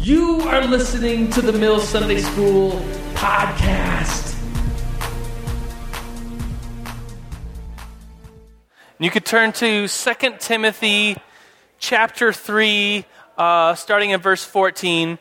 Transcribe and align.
You 0.00 0.42
are 0.42 0.64
listening 0.64 1.28
to 1.30 1.42
the 1.42 1.52
Mill 1.52 1.80
Sunday 1.80 2.20
School 2.20 2.80
podcast. 3.14 4.36
You 9.00 9.10
could 9.10 9.26
turn 9.26 9.52
to 9.54 9.88
2 9.88 10.14
Timothy 10.38 11.16
chapter 11.80 12.32
3, 12.32 13.04
uh, 13.36 13.74
starting 13.74 14.10
in 14.10 14.20
verse 14.20 14.44
14. 14.44 15.18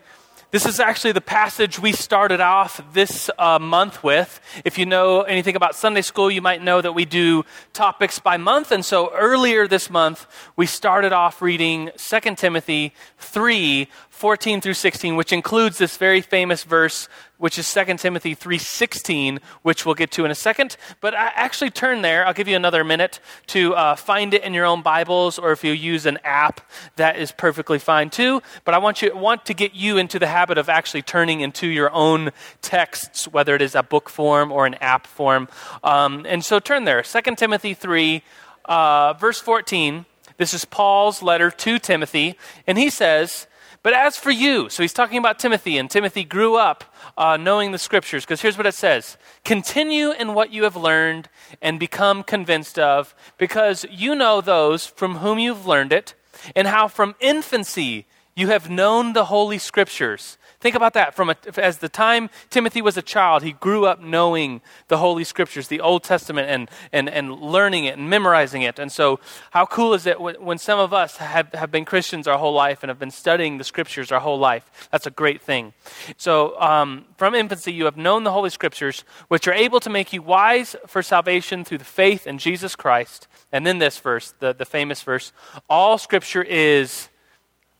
This 0.49 0.65
is 0.65 0.79
actually 0.79 1.11
the 1.11 1.19
passage 1.19 1.77
we 1.77 1.91
started 1.91 2.39
off 2.39 2.81
this 2.93 3.29
uh, 3.37 3.59
month 3.59 4.01
with. 4.01 4.39
If 4.63 4.77
you 4.77 4.85
know 4.85 5.23
anything 5.23 5.57
about 5.57 5.75
Sunday 5.75 6.01
school, 6.01 6.31
you 6.31 6.41
might 6.41 6.63
know 6.63 6.79
that 6.79 6.93
we 6.93 7.03
do 7.03 7.43
topics 7.73 8.17
by 8.19 8.37
month. 8.37 8.71
And 8.71 8.85
so 8.85 9.13
earlier 9.13 9.67
this 9.67 9.89
month, 9.89 10.25
we 10.55 10.65
started 10.65 11.11
off 11.11 11.41
reading 11.41 11.91
2 11.97 12.35
Timothy 12.35 12.93
3 13.17 13.89
14 14.17 14.61
through 14.61 14.73
16, 14.73 15.15
which 15.15 15.31
includes 15.31 15.77
this 15.77 15.95
very 15.95 16.21
famous 16.21 16.63
verse, 16.63 17.07
which 17.37 17.59
is 17.59 17.71
2 17.71 17.97
Timothy 17.97 18.35
3.16, 18.35 19.39
which 19.61 19.85
we'll 19.85 19.93
get 19.93 20.09
to 20.09 20.25
in 20.25 20.31
a 20.31 20.35
second. 20.35 20.75
But 21.01 21.13
I 21.13 21.27
actually 21.35 21.69
turn 21.69 22.01
there. 22.01 22.25
I'll 22.25 22.33
give 22.33 22.47
you 22.47 22.55
another 22.55 22.83
minute 22.83 23.19
to 23.47 23.75
uh, 23.75 23.95
find 23.95 24.33
it 24.33 24.43
in 24.43 24.55
your 24.55 24.65
own 24.65 24.81
Bibles, 24.81 25.37
or 25.37 25.51
if 25.51 25.63
you 25.63 25.71
use 25.71 26.07
an 26.07 26.17
app, 26.23 26.61
that 26.95 27.17
is 27.17 27.31
perfectly 27.31 27.77
fine 27.77 28.09
too. 28.09 28.41
But 28.65 28.73
I 28.73 28.79
want, 28.79 29.03
you, 29.03 29.15
want 29.15 29.45
to 29.45 29.53
get 29.53 29.75
you 29.75 29.97
into 29.97 30.17
the 30.17 30.25
habit 30.25 30.57
of 30.57 30.67
actually 30.67 31.03
turning 31.03 31.41
into 31.41 31.67
your 31.67 31.93
own 31.93 32.31
texts, 32.63 33.27
whether 33.27 33.53
it 33.53 33.61
is 33.61 33.75
a 33.75 33.83
book 33.83 34.09
form 34.09 34.51
or 34.51 34.65
an 34.65 34.73
app 34.81 35.05
form. 35.05 35.47
Um, 35.83 36.25
and 36.27 36.43
so 36.43 36.59
turn 36.59 36.85
there. 36.85 37.03
2 37.03 37.35
Timothy 37.35 37.75
3, 37.75 38.23
uh, 38.65 39.13
verse 39.13 39.39
14. 39.39 40.07
This 40.37 40.55
is 40.55 40.65
Paul's 40.65 41.21
letter 41.21 41.51
to 41.51 41.77
Timothy, 41.77 42.35
and 42.65 42.79
he 42.79 42.89
says, 42.89 43.45
but 43.87 43.93
as 43.93 44.17
for 44.17 44.31
you, 44.31 44.67
so 44.67 44.83
he's 44.83 44.91
talking 44.91 45.17
about 45.17 45.39
Timothy, 45.39 45.77
and 45.77 45.89
Timothy 45.89 46.25
grew 46.25 46.57
up 46.57 46.93
uh, 47.17 47.37
knowing 47.37 47.71
the 47.71 47.77
scriptures, 47.77 48.25
because 48.25 48.41
here's 48.41 48.57
what 48.57 48.67
it 48.67 48.73
says. 48.73 49.15
Continue 49.45 50.11
in 50.11 50.33
what 50.33 50.51
you 50.51 50.63
have 50.63 50.75
learned 50.75 51.29
and 51.61 51.79
become 51.79 52.21
convinced 52.21 52.77
of, 52.77 53.15
because 53.37 53.85
you 53.89 54.13
know 54.13 54.41
those 54.41 54.85
from 54.85 55.19
whom 55.19 55.39
you've 55.39 55.65
learned 55.65 55.93
it, 55.93 56.15
and 56.53 56.67
how 56.67 56.89
from 56.89 57.15
infancy 57.21 58.07
you 58.35 58.49
have 58.49 58.69
known 58.69 59.13
the 59.13 59.23
Holy 59.23 59.57
Scriptures 59.57 60.37
Think 60.59 60.75
about 60.75 60.93
that. 60.93 61.13
From 61.13 61.29
a, 61.29 61.35
as 61.57 61.77
the 61.77 61.89
time 61.89 62.31
Timothy 62.49 62.81
was 62.81 62.97
a 62.97 63.03
child, 63.03 63.43
he 63.43 63.51
grew 63.53 63.85
up 63.85 64.01
knowing 64.01 64.61
the 64.87 64.97
Holy 64.97 65.23
Scriptures, 65.23 65.67
the 65.67 65.79
Old 65.79 66.03
Testament, 66.03 66.49
and, 66.49 66.67
and, 66.91 67.07
and 67.07 67.39
learning 67.39 67.85
it 67.85 67.95
and 67.95 68.09
memorizing 68.09 68.63
it. 68.63 68.79
And 68.79 68.91
so, 68.91 69.19
how 69.51 69.67
cool 69.67 69.93
is 69.93 70.07
it 70.07 70.19
when, 70.19 70.57
some 70.57 70.79
of 70.79 70.93
us 70.93 71.17
have, 71.17 71.53
have 71.53 71.69
been 71.69 71.85
Christians 71.85 72.27
our 72.27 72.39
whole 72.39 72.53
life 72.53 72.81
and 72.81 72.89
have 72.89 72.97
been 72.97 73.11
studying 73.11 73.59
the 73.59 73.63
Scriptures 73.63 74.11
our 74.11 74.19
whole 74.19 74.39
life? 74.39 74.89
That's 74.91 75.05
a 75.05 75.11
great 75.11 75.43
thing. 75.43 75.73
So, 76.17 76.59
um, 76.59 77.05
from 77.17 77.35
infancy, 77.35 77.71
you 77.71 77.85
have 77.85 77.97
known 77.97 78.23
the 78.23 78.31
Holy 78.31 78.49
Scriptures, 78.49 79.03
which 79.27 79.47
are 79.47 79.53
able 79.53 79.79
to 79.81 79.91
make 79.91 80.11
you 80.11 80.23
wise 80.23 80.75
for 80.87 81.03
salvation 81.03 81.65
through 81.65 81.77
the 81.77 81.85
faith 81.85 82.25
in 82.25 82.39
Jesus 82.39 82.75
Christ. 82.75 83.27
And 83.51 83.65
then 83.65 83.77
this 83.77 83.99
verse, 83.99 84.33
the, 84.39 84.53
the 84.53 84.65
famous 84.65 85.03
verse 85.03 85.33
all 85.69 85.99
Scripture 85.99 86.41
is 86.41 87.09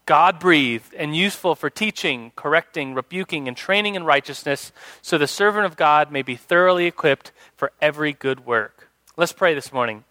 God 0.08 0.40
breathed 0.40 0.94
and 0.94 1.14
useful 1.14 1.54
for 1.54 1.68
teaching, 1.68 2.32
correcting, 2.34 2.94
rebuking, 2.94 3.46
and 3.46 3.54
training 3.54 3.94
in 3.94 4.04
righteousness, 4.04 4.72
so 5.02 5.18
the 5.18 5.26
servant 5.26 5.66
of 5.66 5.76
God 5.76 6.10
may 6.10 6.22
be 6.22 6.34
thoroughly 6.34 6.86
equipped 6.86 7.30
for 7.58 7.72
every 7.82 8.14
good 8.14 8.46
work. 8.46 8.88
Let's 9.18 9.34
pray 9.34 9.52
this 9.52 9.70
morning. 9.70 10.04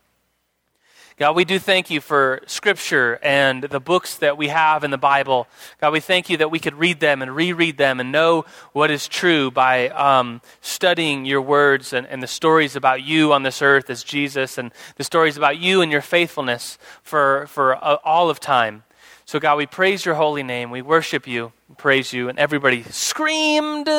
God, 1.17 1.36
we 1.36 1.45
do 1.45 1.58
thank 1.58 1.89
you 1.89 2.00
for 2.00 2.44
Scripture 2.45 3.17
and 3.23 3.64
the 3.64 3.80
books 3.80 4.17
that 4.17 4.38
we 4.38 4.50
have 4.50 4.84
in 4.84 4.92
the 4.92 5.00
Bible. 5.00 5.48
God, 5.81 5.94
we 5.94 6.00
thank 6.00 6.30
you 6.30 6.38
that 6.38 6.52
we 6.52 6.59
could 6.59 6.76
read 6.76 7.00
them 7.00 7.23
and 7.23 7.36
reread 7.36 7.78
them 7.78 8.00
and 8.00 8.11
know 8.11 8.45
what 8.73 8.92
is 8.92 9.08
true 9.08 9.50
by 9.50 9.89
um, 9.89 10.42
studying 10.61 11.26
your 11.26 11.42
words 11.42 11.92
and, 11.92 12.06
and 12.06 12.22
the 12.22 12.28
stories 12.28 12.76
about 12.76 13.02
you 13.02 13.34
on 13.34 13.42
this 13.42 13.64
earth 13.64 13.89
as 13.89 14.04
Jesus 14.04 14.59
and 14.59 14.72
the 14.98 15.04
stories 15.04 15.38
about 15.38 15.58
you 15.58 15.82
and 15.82 15.92
your 15.92 16.04
faithfulness 16.04 16.77
for, 17.02 17.48
for 17.48 17.83
uh, 17.83 17.98
all 18.04 18.30
of 18.30 18.39
time. 18.39 18.83
So, 19.27 19.42
God, 19.42 19.58
we 19.58 19.65
praise 19.65 20.05
your 20.05 20.15
holy 20.15 20.42
name. 20.42 20.71
We 20.71 20.82
worship 20.82 21.27
you, 21.27 21.52
praise 21.77 22.14
you. 22.14 22.30
And 22.30 22.39
everybody 22.39 22.83
screamed, 22.83 23.89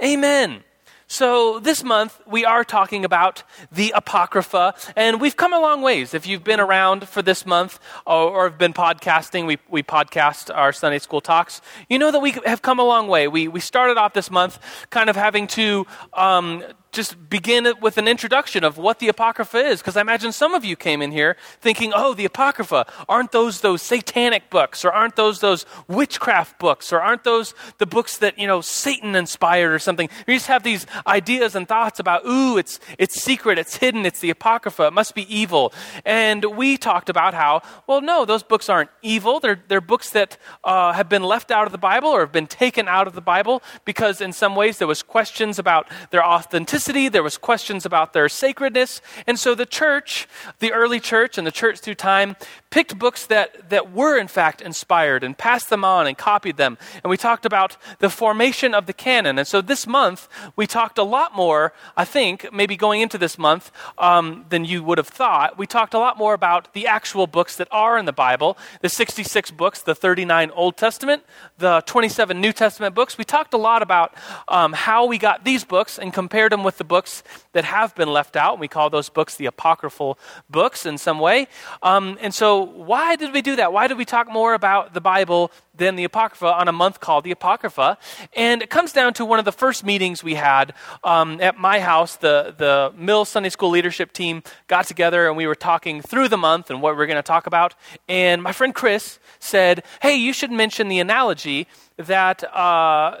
Amen. 0.00 0.62
So, 1.08 1.58
this 1.58 1.82
month 1.82 2.20
we 2.24 2.44
are 2.44 2.62
talking 2.62 3.04
about 3.04 3.42
the 3.72 3.92
Apocrypha, 3.96 4.76
and 4.94 5.20
we've 5.20 5.36
come 5.36 5.52
a 5.52 5.58
long 5.58 5.82
ways. 5.82 6.14
If 6.14 6.24
you've 6.24 6.44
been 6.44 6.60
around 6.60 7.08
for 7.08 7.20
this 7.20 7.44
month 7.44 7.80
or, 8.06 8.30
or 8.30 8.48
have 8.48 8.58
been 8.58 8.72
podcasting, 8.72 9.44
we, 9.44 9.58
we 9.68 9.82
podcast 9.82 10.54
our 10.54 10.72
Sunday 10.72 11.00
school 11.00 11.20
talks, 11.20 11.60
you 11.88 11.98
know 11.98 12.12
that 12.12 12.20
we 12.20 12.30
have 12.44 12.62
come 12.62 12.78
a 12.78 12.84
long 12.84 13.08
way. 13.08 13.26
We, 13.26 13.48
we 13.48 13.58
started 13.58 13.96
off 13.96 14.12
this 14.12 14.30
month 14.30 14.60
kind 14.90 15.10
of 15.10 15.16
having 15.16 15.48
to 15.48 15.84
um, 16.12 16.62
just 16.96 17.28
begin 17.28 17.72
with 17.80 17.98
an 17.98 18.08
introduction 18.08 18.64
of 18.64 18.78
what 18.78 18.98
the 18.98 19.08
Apocrypha 19.08 19.58
is, 19.58 19.80
because 19.80 19.96
I 19.96 20.00
imagine 20.00 20.32
some 20.32 20.54
of 20.54 20.64
you 20.64 20.74
came 20.74 21.02
in 21.02 21.12
here 21.12 21.36
thinking, 21.60 21.92
oh, 21.94 22.14
the 22.14 22.24
Apocrypha, 22.24 22.86
aren't 23.08 23.30
those 23.30 23.60
those 23.60 23.82
satanic 23.82 24.48
books, 24.50 24.84
or 24.84 24.90
aren't 24.90 25.14
those 25.14 25.40
those 25.40 25.66
witchcraft 25.86 26.58
books, 26.58 26.92
or 26.92 27.00
aren't 27.00 27.22
those 27.22 27.54
the 27.78 27.86
books 27.86 28.18
that, 28.18 28.38
you 28.38 28.46
know, 28.46 28.62
Satan 28.62 29.14
inspired 29.14 29.72
or 29.72 29.78
something? 29.78 30.08
You 30.26 30.34
just 30.34 30.46
have 30.46 30.62
these 30.62 30.86
ideas 31.06 31.54
and 31.54 31.68
thoughts 31.68 32.00
about, 32.00 32.24
ooh, 32.24 32.56
it's, 32.56 32.80
it's 32.98 33.22
secret, 33.22 33.58
it's 33.58 33.76
hidden, 33.76 34.06
it's 34.06 34.20
the 34.20 34.30
Apocrypha, 34.30 34.86
it 34.86 34.92
must 34.94 35.14
be 35.14 35.32
evil. 35.34 35.74
And 36.04 36.44
we 36.56 36.78
talked 36.78 37.10
about 37.10 37.34
how, 37.34 37.60
well, 37.86 38.00
no, 38.00 38.24
those 38.24 38.42
books 38.42 38.70
aren't 38.70 38.90
evil. 39.02 39.38
They're, 39.38 39.62
they're 39.68 39.82
books 39.82 40.10
that 40.10 40.38
uh, 40.64 40.94
have 40.94 41.10
been 41.10 41.22
left 41.22 41.50
out 41.50 41.66
of 41.66 41.72
the 41.72 41.78
Bible 41.78 42.08
or 42.08 42.20
have 42.20 42.32
been 42.32 42.46
taken 42.46 42.88
out 42.88 43.06
of 43.06 43.14
the 43.14 43.20
Bible 43.20 43.62
because 43.84 44.22
in 44.22 44.32
some 44.32 44.56
ways 44.56 44.78
there 44.78 44.88
was 44.88 45.02
questions 45.02 45.58
about 45.58 45.88
their 46.10 46.24
authenticity 46.24 46.85
there 46.86 47.22
was 47.22 47.36
questions 47.36 47.84
about 47.84 48.12
their 48.12 48.28
sacredness. 48.28 49.00
And 49.26 49.38
so 49.38 49.54
the 49.54 49.66
church, 49.66 50.28
the 50.60 50.72
early 50.72 51.00
church 51.00 51.36
and 51.36 51.46
the 51.46 51.52
church 51.52 51.80
through 51.80 51.96
time, 51.96 52.36
picked 52.70 52.98
books 52.98 53.26
that, 53.26 53.70
that 53.70 53.92
were 53.92 54.18
in 54.18 54.28
fact 54.28 54.60
inspired 54.60 55.24
and 55.24 55.36
passed 55.36 55.68
them 55.70 55.84
on 55.84 56.06
and 56.06 56.16
copied 56.16 56.56
them. 56.56 56.78
And 57.02 57.10
we 57.10 57.16
talked 57.16 57.44
about 57.44 57.76
the 57.98 58.10
formation 58.10 58.74
of 58.74 58.86
the 58.86 58.92
canon. 58.92 59.38
And 59.38 59.48
so 59.48 59.60
this 59.60 59.86
month, 59.86 60.28
we 60.54 60.66
talked 60.66 60.98
a 60.98 61.02
lot 61.02 61.34
more, 61.34 61.72
I 61.96 62.04
think, 62.04 62.52
maybe 62.52 62.76
going 62.76 63.00
into 63.00 63.18
this 63.18 63.38
month, 63.38 63.72
um, 63.98 64.44
than 64.48 64.64
you 64.64 64.82
would 64.84 64.98
have 64.98 65.08
thought. 65.08 65.58
We 65.58 65.66
talked 65.66 65.94
a 65.94 65.98
lot 65.98 66.16
more 66.16 66.34
about 66.34 66.72
the 66.72 66.86
actual 66.86 67.26
books 67.26 67.56
that 67.56 67.68
are 67.70 67.98
in 67.98 68.04
the 68.04 68.12
Bible 68.12 68.56
the 68.80 68.88
66 68.88 69.50
books, 69.52 69.82
the 69.82 69.94
39 69.94 70.50
Old 70.50 70.76
Testament, 70.76 71.24
the 71.58 71.82
27 71.86 72.40
New 72.40 72.52
Testament 72.52 72.94
books. 72.94 73.18
We 73.18 73.24
talked 73.24 73.54
a 73.54 73.58
lot 73.58 73.82
about 73.82 74.14
um, 74.48 74.72
how 74.72 75.06
we 75.06 75.18
got 75.18 75.44
these 75.44 75.64
books 75.64 75.98
and 75.98 76.12
compared 76.12 76.52
them 76.52 76.62
with 76.64 76.75
the 76.76 76.84
books 76.84 77.22
that 77.52 77.64
have 77.64 77.94
been 77.94 78.08
left 78.08 78.36
out. 78.36 78.58
We 78.58 78.68
call 78.68 78.90
those 78.90 79.08
books 79.08 79.36
the 79.36 79.46
apocryphal 79.46 80.18
books 80.48 80.86
in 80.86 80.98
some 80.98 81.18
way. 81.18 81.48
Um, 81.82 82.18
and 82.20 82.34
so, 82.34 82.62
why 82.62 83.16
did 83.16 83.32
we 83.32 83.42
do 83.42 83.56
that? 83.56 83.72
Why 83.72 83.86
did 83.86 83.98
we 83.98 84.04
talk 84.04 84.30
more 84.30 84.54
about 84.54 84.94
the 84.94 85.00
Bible 85.00 85.50
than 85.74 85.96
the 85.96 86.04
Apocrypha 86.04 86.46
on 86.46 86.68
a 86.68 86.72
month 86.72 87.00
called 87.00 87.24
the 87.24 87.30
Apocrypha? 87.30 87.98
And 88.34 88.62
it 88.62 88.70
comes 88.70 88.92
down 88.92 89.14
to 89.14 89.24
one 89.24 89.38
of 89.38 89.44
the 89.44 89.52
first 89.52 89.84
meetings 89.84 90.22
we 90.22 90.34
had 90.34 90.74
um, 91.04 91.40
at 91.40 91.58
my 91.58 91.80
house. 91.80 92.16
The, 92.16 92.54
the 92.56 92.92
Mill 92.96 93.24
Sunday 93.24 93.50
School 93.50 93.70
leadership 93.70 94.12
team 94.12 94.42
got 94.68 94.86
together 94.86 95.28
and 95.28 95.36
we 95.36 95.46
were 95.46 95.54
talking 95.54 96.02
through 96.02 96.28
the 96.28 96.38
month 96.38 96.70
and 96.70 96.80
what 96.80 96.94
we 96.94 96.98
we're 96.98 97.06
going 97.06 97.16
to 97.16 97.22
talk 97.22 97.46
about. 97.46 97.74
And 98.08 98.42
my 98.42 98.52
friend 98.52 98.74
Chris 98.74 99.18
said, 99.38 99.84
Hey, 100.00 100.16
you 100.16 100.32
should 100.32 100.50
mention 100.50 100.88
the 100.88 101.00
analogy 101.00 101.66
that. 101.96 102.44
Uh, 102.54 103.16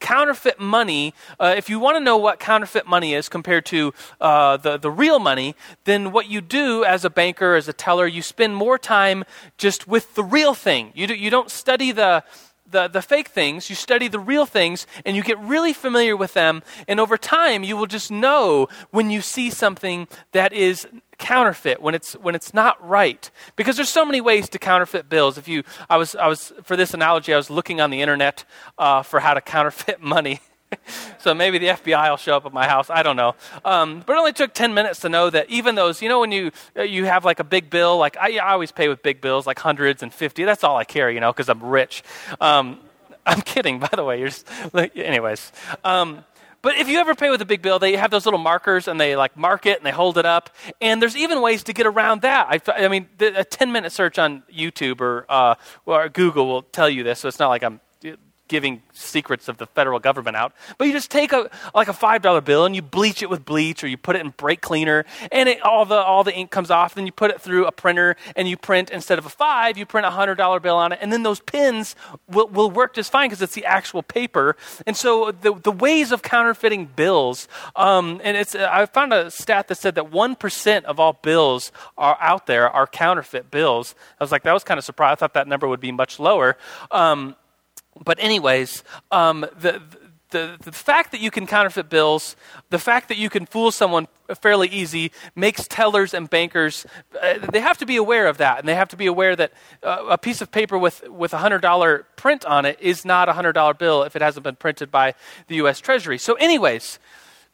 counterfeit 0.00 0.60
money, 0.60 1.14
uh, 1.38 1.54
if 1.56 1.68
you 1.68 1.78
want 1.78 1.96
to 1.96 2.00
know 2.00 2.16
what 2.16 2.38
counterfeit 2.38 2.86
money 2.86 3.14
is 3.14 3.28
compared 3.28 3.66
to 3.66 3.92
uh, 4.20 4.56
the, 4.56 4.76
the 4.76 4.90
real 4.90 5.18
money, 5.18 5.54
then 5.84 6.12
what 6.12 6.28
you 6.28 6.40
do 6.40 6.84
as 6.84 7.04
a 7.04 7.10
banker, 7.10 7.54
as 7.54 7.68
a 7.68 7.72
teller, 7.72 8.06
you 8.06 8.22
spend 8.22 8.56
more 8.56 8.78
time 8.78 9.24
just 9.58 9.86
with 9.88 10.14
the 10.14 10.24
real 10.24 10.54
thing. 10.54 10.92
You, 10.94 11.06
do, 11.06 11.14
you 11.14 11.30
don't 11.30 11.50
study 11.50 11.92
the, 11.92 12.24
the, 12.70 12.88
the 12.88 13.02
fake 13.02 13.28
things, 13.28 13.70
you 13.70 13.76
study 13.76 14.08
the 14.08 14.18
real 14.18 14.46
things, 14.46 14.86
and 15.04 15.16
you 15.16 15.22
get 15.22 15.38
really 15.38 15.72
familiar 15.72 16.16
with 16.16 16.34
them. 16.34 16.62
And 16.88 17.00
over 17.00 17.16
time, 17.16 17.62
you 17.62 17.76
will 17.76 17.86
just 17.86 18.10
know 18.10 18.68
when 18.90 19.10
you 19.10 19.20
see 19.20 19.50
something 19.50 20.08
that 20.32 20.52
is 20.52 20.86
counterfeit 21.18 21.80
when 21.80 21.94
it's 21.94 22.14
when 22.14 22.34
it's 22.34 22.52
not 22.52 22.76
right. 22.86 23.30
Because 23.56 23.76
there's 23.76 23.88
so 23.88 24.04
many 24.04 24.20
ways 24.20 24.48
to 24.50 24.58
counterfeit 24.58 25.08
bills. 25.08 25.38
If 25.38 25.48
you 25.48 25.62
i 25.88 25.96
was 25.96 26.14
i 26.16 26.26
was 26.26 26.52
for 26.62 26.76
this 26.76 26.94
analogy 26.94 27.32
i 27.32 27.36
was 27.36 27.50
looking 27.50 27.80
on 27.80 27.90
the 27.90 28.00
internet 28.00 28.44
uh, 28.78 29.02
for 29.02 29.20
how 29.20 29.34
to 29.34 29.40
counterfeit 29.40 30.00
money. 30.16 30.40
So 31.18 31.32
maybe 31.32 31.58
the 31.58 31.68
fbi 31.68 32.10
will 32.10 32.16
show 32.16 32.36
up 32.36 32.44
at 32.44 32.52
my 32.52 32.66
house. 32.66 32.90
I 32.90 33.02
don't 33.02 33.16
know. 33.16 33.34
Um, 33.64 34.02
but 34.04 34.14
it 34.14 34.18
only 34.18 34.32
took 34.32 34.52
10 34.52 34.74
minutes 34.74 35.00
to 35.00 35.08
know 35.08 35.30
that 35.30 35.48
even 35.48 35.74
those 35.74 36.02
you 36.02 36.08
know 36.08 36.20
when 36.20 36.32
you 36.32 36.50
uh, 36.76 36.82
you 36.82 37.04
have 37.04 37.24
like 37.24 37.40
a 37.40 37.44
big 37.44 37.70
bill 37.70 37.96
like 37.98 38.16
i, 38.18 38.36
I 38.38 38.52
always 38.52 38.72
pay 38.72 38.88
with 38.88 39.02
big 39.02 39.20
bills 39.20 39.46
like 39.46 39.58
hundreds 39.58 40.02
and 40.02 40.12
50 40.12 40.44
that's 40.44 40.64
all 40.64 40.76
i 40.76 40.84
carry 40.84 41.14
you 41.14 41.20
know 41.20 41.32
because 41.32 41.48
i'm 41.48 41.62
rich. 41.62 42.02
Um, 42.40 42.80
i'm 43.26 43.40
kidding 43.42 43.78
by 43.78 43.90
the 43.92 44.04
way. 44.04 44.18
You're 44.18 44.28
just, 44.28 44.46
anyways. 44.74 45.52
Um, 45.84 46.24
but 46.66 46.76
if 46.78 46.88
you 46.88 46.98
ever 46.98 47.14
pay 47.14 47.30
with 47.30 47.40
a 47.40 47.44
big 47.44 47.62
bill, 47.62 47.78
they 47.78 47.94
have 47.94 48.10
those 48.10 48.24
little 48.24 48.40
markers 48.40 48.88
and 48.88 49.00
they 49.00 49.14
like 49.14 49.36
mark 49.36 49.66
it 49.66 49.76
and 49.76 49.86
they 49.86 49.92
hold 49.92 50.18
it 50.18 50.26
up. 50.26 50.50
And 50.80 51.00
there's 51.00 51.16
even 51.16 51.40
ways 51.40 51.62
to 51.62 51.72
get 51.72 51.86
around 51.86 52.22
that. 52.22 52.48
I, 52.50 52.84
I 52.84 52.88
mean, 52.88 53.08
a 53.20 53.44
10 53.44 53.70
minute 53.70 53.92
search 53.92 54.18
on 54.18 54.42
YouTube 54.52 55.00
or, 55.00 55.26
uh, 55.28 55.54
or 55.84 56.08
Google 56.08 56.48
will 56.48 56.62
tell 56.62 56.90
you 56.90 57.04
this, 57.04 57.20
so 57.20 57.28
it's 57.28 57.38
not 57.38 57.50
like 57.50 57.62
I'm 57.62 57.80
giving 58.48 58.82
secrets 58.92 59.48
of 59.48 59.58
the 59.58 59.66
federal 59.66 59.98
government 59.98 60.36
out. 60.36 60.52
But 60.78 60.86
you 60.86 60.92
just 60.92 61.10
take 61.10 61.32
a 61.32 61.50
like 61.74 61.88
a 61.88 61.92
five 61.92 62.22
dollar 62.22 62.40
bill 62.40 62.64
and 62.64 62.74
you 62.74 62.82
bleach 62.82 63.22
it 63.22 63.30
with 63.30 63.44
bleach, 63.44 63.82
or 63.82 63.88
you 63.88 63.96
put 63.96 64.16
it 64.16 64.20
in 64.20 64.30
brake 64.30 64.60
cleaner, 64.60 65.04
and 65.32 65.48
it, 65.48 65.60
all 65.62 65.84
the 65.84 65.96
all 65.96 66.24
the 66.24 66.34
ink 66.34 66.50
comes 66.50 66.70
off. 66.70 66.94
Then 66.94 67.06
you 67.06 67.12
put 67.12 67.30
it 67.30 67.40
through 67.40 67.66
a 67.66 67.72
printer, 67.72 68.16
and 68.34 68.48
you 68.48 68.56
print 68.56 68.90
instead 68.90 69.18
of 69.18 69.26
a 69.26 69.28
five, 69.28 69.76
you 69.76 69.86
print 69.86 70.06
a 70.06 70.10
hundred 70.10 70.36
dollar 70.36 70.60
bill 70.60 70.76
on 70.76 70.92
it, 70.92 70.98
and 71.02 71.12
then 71.12 71.22
those 71.22 71.40
pins 71.40 71.94
will, 72.28 72.48
will 72.48 72.70
work 72.70 72.94
just 72.94 73.10
fine 73.10 73.28
because 73.28 73.42
it's 73.42 73.54
the 73.54 73.64
actual 73.64 74.02
paper. 74.02 74.56
And 74.86 74.96
so 74.96 75.32
the 75.32 75.54
the 75.54 75.72
ways 75.72 76.12
of 76.12 76.22
counterfeiting 76.22 76.86
bills, 76.96 77.48
um, 77.74 78.20
and 78.22 78.36
it's 78.36 78.54
I 78.54 78.86
found 78.86 79.12
a 79.12 79.30
stat 79.30 79.68
that 79.68 79.76
said 79.76 79.94
that 79.96 80.10
one 80.12 80.36
percent 80.36 80.86
of 80.86 81.00
all 81.00 81.14
bills 81.14 81.72
are 81.98 82.16
out 82.20 82.46
there 82.46 82.68
are 82.70 82.86
counterfeit 82.86 83.50
bills. 83.50 83.94
I 84.20 84.24
was 84.24 84.32
like, 84.32 84.42
that 84.44 84.52
was 84.52 84.64
kind 84.64 84.78
of 84.78 84.84
surprised. 84.84 85.18
I 85.18 85.20
thought 85.20 85.34
that 85.34 85.48
number 85.48 85.68
would 85.68 85.80
be 85.80 85.92
much 85.92 86.18
lower. 86.18 86.56
Um, 86.90 87.36
but 88.04 88.18
anyways, 88.20 88.84
um, 89.10 89.46
the, 89.58 89.82
the, 90.30 90.56
the 90.60 90.72
fact 90.72 91.12
that 91.12 91.20
you 91.20 91.30
can 91.30 91.46
counterfeit 91.46 91.88
bills, 91.88 92.36
the 92.70 92.78
fact 92.78 93.08
that 93.08 93.16
you 93.16 93.30
can 93.30 93.46
fool 93.46 93.70
someone 93.70 94.08
fairly 94.40 94.68
easy, 94.68 95.12
makes 95.34 95.66
tellers 95.68 96.12
and 96.12 96.28
bankers, 96.28 96.84
uh, 97.22 97.38
they 97.52 97.60
have 97.60 97.78
to 97.78 97.86
be 97.86 97.96
aware 97.96 98.26
of 98.26 98.38
that. 98.38 98.58
And 98.58 98.68
they 98.68 98.74
have 98.74 98.88
to 98.88 98.96
be 98.96 99.06
aware 99.06 99.36
that 99.36 99.52
uh, 99.82 100.04
a 100.10 100.18
piece 100.18 100.40
of 100.40 100.50
paper 100.50 100.76
with, 100.76 101.08
with 101.08 101.32
a 101.32 101.38
$100 101.38 102.04
print 102.16 102.44
on 102.44 102.64
it 102.64 102.78
is 102.80 103.04
not 103.04 103.28
a 103.28 103.32
$100 103.32 103.78
bill 103.78 104.02
if 104.02 104.16
it 104.16 104.22
hasn't 104.22 104.44
been 104.44 104.56
printed 104.56 104.90
by 104.90 105.14
the 105.46 105.56
U.S. 105.56 105.80
Treasury. 105.80 106.18
So, 106.18 106.34
anyways, 106.34 106.98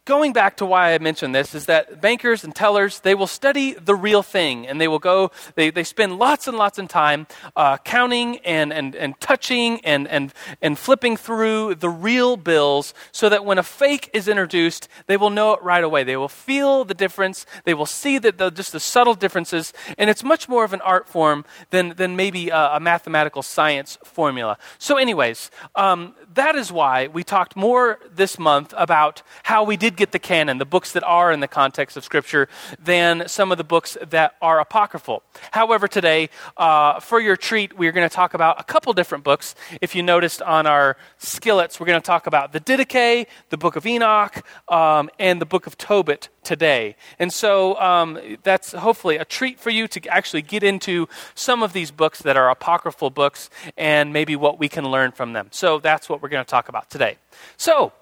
going 0.04 0.32
back 0.32 0.56
to 0.56 0.66
why 0.66 0.94
I 0.94 0.99
mentioned 0.99 1.32
this 1.32 1.54
is 1.54 1.66
that 1.66 2.00
bankers 2.00 2.43
and 2.43 2.54
tellers, 2.54 3.00
they 3.00 3.14
will 3.14 3.28
study 3.28 3.75
the 3.75 3.94
real 3.94 4.22
thing 4.22 4.66
and 4.66 4.81
they 4.81 4.88
will 4.88 4.99
go, 4.99 5.31
they, 5.54 5.70
they 5.70 5.84
spend 5.84 6.19
lots 6.19 6.49
and 6.49 6.56
lots 6.56 6.78
of 6.78 6.88
time 6.88 7.28
uh, 7.54 7.76
counting 7.78 8.38
and, 8.38 8.72
and, 8.72 8.96
and 8.96 9.19
touching 9.20 9.81
and, 9.84 10.08
and, 10.08 10.34
and 10.60 10.76
flipping 10.76 11.16
through 11.16 11.76
the 11.76 11.88
real 11.88 12.37
bills 12.37 12.94
so 13.12 13.28
that 13.28 13.44
when 13.44 13.58
a 13.58 13.62
fake 13.62 14.10
is 14.12 14.26
introduced, 14.26 14.88
they 15.06 15.16
will 15.16 15.31
know 15.31 15.52
it 15.52 15.62
right 15.62 15.84
away. 15.84 16.02
They 16.02 16.16
will 16.16 16.28
feel 16.28 16.84
the 16.84 16.94
difference. 16.94 17.46
They 17.64 17.75
will 17.75 17.87
see 17.87 18.19
that 18.19 18.38
the, 18.38 18.50
just 18.50 18.72
the 18.72 18.81
subtle 18.81 19.14
differences. 19.14 19.72
And 19.98 20.10
it's 20.10 20.25
much 20.25 20.48
more 20.48 20.64
of 20.64 20.72
an 20.72 20.81
art 20.81 21.08
form 21.08 21.44
than, 21.70 21.90
than 21.90 22.16
maybe 22.16 22.48
a, 22.48 22.72
a 22.75 22.81
mathematical 22.81 23.43
science 23.43 23.98
formula. 24.02 24.58
So, 24.78 24.96
anyways, 24.96 25.50
um, 25.76 26.16
that 26.34 26.56
is 26.56 26.72
why 26.72 27.06
we 27.06 27.22
talked 27.22 27.55
more 27.55 28.00
this 28.10 28.38
month 28.38 28.75
about 28.76 29.22
how 29.44 29.62
we 29.62 29.76
did 29.76 29.91
get 29.96 30.12
the 30.12 30.18
canon, 30.18 30.58
the 30.58 30.64
books 30.64 30.92
that 30.92 31.04
are 31.04 31.32
in 31.32 31.40
the 31.40 31.48
context 31.48 31.96
of 31.96 32.04
Scripture, 32.04 32.48
than 32.78 33.28
some 33.28 33.52
of 33.52 33.58
the 33.58 33.64
books 33.64 33.96
that 34.02 34.34
are 34.40 34.60
apocryphal. 34.60 35.22
However, 35.52 35.88
today, 35.88 36.30
uh, 36.56 37.00
for 37.00 37.20
your 37.20 37.36
treat, 37.36 37.78
we're 37.78 37.92
going 37.92 38.08
to 38.08 38.14
talk 38.14 38.34
about 38.34 38.60
a 38.60 38.64
couple 38.64 38.92
different 38.92 39.24
books. 39.24 39.54
If 39.80 39.94
you 39.94 40.02
noticed 40.02 40.42
on 40.42 40.66
our 40.66 40.96
skillets, 41.18 41.78
we're 41.78 41.86
going 41.86 42.00
to 42.00 42.06
talk 42.06 42.26
about 42.26 42.52
the 42.52 42.60
Didache, 42.60 43.26
the 43.50 43.56
book 43.56 43.76
of 43.76 43.86
Enoch, 43.86 44.44
um, 44.68 45.10
and 45.18 45.40
the 45.40 45.46
book 45.46 45.66
of 45.66 45.78
Tobit 45.78 46.28
today. 46.42 46.96
And 47.18 47.32
so 47.32 47.78
um, 47.80 48.18
that's 48.42 48.72
hopefully 48.72 49.16
a 49.16 49.24
treat 49.24 49.60
for 49.60 49.70
you 49.70 49.88
to 49.88 50.06
actually 50.08 50.42
get 50.42 50.62
into 50.62 51.08
some 51.34 51.62
of 51.62 51.72
these 51.72 51.90
books 51.90 52.22
that 52.22 52.36
are 52.36 52.50
apocryphal 52.50 53.10
books 53.10 53.50
and 53.76 54.12
maybe 54.12 54.36
what 54.36 54.58
we 54.58 54.68
can 54.68 54.90
learn 54.90 55.12
from 55.12 55.32
them. 55.32 55.48
So 55.50 55.78
that's 55.78 56.08
what 56.08 56.22
we're 56.22 56.28
going 56.28 56.44
to 56.44 56.50
talk 56.50 56.68
about 56.68 56.90
today. 56.90 57.18
So, 57.56 57.92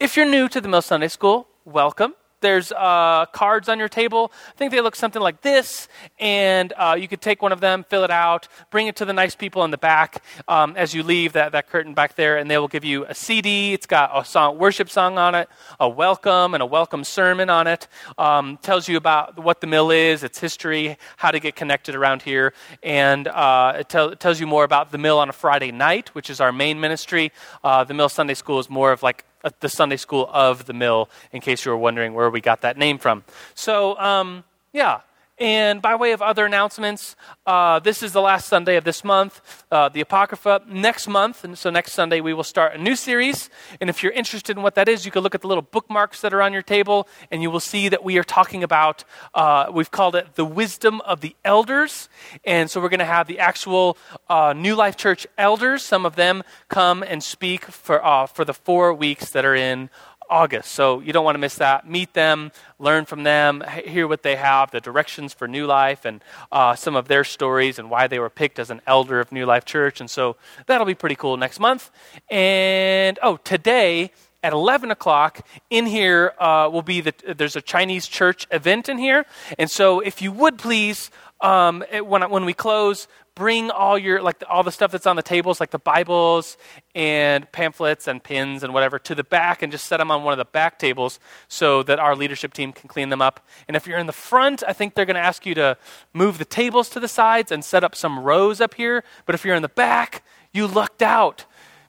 if 0.00 0.16
you're 0.16 0.26
new 0.26 0.48
to 0.48 0.60
the 0.60 0.68
Mill 0.68 0.82
Sunday 0.82 1.08
School, 1.08 1.48
welcome. 1.64 2.14
There's 2.40 2.70
uh, 2.70 3.26
cards 3.32 3.68
on 3.68 3.80
your 3.80 3.88
table. 3.88 4.30
I 4.50 4.52
think 4.52 4.70
they 4.70 4.80
look 4.80 4.94
something 4.94 5.20
like 5.20 5.40
this, 5.40 5.88
and 6.20 6.72
uh, 6.76 6.96
you 6.96 7.08
could 7.08 7.20
take 7.20 7.42
one 7.42 7.50
of 7.50 7.60
them, 7.60 7.84
fill 7.88 8.04
it 8.04 8.10
out, 8.12 8.46
bring 8.70 8.86
it 8.86 8.94
to 8.96 9.04
the 9.04 9.12
nice 9.12 9.34
people 9.34 9.64
in 9.64 9.72
the 9.72 9.78
back 9.78 10.22
um, 10.46 10.76
as 10.76 10.94
you 10.94 11.02
leave 11.02 11.32
that, 11.32 11.50
that 11.50 11.68
curtain 11.68 11.94
back 11.94 12.14
there, 12.14 12.36
and 12.36 12.48
they 12.48 12.56
will 12.56 12.68
give 12.68 12.84
you 12.84 13.06
a 13.06 13.14
CD. 13.14 13.72
It's 13.72 13.86
got 13.86 14.16
a 14.16 14.24
song, 14.24 14.56
worship 14.56 14.88
song 14.88 15.18
on 15.18 15.34
it, 15.34 15.48
a 15.80 15.88
welcome, 15.88 16.54
and 16.54 16.62
a 16.62 16.66
welcome 16.66 17.02
sermon 17.02 17.50
on 17.50 17.66
it. 17.66 17.88
Um, 18.18 18.56
tells 18.62 18.86
you 18.86 18.96
about 18.96 19.42
what 19.42 19.60
the 19.60 19.66
mill 19.66 19.90
is, 19.90 20.22
its 20.22 20.38
history, 20.38 20.96
how 21.16 21.32
to 21.32 21.40
get 21.40 21.56
connected 21.56 21.96
around 21.96 22.22
here, 22.22 22.54
and 22.84 23.26
uh, 23.26 23.78
it, 23.80 23.88
tell, 23.88 24.10
it, 24.10 24.20
tells 24.20 24.38
you 24.38 24.46
more 24.46 24.62
about 24.62 24.92
the 24.92 24.98
mill 24.98 25.18
on 25.18 25.28
a 25.28 25.32
Friday 25.32 25.72
night, 25.72 26.14
which 26.14 26.30
is 26.30 26.40
our 26.40 26.52
main 26.52 26.78
ministry. 26.78 27.32
Uh, 27.64 27.82
the 27.82 27.94
Mill 27.94 28.08
Sunday 28.08 28.34
School 28.34 28.60
is 28.60 28.70
more 28.70 28.92
of 28.92 29.02
like 29.02 29.24
the 29.60 29.68
Sunday 29.68 29.96
school 29.96 30.28
of 30.32 30.66
the 30.66 30.72
mill, 30.72 31.08
in 31.32 31.40
case 31.40 31.64
you 31.64 31.70
were 31.70 31.78
wondering 31.78 32.14
where 32.14 32.30
we 32.30 32.40
got 32.40 32.60
that 32.62 32.76
name 32.76 32.98
from. 32.98 33.24
So, 33.54 33.98
um, 33.98 34.44
yeah, 34.72 35.00
and 35.40 35.80
by 35.80 35.94
way 35.94 36.12
of 36.12 36.22
other 36.22 36.46
announcements, 36.46 37.16
uh, 37.46 37.78
this 37.78 38.02
is 38.02 38.12
the 38.12 38.20
last 38.20 38.48
Sunday 38.48 38.76
of 38.76 38.84
this 38.84 39.04
month, 39.04 39.64
uh, 39.70 39.88
the 39.88 40.00
Apocrypha. 40.00 40.62
Next 40.68 41.08
month, 41.08 41.44
and 41.44 41.56
so 41.56 41.70
next 41.70 41.92
Sunday, 41.92 42.20
we 42.20 42.34
will 42.34 42.44
start 42.44 42.74
a 42.74 42.78
new 42.78 42.96
series. 42.96 43.50
And 43.80 43.88
if 43.88 44.02
you're 44.02 44.12
interested 44.12 44.56
in 44.56 44.62
what 44.62 44.74
that 44.74 44.88
is, 44.88 45.04
you 45.04 45.10
can 45.10 45.22
look 45.22 45.34
at 45.34 45.40
the 45.40 45.48
little 45.48 45.62
bookmarks 45.62 46.20
that 46.20 46.34
are 46.34 46.42
on 46.42 46.52
your 46.52 46.62
table, 46.62 47.08
and 47.30 47.42
you 47.42 47.50
will 47.50 47.60
see 47.60 47.88
that 47.88 48.02
we 48.02 48.18
are 48.18 48.24
talking 48.24 48.64
about, 48.64 49.04
uh, 49.34 49.70
we've 49.72 49.90
called 49.90 50.16
it 50.16 50.34
the 50.34 50.44
wisdom 50.44 51.00
of 51.02 51.20
the 51.20 51.36
elders. 51.44 52.08
And 52.44 52.70
so 52.70 52.80
we're 52.80 52.88
going 52.88 52.98
to 52.98 53.04
have 53.04 53.26
the 53.26 53.38
actual 53.38 53.96
uh, 54.28 54.52
New 54.56 54.74
Life 54.74 54.96
Church 54.96 55.26
elders. 55.36 55.84
Some 55.84 56.04
of 56.04 56.16
them 56.16 56.42
come 56.68 57.02
and 57.02 57.22
speak 57.22 57.64
for, 57.64 58.04
uh, 58.04 58.26
for 58.26 58.44
the 58.44 58.54
four 58.54 58.92
weeks 58.92 59.30
that 59.30 59.44
are 59.44 59.54
in 59.54 59.90
August. 60.30 60.72
So 60.72 61.00
you 61.00 61.12
don't 61.12 61.24
want 61.24 61.34
to 61.34 61.40
miss 61.40 61.56
that. 61.56 61.88
Meet 61.88 62.14
them, 62.14 62.52
learn 62.78 63.04
from 63.04 63.22
them, 63.22 63.62
hear 63.84 64.06
what 64.06 64.22
they 64.22 64.36
have, 64.36 64.70
the 64.70 64.80
directions 64.80 65.34
for 65.34 65.48
New 65.48 65.66
Life, 65.66 66.04
and 66.04 66.22
uh, 66.52 66.74
some 66.74 66.96
of 66.96 67.08
their 67.08 67.24
stories 67.24 67.78
and 67.78 67.90
why 67.90 68.06
they 68.06 68.18
were 68.18 68.30
picked 68.30 68.58
as 68.58 68.70
an 68.70 68.80
elder 68.86 69.20
of 69.20 69.32
New 69.32 69.46
Life 69.46 69.64
Church. 69.64 70.00
And 70.00 70.10
so 70.10 70.36
that'll 70.66 70.86
be 70.86 70.94
pretty 70.94 71.16
cool 71.16 71.36
next 71.36 71.60
month. 71.60 71.90
And 72.30 73.18
oh, 73.22 73.36
today 73.38 74.12
at 74.42 74.52
11 74.52 74.90
o'clock 74.90 75.46
in 75.68 75.86
here 75.86 76.32
uh, 76.38 76.68
will 76.72 76.82
be 76.82 77.00
the 77.00 77.12
there's 77.36 77.56
a 77.56 77.60
chinese 77.60 78.06
church 78.06 78.46
event 78.52 78.88
in 78.88 78.96
here 78.96 79.26
and 79.58 79.68
so 79.68 79.98
if 79.98 80.22
you 80.22 80.30
would 80.30 80.58
please 80.58 81.10
um, 81.40 81.84
when, 82.04 82.28
when 82.30 82.44
we 82.44 82.52
close 82.52 83.06
bring 83.38 83.70
all 83.70 83.96
your 83.96 84.20
like 84.20 84.42
all 84.50 84.64
the 84.64 84.72
stuff 84.72 84.90
that's 84.90 85.06
on 85.06 85.14
the 85.14 85.22
tables 85.22 85.60
like 85.60 85.70
the 85.70 85.78
bibles 85.78 86.56
and 86.96 87.50
pamphlets 87.52 88.08
and 88.08 88.22
pins 88.24 88.64
and 88.64 88.74
whatever 88.74 88.98
to 88.98 89.14
the 89.14 89.22
back 89.22 89.62
and 89.62 89.70
just 89.70 89.86
set 89.86 89.98
them 89.98 90.10
on 90.10 90.24
one 90.24 90.32
of 90.32 90.38
the 90.38 90.44
back 90.44 90.76
tables 90.76 91.20
so 91.46 91.84
that 91.84 92.00
our 92.00 92.16
leadership 92.16 92.52
team 92.52 92.72
can 92.72 92.88
clean 92.88 93.10
them 93.10 93.22
up. 93.22 93.46
And 93.68 93.76
if 93.76 93.86
you're 93.86 93.98
in 93.98 94.08
the 94.08 94.12
front 94.12 94.64
i 94.66 94.72
think 94.72 94.94
they're 94.94 95.06
going 95.06 95.14
to 95.14 95.20
ask 95.20 95.46
you 95.46 95.54
to 95.54 95.76
move 96.12 96.38
the 96.38 96.44
tables 96.44 96.88
to 96.90 97.00
the 97.00 97.06
sides 97.06 97.52
and 97.52 97.64
set 97.64 97.84
up 97.84 97.94
some 97.94 98.18
rows 98.18 98.60
up 98.60 98.74
here. 98.74 99.04
But 99.24 99.36
if 99.36 99.44
you're 99.44 99.54
in 99.54 99.62
the 99.62 99.68
back 99.68 100.24
you 100.52 100.66
lucked 100.66 101.02
out. 101.02 101.44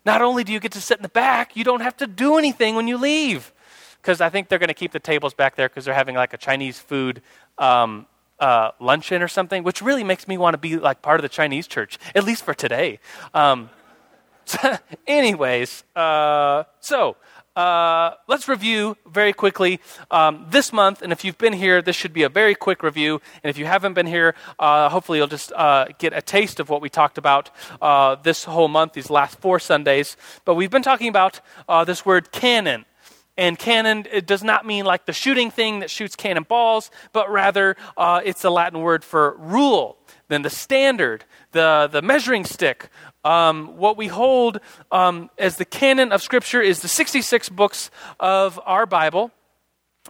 Not 0.06 0.22
only 0.22 0.44
do 0.44 0.54
you 0.54 0.60
get 0.60 0.74
to 0.74 0.82
sit 0.82 1.00
in 1.00 1.04
the 1.04 1.10
back 1.10 1.56
you 1.56 1.64
don't 1.64 1.82
have 1.82 1.98
to 1.98 2.06
do 2.06 2.38
anything 2.38 2.76
when 2.76 2.88
you 2.88 2.98
leave. 2.98 3.52
Because 4.00 4.22
i 4.22 4.30
think 4.30 4.50
they're 4.50 4.60
going 4.60 4.68
to 4.68 4.76
keep 4.76 4.92
the 4.92 5.00
tables 5.00 5.34
back 5.34 5.56
there 5.56 5.68
because 5.68 5.86
they're 5.86 5.96
having 5.96 6.16
like 6.16 6.34
a 6.34 6.38
chinese 6.38 6.78
food 6.78 7.24
um, 7.58 8.06
uh, 8.40 8.72
luncheon 8.80 9.22
or 9.22 9.28
something, 9.28 9.64
which 9.64 9.82
really 9.82 10.04
makes 10.04 10.28
me 10.28 10.38
want 10.38 10.54
to 10.54 10.58
be 10.58 10.78
like 10.78 11.02
part 11.02 11.20
of 11.20 11.24
the 11.24 11.30
Chinese 11.30 11.68
church, 11.68 11.98
at 12.16 12.24
least 12.24 12.44
for 12.44 12.54
today. 12.54 13.00
Um, 13.34 13.70
so 14.46 14.78
anyways, 15.08 15.84
uh, 15.96 16.64
so 16.80 17.18
uh, 17.56 18.16
let's 18.28 18.48
review 18.48 18.96
very 19.06 19.34
quickly 19.34 19.82
um, 20.12 20.46
this 20.50 20.72
month. 20.72 21.02
And 21.02 21.12
if 21.12 21.26
you've 21.26 21.38
been 21.38 21.54
here, 21.54 21.82
this 21.82 21.96
should 21.96 22.14
be 22.14 22.24
a 22.24 22.30
very 22.30 22.56
quick 22.56 22.84
review. 22.84 23.22
And 23.44 23.50
if 23.50 23.58
you 23.58 23.66
haven't 23.66 23.94
been 23.94 24.08
here, 24.08 24.34
uh, 24.58 24.88
hopefully 24.90 25.18
you'll 25.18 25.28
just 25.28 25.52
uh, 25.52 25.88
get 25.98 26.14
a 26.14 26.22
taste 26.22 26.60
of 26.60 26.70
what 26.70 26.82
we 26.82 26.90
talked 26.90 27.18
about 27.18 27.50
uh, 27.82 28.16
this 28.16 28.46
whole 28.46 28.70
month, 28.70 28.94
these 28.94 29.10
last 29.10 29.40
four 29.40 29.60
Sundays. 29.60 30.16
But 30.46 30.56
we've 30.56 30.72
been 30.72 30.84
talking 30.84 31.10
about 31.10 31.42
uh, 31.68 31.84
this 31.84 32.06
word 32.06 32.32
canon. 32.32 32.86
And 33.40 33.58
canon 33.58 34.06
it 34.12 34.28
does 34.28 34.44
not 34.44 34.66
mean 34.66 34.84
like 34.84 35.06
the 35.06 35.14
shooting 35.14 35.50
thing 35.50 35.80
that 35.80 35.90
shoots 35.90 36.14
cannonballs, 36.14 36.92
but 37.14 37.32
rather 37.32 37.78
uh, 37.96 38.20
it's 38.26 38.44
a 38.44 38.50
Latin 38.50 38.82
word 38.82 39.02
for 39.02 39.38
rule, 39.38 39.98
then 40.28 40.42
the 40.42 40.50
standard, 40.50 41.24
the, 41.54 41.88
the 41.90 42.02
measuring 42.02 42.44
stick. 42.44 42.90
Um, 43.24 43.78
what 43.78 43.96
we 43.96 44.08
hold 44.08 44.60
um, 44.92 45.30
as 45.38 45.56
the 45.56 45.64
canon 45.64 46.12
of 46.12 46.22
Scripture 46.22 46.62
is 46.62 46.82
the 46.82 46.90
66 46.90 47.48
books 47.48 47.90
of 48.20 48.60
our 48.66 48.86
Bible 48.86 49.32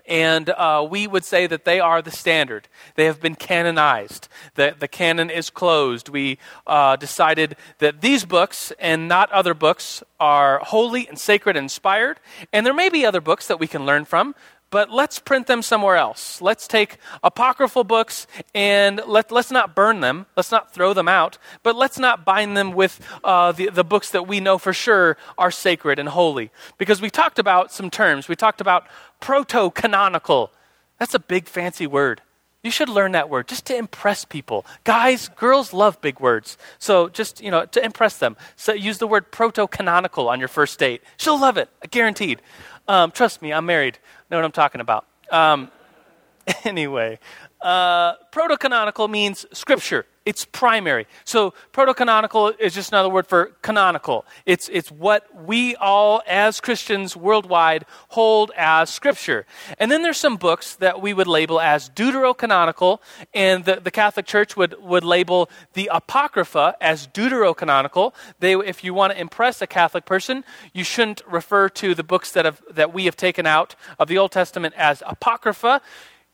and 0.05 0.49
uh, 0.49 0.85
we 0.89 1.07
would 1.07 1.23
say 1.25 1.47
that 1.47 1.65
they 1.65 1.79
are 1.79 2.01
the 2.01 2.11
standard. 2.11 2.67
They 2.95 3.05
have 3.05 3.21
been 3.21 3.35
canonized. 3.35 4.27
The, 4.55 4.75
the 4.77 4.87
canon 4.87 5.29
is 5.29 5.49
closed. 5.49 6.09
We 6.09 6.37
uh, 6.67 6.95
decided 6.95 7.55
that 7.79 8.01
these 8.01 8.25
books 8.25 8.71
and 8.79 9.07
not 9.07 9.31
other 9.31 9.53
books 9.53 10.03
are 10.19 10.59
holy 10.59 11.07
and 11.07 11.19
sacred 11.19 11.55
and 11.55 11.65
inspired. 11.65 12.19
And 12.51 12.65
there 12.65 12.73
may 12.73 12.89
be 12.89 13.05
other 13.05 13.21
books 13.21 13.47
that 13.47 13.59
we 13.59 13.67
can 13.67 13.85
learn 13.85 14.05
from, 14.05 14.35
but 14.69 14.91
let's 14.91 15.19
print 15.19 15.47
them 15.47 15.61
somewhere 15.61 15.95
else. 15.95 16.41
Let's 16.41 16.67
take 16.67 16.97
apocryphal 17.23 17.83
books 17.83 18.27
and 18.53 19.01
let, 19.07 19.31
let's 19.31 19.51
not 19.51 19.75
burn 19.75 19.99
them. 19.99 20.25
Let's 20.35 20.51
not 20.51 20.73
throw 20.73 20.93
them 20.93 21.07
out, 21.07 21.37
but 21.63 21.75
let's 21.75 21.97
not 21.97 22.25
bind 22.25 22.55
them 22.55 22.73
with 22.73 22.99
uh, 23.23 23.51
the, 23.51 23.69
the 23.69 23.83
books 23.83 24.11
that 24.11 24.27
we 24.27 24.39
know 24.39 24.57
for 24.57 24.73
sure 24.73 25.17
are 25.37 25.51
sacred 25.51 25.99
and 25.99 26.09
holy. 26.09 26.51
Because 26.77 27.01
we 27.01 27.09
talked 27.09 27.39
about 27.39 27.71
some 27.71 27.89
terms. 27.89 28.27
We 28.27 28.35
talked 28.35 28.61
about 28.61 28.87
proto 29.19 29.71
canonical. 29.71 30.51
That's 30.99 31.13
a 31.13 31.19
big 31.19 31.47
fancy 31.47 31.87
word. 31.87 32.21
You 32.61 32.71
should 32.71 32.89
learn 32.89 33.13
that 33.13 33.29
word 33.29 33.47
just 33.47 33.65
to 33.67 33.75
impress 33.75 34.25
people. 34.25 34.65
Guys, 34.83 35.29
girls 35.29 35.71
love 35.71 36.01
big 36.01 36.19
words. 36.19 36.57
So 36.77 37.07
just, 37.07 37.41
you 37.41 37.49
know, 37.49 37.65
to 37.65 37.83
impress 37.83 38.17
them. 38.17 38.35
So 38.57 38.73
use 38.73 38.97
the 38.97 39.07
word 39.07 39.31
proto 39.31 39.65
canonical 39.65 40.27
on 40.27 40.39
your 40.39 40.49
first 40.49 40.77
date. 40.77 41.01
She'll 41.15 41.39
love 41.39 41.57
it, 41.57 41.69
guaranteed. 41.89 42.41
Um, 42.89 43.11
trust 43.11 43.43
me, 43.43 43.53
I'm 43.53 43.67
married. 43.67 43.99
Know 44.31 44.37
what 44.37 44.45
I'm 44.45 44.51
talking 44.51 44.81
about. 44.81 45.05
Um, 45.31 45.69
anyway, 46.65 47.19
uh, 47.61 48.13
proto 48.31 48.57
canonical 48.57 49.07
means 49.07 49.45
scripture. 49.51 50.05
It's 50.25 50.45
primary. 50.45 51.07
So 51.23 51.55
proto-canonical 51.71 52.49
is 52.59 52.75
just 52.75 52.91
another 52.91 53.09
word 53.09 53.25
for 53.25 53.53
canonical. 53.63 54.25
It's, 54.45 54.69
it's 54.71 54.91
what 54.91 55.25
we 55.43 55.75
all, 55.77 56.21
as 56.27 56.59
Christians 56.59 57.15
worldwide, 57.15 57.85
hold 58.09 58.51
as 58.55 58.91
scripture. 58.91 59.47
And 59.79 59.89
then 59.89 60.03
there's 60.03 60.19
some 60.19 60.37
books 60.37 60.75
that 60.75 61.01
we 61.01 61.15
would 61.15 61.25
label 61.25 61.59
as 61.59 61.89
deuterocanonical, 61.89 62.99
and 63.33 63.65
the, 63.65 63.79
the 63.79 63.89
Catholic 63.89 64.27
Church 64.27 64.55
would, 64.55 64.75
would 64.83 65.03
label 65.03 65.49
the 65.73 65.89
Apocrypha 65.91 66.75
as 66.79 67.07
deuterocanonical. 67.07 68.13
They, 68.39 68.53
if 68.53 68.83
you 68.83 68.93
want 68.93 69.13
to 69.13 69.19
impress 69.19 69.63
a 69.63 69.67
Catholic 69.67 70.05
person, 70.05 70.43
you 70.73 70.83
shouldn't 70.83 71.23
refer 71.25 71.69
to 71.69 71.95
the 71.95 72.03
books 72.03 72.31
that, 72.33 72.45
have, 72.45 72.61
that 72.69 72.93
we 72.93 73.05
have 73.05 73.17
taken 73.17 73.47
out 73.47 73.73
of 73.97 74.09
the 74.09 74.19
Old 74.19 74.31
Testament 74.31 74.75
as 74.77 75.01
Apocrypha 75.07 75.81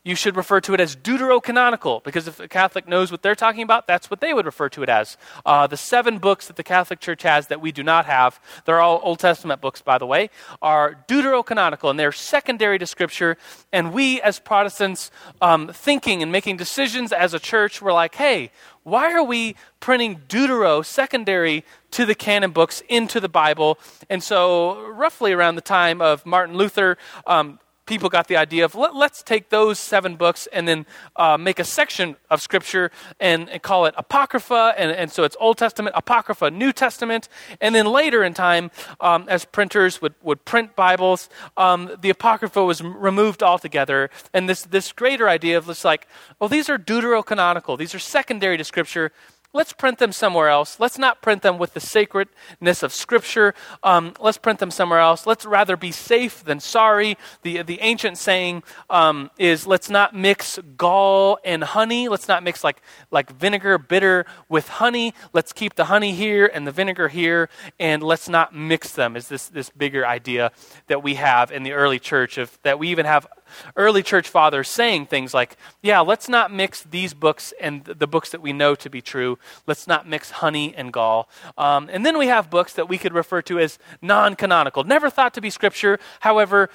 you 0.05 0.15
should 0.15 0.37
refer 0.37 0.61
to 0.61 0.75
it 0.75 0.79
as 0.79 0.95
deuterocanonical, 0.95 2.03
because 2.03 2.27
if 2.27 2.39
a 2.39 2.47
Catholic 2.47 2.87
knows 2.87 3.11
what 3.11 3.23
they're 3.23 3.33
talking 3.33 3.63
about, 3.63 3.87
that's 3.87 4.09
what 4.09 4.21
they 4.21 4.35
would 4.35 4.45
refer 4.45 4.69
to 4.69 4.83
it 4.83 4.87
as. 4.87 5.17
Uh, 5.43 5.65
the 5.65 5.75
seven 5.75 6.19
books 6.19 6.45
that 6.45 6.57
the 6.57 6.63
Catholic 6.63 6.99
Church 6.99 7.23
has 7.23 7.47
that 7.47 7.59
we 7.59 7.71
do 7.71 7.81
not 7.81 8.05
have, 8.05 8.39
they're 8.65 8.79
all 8.79 9.01
Old 9.03 9.17
Testament 9.17 9.61
books, 9.61 9.81
by 9.81 9.97
the 9.97 10.05
way, 10.05 10.29
are 10.61 11.03
deuterocanonical, 11.07 11.89
and 11.89 11.99
they're 11.99 12.11
secondary 12.11 12.77
to 12.77 12.85
Scripture. 12.85 13.35
And 13.73 13.93
we, 13.93 14.21
as 14.21 14.37
Protestants, 14.37 15.09
um, 15.41 15.71
thinking 15.73 16.21
and 16.21 16.31
making 16.31 16.57
decisions 16.57 17.11
as 17.11 17.33
a 17.33 17.39
church, 17.39 17.81
we're 17.81 17.91
like, 17.91 18.13
hey, 18.13 18.51
why 18.83 19.11
are 19.11 19.23
we 19.23 19.55
printing 19.79 20.21
Deutero 20.27 20.85
secondary 20.85 21.65
to 21.89 22.05
the 22.05 22.13
canon 22.13 22.51
books 22.51 22.83
into 22.87 23.19
the 23.19 23.27
Bible? 23.27 23.79
And 24.11 24.21
so, 24.21 24.87
roughly 24.91 25.33
around 25.33 25.55
the 25.55 25.61
time 25.61 25.99
of 25.99 26.23
Martin 26.27 26.55
Luther, 26.55 26.99
um, 27.25 27.57
people 27.85 28.09
got 28.09 28.27
the 28.27 28.37
idea 28.37 28.65
of 28.65 28.75
let, 28.75 28.93
us 28.95 29.23
take 29.23 29.49
those 29.49 29.77
seven 29.79 30.15
books 30.15 30.47
and 30.51 30.67
then 30.67 30.85
uh, 31.15 31.37
make 31.37 31.59
a 31.59 31.63
section 31.63 32.15
of 32.29 32.41
scripture 32.41 32.91
and, 33.19 33.49
and 33.49 33.61
call 33.61 33.85
it 33.85 33.93
apocrypha 33.97 34.73
and, 34.77 34.91
and, 34.91 35.11
so 35.11 35.23
it's 35.23 35.37
old 35.39 35.57
testament 35.57 35.95
apocrypha 35.95 36.49
new 36.49 36.73
testament. 36.73 37.29
And 37.61 37.75
then 37.75 37.85
later 37.85 38.23
in 38.23 38.33
time 38.33 38.71
um, 38.99 39.25
as 39.29 39.45
printers 39.45 40.01
would, 40.01 40.15
would 40.23 40.43
print 40.45 40.75
bibles 40.75 41.29
um, 41.57 41.91
the 41.99 42.09
apocrypha 42.09 42.63
was 42.63 42.81
removed 42.81 43.43
altogether. 43.43 44.09
And 44.33 44.49
this, 44.49 44.63
this 44.63 44.91
greater 44.91 45.29
idea 45.29 45.57
of 45.57 45.65
this 45.65 45.85
like 45.85 46.07
well 46.39 46.49
these 46.49 46.69
are 46.69 46.77
deuterocanonical 46.77 47.77
these 47.77 47.93
are 47.93 47.99
secondary 47.99 48.57
to 48.57 48.63
scripture 48.63 49.11
let's 49.55 49.71
print 49.71 49.99
them 49.99 50.11
somewhere 50.11 50.49
else. 50.49 50.79
Let's 50.79 50.97
not 50.97 51.21
print 51.21 51.41
them 51.41 51.57
with 51.57 51.73
the 51.73 51.79
sacredness 51.79 52.83
of 52.83 52.93
Scripture. 52.93 53.55
Um, 53.83 54.13
let's 54.19 54.37
print 54.37 54.59
them 54.59 54.69
somewhere 54.69 54.99
else. 54.99 55.25
Let's 55.25 55.45
rather 55.45 55.77
be 55.77 55.91
safe 55.91 56.43
than 56.43 56.59
sorry. 56.59 57.17
The, 57.41 57.63
the 57.63 57.79
ancient 57.79 58.17
saying 58.17 58.63
um, 58.89 59.31
is 59.39 59.65
let's 59.65 59.89
not 59.89 60.13
mix 60.13 60.59
gall 60.75 61.39
and 61.45 61.63
honey. 61.63 62.09
Let's 62.09 62.27
not 62.27 62.43
mix 62.43 62.63
like, 62.65 62.81
like 63.11 63.31
vinegar, 63.31 63.77
bitter, 63.77 64.25
with 64.49 64.67
honey. 64.67 65.13
Let's 65.31 65.53
keep 65.53 65.75
the 65.75 65.85
honey 65.85 66.13
here 66.13 66.51
and 66.53 66.67
the 66.67 66.71
vinegar 66.71 67.07
here, 67.07 67.49
and 67.79 68.03
let's 68.03 68.27
not 68.27 68.53
mix 68.53 68.91
them, 68.91 69.15
is 69.15 69.29
this, 69.29 69.47
this 69.47 69.69
bigger 69.69 70.05
idea 70.05 70.51
that 70.87 71.01
we 71.01 71.15
have 71.15 71.51
in 71.51 71.63
the 71.63 71.71
early 71.71 71.99
church 71.99 72.37
of 72.37 72.59
that 72.63 72.77
we 72.77 72.89
even 72.89 73.05
have 73.05 73.25
early 73.75 74.03
church 74.03 74.27
fathers 74.27 74.67
saying 74.67 75.07
things 75.07 75.33
like, 75.33 75.57
yeah, 75.81 75.99
let's 75.99 76.29
not 76.29 76.51
mix 76.51 76.83
these 76.83 77.13
books 77.13 77.53
and 77.59 77.83
the 77.85 78.07
books 78.07 78.31
that 78.31 78.41
we 78.41 78.53
know 78.53 78.75
to 78.75 78.89
be 78.89 79.01
true. 79.01 79.37
Let's 79.67 79.87
not 79.87 80.07
mix 80.07 80.31
honey 80.31 80.73
and 80.75 80.91
gall. 80.91 81.29
Um, 81.57 81.89
and 81.91 82.05
then 82.05 82.17
we 82.17 82.27
have 82.27 82.49
books 82.49 82.73
that 82.73 82.89
we 82.89 82.97
could 82.97 83.13
refer 83.13 83.41
to 83.43 83.59
as 83.59 83.79
non 84.01 84.35
canonical, 84.35 84.83
never 84.83 85.09
thought 85.09 85.33
to 85.35 85.41
be 85.41 85.49
scripture. 85.49 85.99
However, 86.19 86.69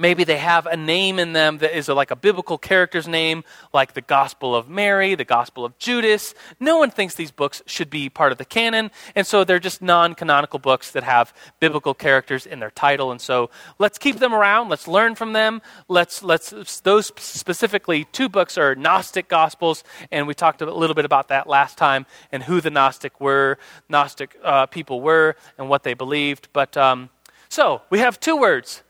maybe 0.00 0.24
they 0.24 0.38
have 0.38 0.66
a 0.66 0.76
name 0.76 1.18
in 1.18 1.32
them 1.34 1.58
that 1.58 1.76
is 1.76 1.88
like 1.88 2.10
a 2.10 2.16
biblical 2.16 2.58
character's 2.58 3.06
name, 3.06 3.44
like 3.72 3.92
the 3.92 4.00
Gospel 4.00 4.56
of 4.56 4.68
Mary, 4.68 5.14
the 5.14 5.24
Gospel 5.24 5.64
of 5.64 5.78
Judas. 5.78 6.34
No 6.58 6.78
one 6.78 6.90
thinks 6.90 7.14
these 7.14 7.30
books 7.30 7.62
should 7.66 7.90
be 7.90 8.08
part 8.08 8.32
of 8.32 8.38
the 8.38 8.44
canon, 8.44 8.90
and 9.14 9.26
so 9.26 9.44
they're 9.44 9.58
just 9.58 9.82
non 9.82 10.14
canonical 10.14 10.58
books 10.58 10.90
that 10.92 11.04
have 11.04 11.34
biblical 11.60 11.94
characters 11.94 12.46
in 12.46 12.58
their 12.58 12.70
title. 12.70 13.12
And 13.12 13.20
so 13.20 13.50
let's 13.78 13.98
keep 13.98 14.18
them 14.18 14.34
around, 14.34 14.70
let's 14.70 14.88
learn 14.88 15.14
from 15.14 15.34
them. 15.34 15.60
Let's, 15.88 16.22
let's, 16.22 16.80
those 16.80 17.12
specifically, 17.16 18.04
two 18.12 18.28
books 18.28 18.56
are 18.56 18.74
Gnostic 18.74 19.28
Gospels, 19.28 19.84
and 20.10 20.26
we 20.26 20.34
talked 20.34 20.62
a 20.62 20.72
little 20.72 20.94
bit 20.94 21.04
about 21.04 21.28
that 21.28 21.46
last 21.46 21.76
time 21.76 22.06
and 22.32 22.42
who 22.42 22.60
the 22.60 22.70
Gnostic 22.70 23.20
were, 23.20 23.58
Gnostic 23.88 24.36
uh, 24.42 24.66
people 24.66 25.00
were, 25.02 25.36
and 25.58 25.68
what 25.68 25.82
they 25.82 25.94
believed. 25.94 26.48
But 26.52 26.76
um, 26.76 27.10
so 27.48 27.82
we 27.90 27.98
have 27.98 28.18
two 28.18 28.36
words 28.36 28.82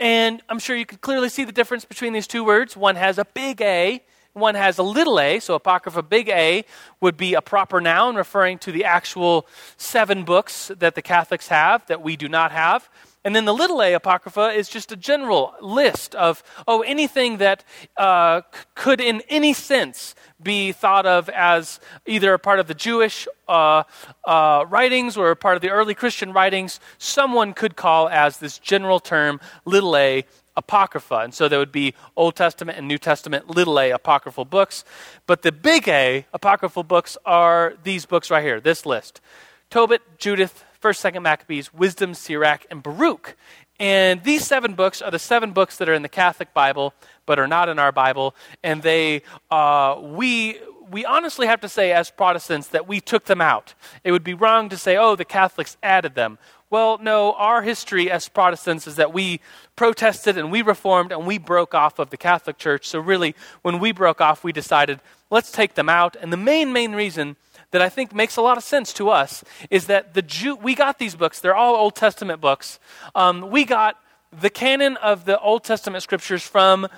and 0.00 0.42
I'm 0.48 0.58
sure 0.58 0.76
you 0.76 0.86
can 0.86 0.98
clearly 0.98 1.28
see 1.28 1.44
the 1.44 1.52
difference 1.52 1.84
between 1.84 2.12
these 2.12 2.26
two 2.26 2.44
words. 2.44 2.76
One 2.76 2.96
has 2.96 3.18
a 3.18 3.24
big 3.24 3.60
A, 3.60 4.02
one 4.32 4.54
has 4.54 4.78
a 4.78 4.82
little 4.82 5.18
a. 5.18 5.40
So, 5.40 5.54
Apocrypha 5.54 6.02
big 6.02 6.28
A 6.28 6.64
would 7.00 7.16
be 7.16 7.34
a 7.34 7.40
proper 7.40 7.80
noun 7.80 8.16
referring 8.16 8.58
to 8.58 8.72
the 8.72 8.84
actual 8.84 9.46
seven 9.76 10.24
books 10.24 10.70
that 10.78 10.94
the 10.94 11.02
Catholics 11.02 11.48
have 11.48 11.86
that 11.86 12.02
we 12.02 12.16
do 12.16 12.28
not 12.28 12.52
have. 12.52 12.88
And 13.28 13.36
then 13.36 13.44
the 13.44 13.52
little 13.52 13.82
a 13.82 13.92
apocrypha 13.92 14.52
is 14.52 14.70
just 14.70 14.90
a 14.90 14.96
general 14.96 15.52
list 15.60 16.14
of, 16.14 16.42
oh, 16.66 16.80
anything 16.80 17.36
that 17.36 17.62
uh, 17.98 18.40
could 18.74 19.02
in 19.02 19.22
any 19.28 19.52
sense 19.52 20.14
be 20.42 20.72
thought 20.72 21.04
of 21.04 21.28
as 21.28 21.78
either 22.06 22.32
a 22.32 22.38
part 22.38 22.58
of 22.58 22.68
the 22.68 22.74
Jewish 22.74 23.28
uh, 23.46 23.82
uh, 24.24 24.64
writings 24.70 25.18
or 25.18 25.30
a 25.30 25.36
part 25.36 25.56
of 25.56 25.60
the 25.60 25.68
early 25.68 25.94
Christian 25.94 26.32
writings, 26.32 26.80
someone 26.96 27.52
could 27.52 27.76
call 27.76 28.08
as 28.08 28.38
this 28.38 28.58
general 28.58 28.98
term, 28.98 29.42
little 29.66 29.94
a 29.94 30.24
apocrypha. 30.56 31.16
And 31.16 31.34
so 31.34 31.50
there 31.50 31.58
would 31.58 31.70
be 31.70 31.92
Old 32.16 32.34
Testament 32.34 32.78
and 32.78 32.88
New 32.88 32.96
Testament, 32.96 33.50
little 33.50 33.78
a 33.78 33.90
apocryphal 33.90 34.46
books. 34.46 34.86
But 35.26 35.42
the 35.42 35.52
big 35.52 35.86
A 35.86 36.24
apocryphal 36.32 36.82
books 36.82 37.18
are 37.26 37.74
these 37.84 38.06
books 38.06 38.30
right 38.30 38.42
here, 38.42 38.58
this 38.58 38.86
list 38.86 39.20
Tobit, 39.68 40.00
Judith, 40.16 40.64
1st, 40.82 41.12
2nd 41.12 41.22
Maccabees, 41.22 41.74
Wisdom, 41.74 42.14
Sirach, 42.14 42.66
and 42.70 42.82
Baruch. 42.82 43.36
And 43.80 44.22
these 44.24 44.44
seven 44.44 44.74
books 44.74 45.00
are 45.00 45.10
the 45.10 45.18
seven 45.18 45.52
books 45.52 45.76
that 45.76 45.88
are 45.88 45.94
in 45.94 46.02
the 46.02 46.08
Catholic 46.08 46.52
Bible, 46.52 46.94
but 47.26 47.38
are 47.38 47.46
not 47.46 47.68
in 47.68 47.78
our 47.78 47.92
Bible. 47.92 48.34
And 48.62 48.82
they, 48.82 49.22
uh, 49.50 49.96
we, 50.00 50.58
we 50.90 51.04
honestly 51.04 51.46
have 51.46 51.60
to 51.60 51.68
say, 51.68 51.92
as 51.92 52.10
Protestants, 52.10 52.68
that 52.68 52.88
we 52.88 53.00
took 53.00 53.26
them 53.26 53.40
out. 53.40 53.74
It 54.02 54.12
would 54.12 54.24
be 54.24 54.34
wrong 54.34 54.68
to 54.70 54.76
say, 54.76 54.96
oh, 54.96 55.14
the 55.14 55.24
Catholics 55.24 55.76
added 55.82 56.14
them. 56.14 56.38
Well, 56.70 56.98
no, 56.98 57.32
our 57.32 57.62
history 57.62 58.10
as 58.10 58.28
Protestants 58.28 58.86
is 58.86 58.96
that 58.96 59.12
we 59.12 59.40
protested 59.74 60.36
and 60.36 60.50
we 60.50 60.60
reformed 60.60 61.12
and 61.12 61.26
we 61.26 61.38
broke 61.38 61.74
off 61.74 61.98
of 61.98 62.10
the 62.10 62.16
Catholic 62.16 62.58
Church. 62.58 62.86
So, 62.86 63.00
really, 63.00 63.34
when 63.62 63.78
we 63.78 63.92
broke 63.92 64.20
off, 64.20 64.44
we 64.44 64.52
decided, 64.52 65.00
let's 65.30 65.50
take 65.50 65.74
them 65.74 65.88
out. 65.88 66.14
And 66.20 66.30
the 66.32 66.36
main, 66.36 66.72
main 66.72 66.92
reason 66.92 67.36
that 67.70 67.82
I 67.82 67.88
think 67.88 68.14
makes 68.14 68.36
a 68.36 68.42
lot 68.42 68.56
of 68.56 68.64
sense 68.64 68.92
to 68.94 69.10
us 69.10 69.44
is 69.70 69.86
that 69.86 70.14
the 70.14 70.22
Jew, 70.22 70.56
we 70.56 70.74
got 70.74 70.98
these 70.98 71.14
books, 71.14 71.40
they're 71.40 71.54
all 71.54 71.76
Old 71.76 71.94
Testament 71.94 72.40
books. 72.40 72.78
Um, 73.14 73.50
we 73.50 73.64
got 73.64 73.96
the 74.32 74.50
canon 74.50 74.96
of 74.98 75.24
the 75.24 75.38
Old 75.40 75.64
Testament 75.64 76.02
scriptures 76.02 76.42
from 76.42 76.88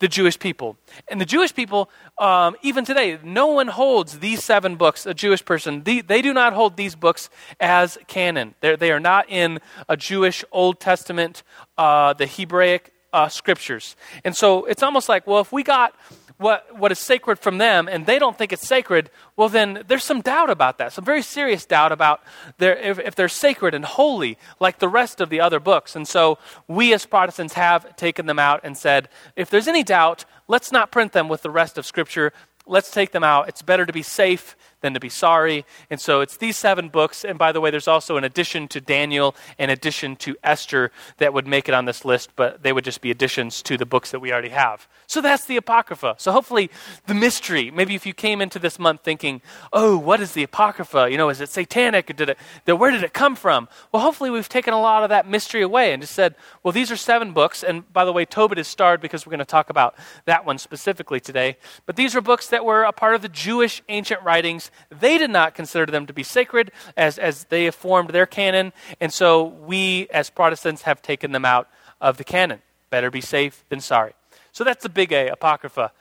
the 0.00 0.08
Jewish 0.08 0.38
people. 0.38 0.76
And 1.08 1.20
the 1.20 1.24
Jewish 1.24 1.54
people, 1.54 1.88
um, 2.18 2.56
even 2.62 2.84
today, 2.84 3.18
no 3.22 3.46
one 3.46 3.68
holds 3.68 4.18
these 4.18 4.42
seven 4.42 4.76
books, 4.76 5.06
a 5.06 5.14
Jewish 5.14 5.44
person, 5.44 5.82
they, 5.84 6.00
they 6.00 6.20
do 6.20 6.34
not 6.34 6.52
hold 6.52 6.76
these 6.76 6.94
books 6.94 7.30
as 7.60 7.96
canon. 8.06 8.54
They're, 8.60 8.76
they 8.76 8.90
are 8.90 9.00
not 9.00 9.30
in 9.30 9.60
a 9.88 9.96
Jewish 9.96 10.44
Old 10.50 10.80
Testament, 10.80 11.42
uh, 11.78 12.12
the 12.12 12.26
Hebraic 12.26 12.92
uh, 13.12 13.28
scriptures. 13.28 13.94
And 14.24 14.36
so 14.36 14.64
it's 14.64 14.82
almost 14.82 15.08
like, 15.08 15.26
well, 15.26 15.40
if 15.40 15.52
we 15.52 15.62
got 15.62 15.94
what, 16.38 16.76
what 16.76 16.90
is 16.90 16.98
sacred 16.98 17.38
from 17.38 17.58
them 17.58 17.88
and 17.88 18.06
they 18.06 18.18
don't 18.18 18.36
think 18.36 18.52
it's 18.52 18.66
sacred, 18.66 19.10
well, 19.36 19.48
then 19.48 19.82
there's 19.86 20.04
some 20.04 20.20
doubt 20.20 20.50
about 20.50 20.78
that, 20.78 20.92
some 20.92 21.04
very 21.04 21.22
serious 21.22 21.64
doubt 21.64 21.92
about 21.92 22.22
their, 22.58 22.76
if, 22.76 22.98
if 22.98 23.14
they're 23.14 23.28
sacred 23.28 23.74
and 23.74 23.84
holy 23.84 24.36
like 24.60 24.78
the 24.78 24.88
rest 24.88 25.20
of 25.20 25.30
the 25.30 25.40
other 25.40 25.60
books. 25.60 25.94
And 25.94 26.06
so 26.06 26.38
we 26.66 26.92
as 26.92 27.06
Protestants 27.06 27.54
have 27.54 27.94
taken 27.96 28.26
them 28.26 28.38
out 28.38 28.60
and 28.64 28.76
said, 28.76 29.08
if 29.36 29.48
there's 29.48 29.68
any 29.68 29.82
doubt, 29.82 30.24
let's 30.48 30.72
not 30.72 30.90
print 30.90 31.12
them 31.12 31.28
with 31.28 31.42
the 31.42 31.50
rest 31.50 31.78
of 31.78 31.86
Scripture. 31.86 32.32
Let's 32.66 32.90
take 32.90 33.12
them 33.12 33.24
out. 33.24 33.48
It's 33.48 33.62
better 33.62 33.86
to 33.86 33.92
be 33.92 34.02
safe 34.02 34.56
than 34.84 34.92
to 34.92 35.00
be 35.00 35.08
sorry. 35.08 35.64
And 35.88 35.98
so 35.98 36.20
it's 36.20 36.36
these 36.36 36.58
seven 36.58 36.90
books. 36.90 37.24
And 37.24 37.38
by 37.38 37.52
the 37.52 37.60
way, 37.60 37.70
there's 37.70 37.88
also 37.88 38.18
an 38.18 38.24
addition 38.24 38.68
to 38.68 38.80
Daniel, 38.82 39.34
an 39.58 39.70
addition 39.70 40.14
to 40.16 40.36
Esther 40.44 40.92
that 41.16 41.32
would 41.32 41.46
make 41.46 41.68
it 41.70 41.74
on 41.74 41.86
this 41.86 42.04
list, 42.04 42.30
but 42.36 42.62
they 42.62 42.70
would 42.70 42.84
just 42.84 43.00
be 43.00 43.10
additions 43.10 43.62
to 43.62 43.78
the 43.78 43.86
books 43.86 44.10
that 44.10 44.20
we 44.20 44.30
already 44.30 44.50
have. 44.50 44.86
So 45.06 45.22
that's 45.22 45.46
the 45.46 45.56
Apocrypha. 45.56 46.16
So 46.18 46.32
hopefully, 46.32 46.70
the 47.06 47.14
mystery, 47.14 47.70
maybe 47.70 47.94
if 47.94 48.04
you 48.04 48.12
came 48.12 48.42
into 48.42 48.58
this 48.58 48.78
month 48.78 49.02
thinking, 49.02 49.40
oh, 49.72 49.96
what 49.96 50.20
is 50.20 50.32
the 50.32 50.42
Apocrypha? 50.42 51.08
You 51.10 51.16
know, 51.16 51.30
is 51.30 51.40
it 51.40 51.48
satanic? 51.48 52.14
Did 52.14 52.30
it, 52.30 52.38
where 52.74 52.90
did 52.90 53.02
it 53.02 53.14
come 53.14 53.36
from? 53.36 53.68
Well, 53.90 54.02
hopefully, 54.02 54.30
we've 54.30 54.48
taken 54.48 54.74
a 54.74 54.80
lot 54.80 55.02
of 55.02 55.08
that 55.08 55.26
mystery 55.26 55.62
away 55.62 55.94
and 55.94 56.02
just 56.02 56.14
said, 56.14 56.34
well, 56.62 56.72
these 56.72 56.92
are 56.92 56.96
seven 56.96 57.32
books. 57.32 57.62
And 57.62 57.90
by 57.90 58.04
the 58.04 58.12
way, 58.12 58.26
Tobit 58.26 58.58
is 58.58 58.68
starred 58.68 59.00
because 59.00 59.24
we're 59.24 59.30
going 59.30 59.38
to 59.38 59.46
talk 59.46 59.70
about 59.70 59.94
that 60.26 60.44
one 60.44 60.58
specifically 60.58 61.20
today. 61.20 61.56
But 61.86 61.96
these 61.96 62.14
are 62.14 62.20
books 62.20 62.48
that 62.48 62.66
were 62.66 62.82
a 62.82 62.92
part 62.92 63.14
of 63.14 63.22
the 63.22 63.28
Jewish 63.30 63.82
ancient 63.88 64.22
writings. 64.22 64.70
They 64.90 65.18
did 65.18 65.30
not 65.30 65.54
consider 65.54 65.90
them 65.90 66.06
to 66.06 66.12
be 66.12 66.22
sacred 66.22 66.70
as, 66.96 67.18
as 67.18 67.44
they 67.44 67.64
have 67.64 67.74
formed 67.74 68.10
their 68.10 68.26
canon. 68.26 68.72
And 69.00 69.12
so 69.12 69.44
we, 69.44 70.08
as 70.10 70.30
Protestants, 70.30 70.82
have 70.82 71.02
taken 71.02 71.32
them 71.32 71.44
out 71.44 71.68
of 72.00 72.16
the 72.16 72.24
canon. 72.24 72.62
Better 72.90 73.10
be 73.10 73.20
safe 73.20 73.64
than 73.68 73.80
sorry. 73.80 74.14
So 74.52 74.64
that's 74.64 74.82
the 74.82 74.88
big 74.88 75.12
A, 75.12 75.28
Apocrypha. 75.28 75.92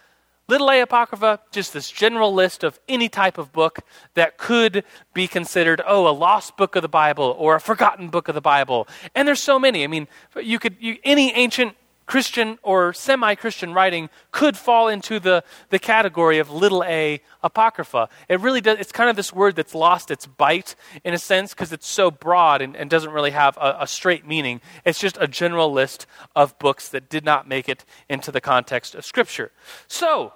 Little 0.49 0.69
a 0.69 0.81
Apocrypha, 0.81 1.39
just 1.51 1.71
this 1.71 1.89
general 1.89 2.33
list 2.33 2.65
of 2.65 2.77
any 2.89 3.07
type 3.07 3.37
of 3.37 3.53
book 3.53 3.79
that 4.13 4.37
could 4.37 4.83
be 5.13 5.25
considered, 5.25 5.81
oh, 5.87 6.07
a 6.07 6.11
lost 6.11 6.57
book 6.57 6.75
of 6.75 6.81
the 6.81 6.89
Bible 6.89 7.35
or 7.39 7.55
a 7.55 7.61
forgotten 7.61 8.09
book 8.09 8.27
of 8.27 8.35
the 8.35 8.41
Bible. 8.41 8.87
And 9.15 9.25
there's 9.25 9.41
so 9.41 9.57
many. 9.57 9.85
I 9.85 9.87
mean, 9.87 10.07
you 10.41 10.59
could, 10.59 10.75
you, 10.81 10.97
any 11.05 11.33
ancient 11.33 11.75
Christian 12.05 12.59
or 12.63 12.93
semi 12.93 13.35
Christian 13.35 13.73
writing 13.73 14.09
could 14.31 14.57
fall 14.57 14.87
into 14.87 15.19
the, 15.19 15.43
the 15.69 15.79
category 15.79 16.39
of 16.39 16.51
little 16.51 16.83
a 16.83 17.21
apocrypha. 17.41 18.09
It 18.27 18.39
really 18.39 18.61
does, 18.61 18.79
it's 18.79 18.91
kind 18.91 19.09
of 19.09 19.15
this 19.15 19.31
word 19.31 19.55
that's 19.55 19.73
lost 19.73 20.11
its 20.11 20.25
bite 20.25 20.75
in 21.03 21.13
a 21.13 21.17
sense 21.17 21.53
because 21.53 21.71
it's 21.71 21.87
so 21.87 22.11
broad 22.11 22.61
and, 22.61 22.75
and 22.75 22.89
doesn't 22.89 23.11
really 23.11 23.31
have 23.31 23.57
a, 23.57 23.77
a, 23.81 23.87
straight 23.87 24.27
meaning. 24.27 24.61
It's 24.85 24.99
just 24.99 25.17
a 25.19 25.27
general 25.27 25.71
list 25.71 26.05
of 26.35 26.57
books 26.59 26.89
that 26.89 27.09
did 27.09 27.23
not 27.23 27.47
make 27.47 27.69
it 27.69 27.85
into 28.09 28.31
the 28.31 28.41
context 28.41 28.95
of 28.95 29.05
Scripture. 29.05 29.51
So, 29.87 30.33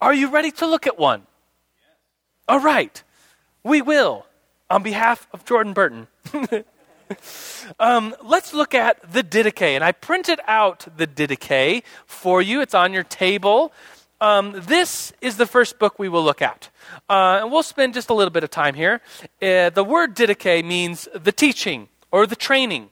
are 0.00 0.14
you 0.14 0.30
ready 0.30 0.50
to 0.52 0.66
look 0.66 0.86
at 0.86 0.98
one? 0.98 1.26
All 2.48 2.60
right, 2.60 3.02
we 3.64 3.82
will 3.82 4.26
on 4.70 4.82
behalf 4.82 5.26
of 5.32 5.44
Jordan 5.44 5.72
Burton. 5.72 6.06
um, 7.80 8.14
let's 8.24 8.52
look 8.54 8.74
at 8.74 9.12
the 9.12 9.22
Didache. 9.22 9.74
And 9.74 9.84
I 9.84 9.92
printed 9.92 10.40
out 10.46 10.86
the 10.96 11.06
Didache 11.06 11.82
for 12.06 12.42
you. 12.42 12.60
It's 12.60 12.74
on 12.74 12.92
your 12.92 13.04
table. 13.04 13.72
Um, 14.20 14.62
this 14.66 15.12
is 15.20 15.36
the 15.36 15.46
first 15.46 15.78
book 15.78 15.98
we 15.98 16.08
will 16.08 16.24
look 16.24 16.40
at. 16.40 16.70
Uh, 17.08 17.40
and 17.42 17.52
we'll 17.52 17.62
spend 17.62 17.94
just 17.94 18.10
a 18.10 18.14
little 18.14 18.30
bit 18.30 18.44
of 18.44 18.50
time 18.50 18.74
here. 18.74 19.00
Uh, 19.42 19.70
the 19.70 19.84
word 19.84 20.14
Didache 20.16 20.64
means 20.64 21.08
the 21.14 21.32
teaching 21.32 21.88
or 22.10 22.26
the 22.26 22.36
training. 22.36 22.90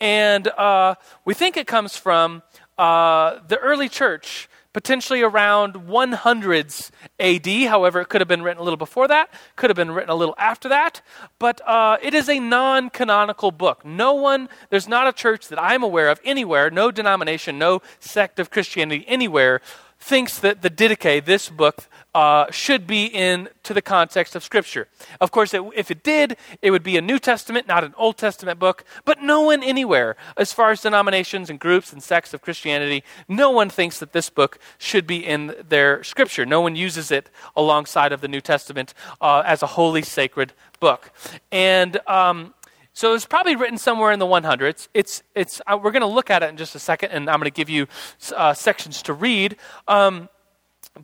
And 0.00 0.48
uh, 0.48 0.96
we 1.24 1.34
think 1.34 1.56
it 1.56 1.66
comes 1.66 1.96
from 1.96 2.42
uh, 2.76 3.38
the 3.48 3.56
early 3.58 3.88
church 3.88 4.48
potentially 4.76 5.22
around 5.22 5.72
100s 5.72 6.90
AD. 7.18 7.70
However, 7.70 8.02
it 8.02 8.10
could 8.10 8.20
have 8.20 8.28
been 8.28 8.42
written 8.42 8.60
a 8.60 8.62
little 8.62 8.76
before 8.76 9.08
that, 9.08 9.32
could 9.56 9.70
have 9.70 9.74
been 9.74 9.90
written 9.90 10.10
a 10.10 10.14
little 10.14 10.34
after 10.36 10.68
that. 10.68 11.00
But 11.38 11.66
uh, 11.66 11.96
it 12.02 12.12
is 12.12 12.28
a 12.28 12.38
non 12.38 12.90
canonical 12.90 13.50
book. 13.52 13.86
No 13.86 14.12
one, 14.12 14.50
there's 14.68 14.86
not 14.86 15.08
a 15.08 15.14
church 15.14 15.48
that 15.48 15.58
I'm 15.58 15.82
aware 15.82 16.10
of 16.10 16.20
anywhere, 16.26 16.68
no 16.68 16.90
denomination, 16.90 17.58
no 17.58 17.80
sect 18.00 18.38
of 18.38 18.50
Christianity 18.50 19.06
anywhere, 19.08 19.62
thinks 19.98 20.38
that 20.38 20.62
the 20.62 20.70
Didache, 20.70 21.24
this 21.24 21.48
book, 21.48 21.88
uh, 22.14 22.50
should 22.50 22.86
be 22.86 23.06
in 23.06 23.48
to 23.62 23.74
the 23.74 23.82
context 23.82 24.34
of 24.34 24.42
Scripture. 24.42 24.88
Of 25.20 25.30
course, 25.30 25.52
it, 25.52 25.62
if 25.74 25.90
it 25.90 26.02
did, 26.02 26.36
it 26.62 26.70
would 26.70 26.82
be 26.82 26.96
a 26.96 27.02
New 27.02 27.18
Testament, 27.18 27.66
not 27.68 27.84
an 27.84 27.92
Old 27.96 28.16
Testament 28.16 28.58
book. 28.58 28.84
But 29.04 29.22
no 29.22 29.42
one 29.42 29.62
anywhere, 29.62 30.16
as 30.36 30.52
far 30.52 30.70
as 30.70 30.80
denominations 30.80 31.50
and 31.50 31.60
groups 31.60 31.92
and 31.92 32.02
sects 32.02 32.32
of 32.32 32.40
Christianity, 32.40 33.04
no 33.28 33.50
one 33.50 33.68
thinks 33.68 33.98
that 33.98 34.12
this 34.12 34.30
book 34.30 34.58
should 34.78 35.06
be 35.06 35.26
in 35.26 35.54
their 35.68 36.02
Scripture. 36.04 36.46
No 36.46 36.60
one 36.60 36.76
uses 36.76 37.10
it 37.10 37.28
alongside 37.54 38.12
of 38.12 38.20
the 38.20 38.28
New 38.28 38.40
Testament 38.40 38.94
uh, 39.20 39.42
as 39.44 39.62
a 39.62 39.66
holy, 39.66 40.02
sacred 40.02 40.52
book. 40.80 41.10
And 41.52 41.98
um, 42.06 42.54
so 42.96 43.12
it's 43.12 43.26
probably 43.26 43.56
written 43.56 43.76
somewhere 43.76 44.10
in 44.10 44.18
the 44.18 44.24
100s. 44.24 44.88
It's, 44.94 45.22
it's, 45.34 45.60
uh, 45.66 45.78
we're 45.80 45.90
going 45.90 46.00
to 46.00 46.06
look 46.06 46.30
at 46.30 46.42
it 46.42 46.48
in 46.48 46.56
just 46.56 46.74
a 46.74 46.78
second, 46.78 47.10
and 47.10 47.28
I'm 47.28 47.38
going 47.38 47.44
to 47.44 47.54
give 47.54 47.68
you 47.68 47.88
uh, 48.34 48.54
sections 48.54 49.02
to 49.02 49.12
read. 49.12 49.56
Um, 49.86 50.30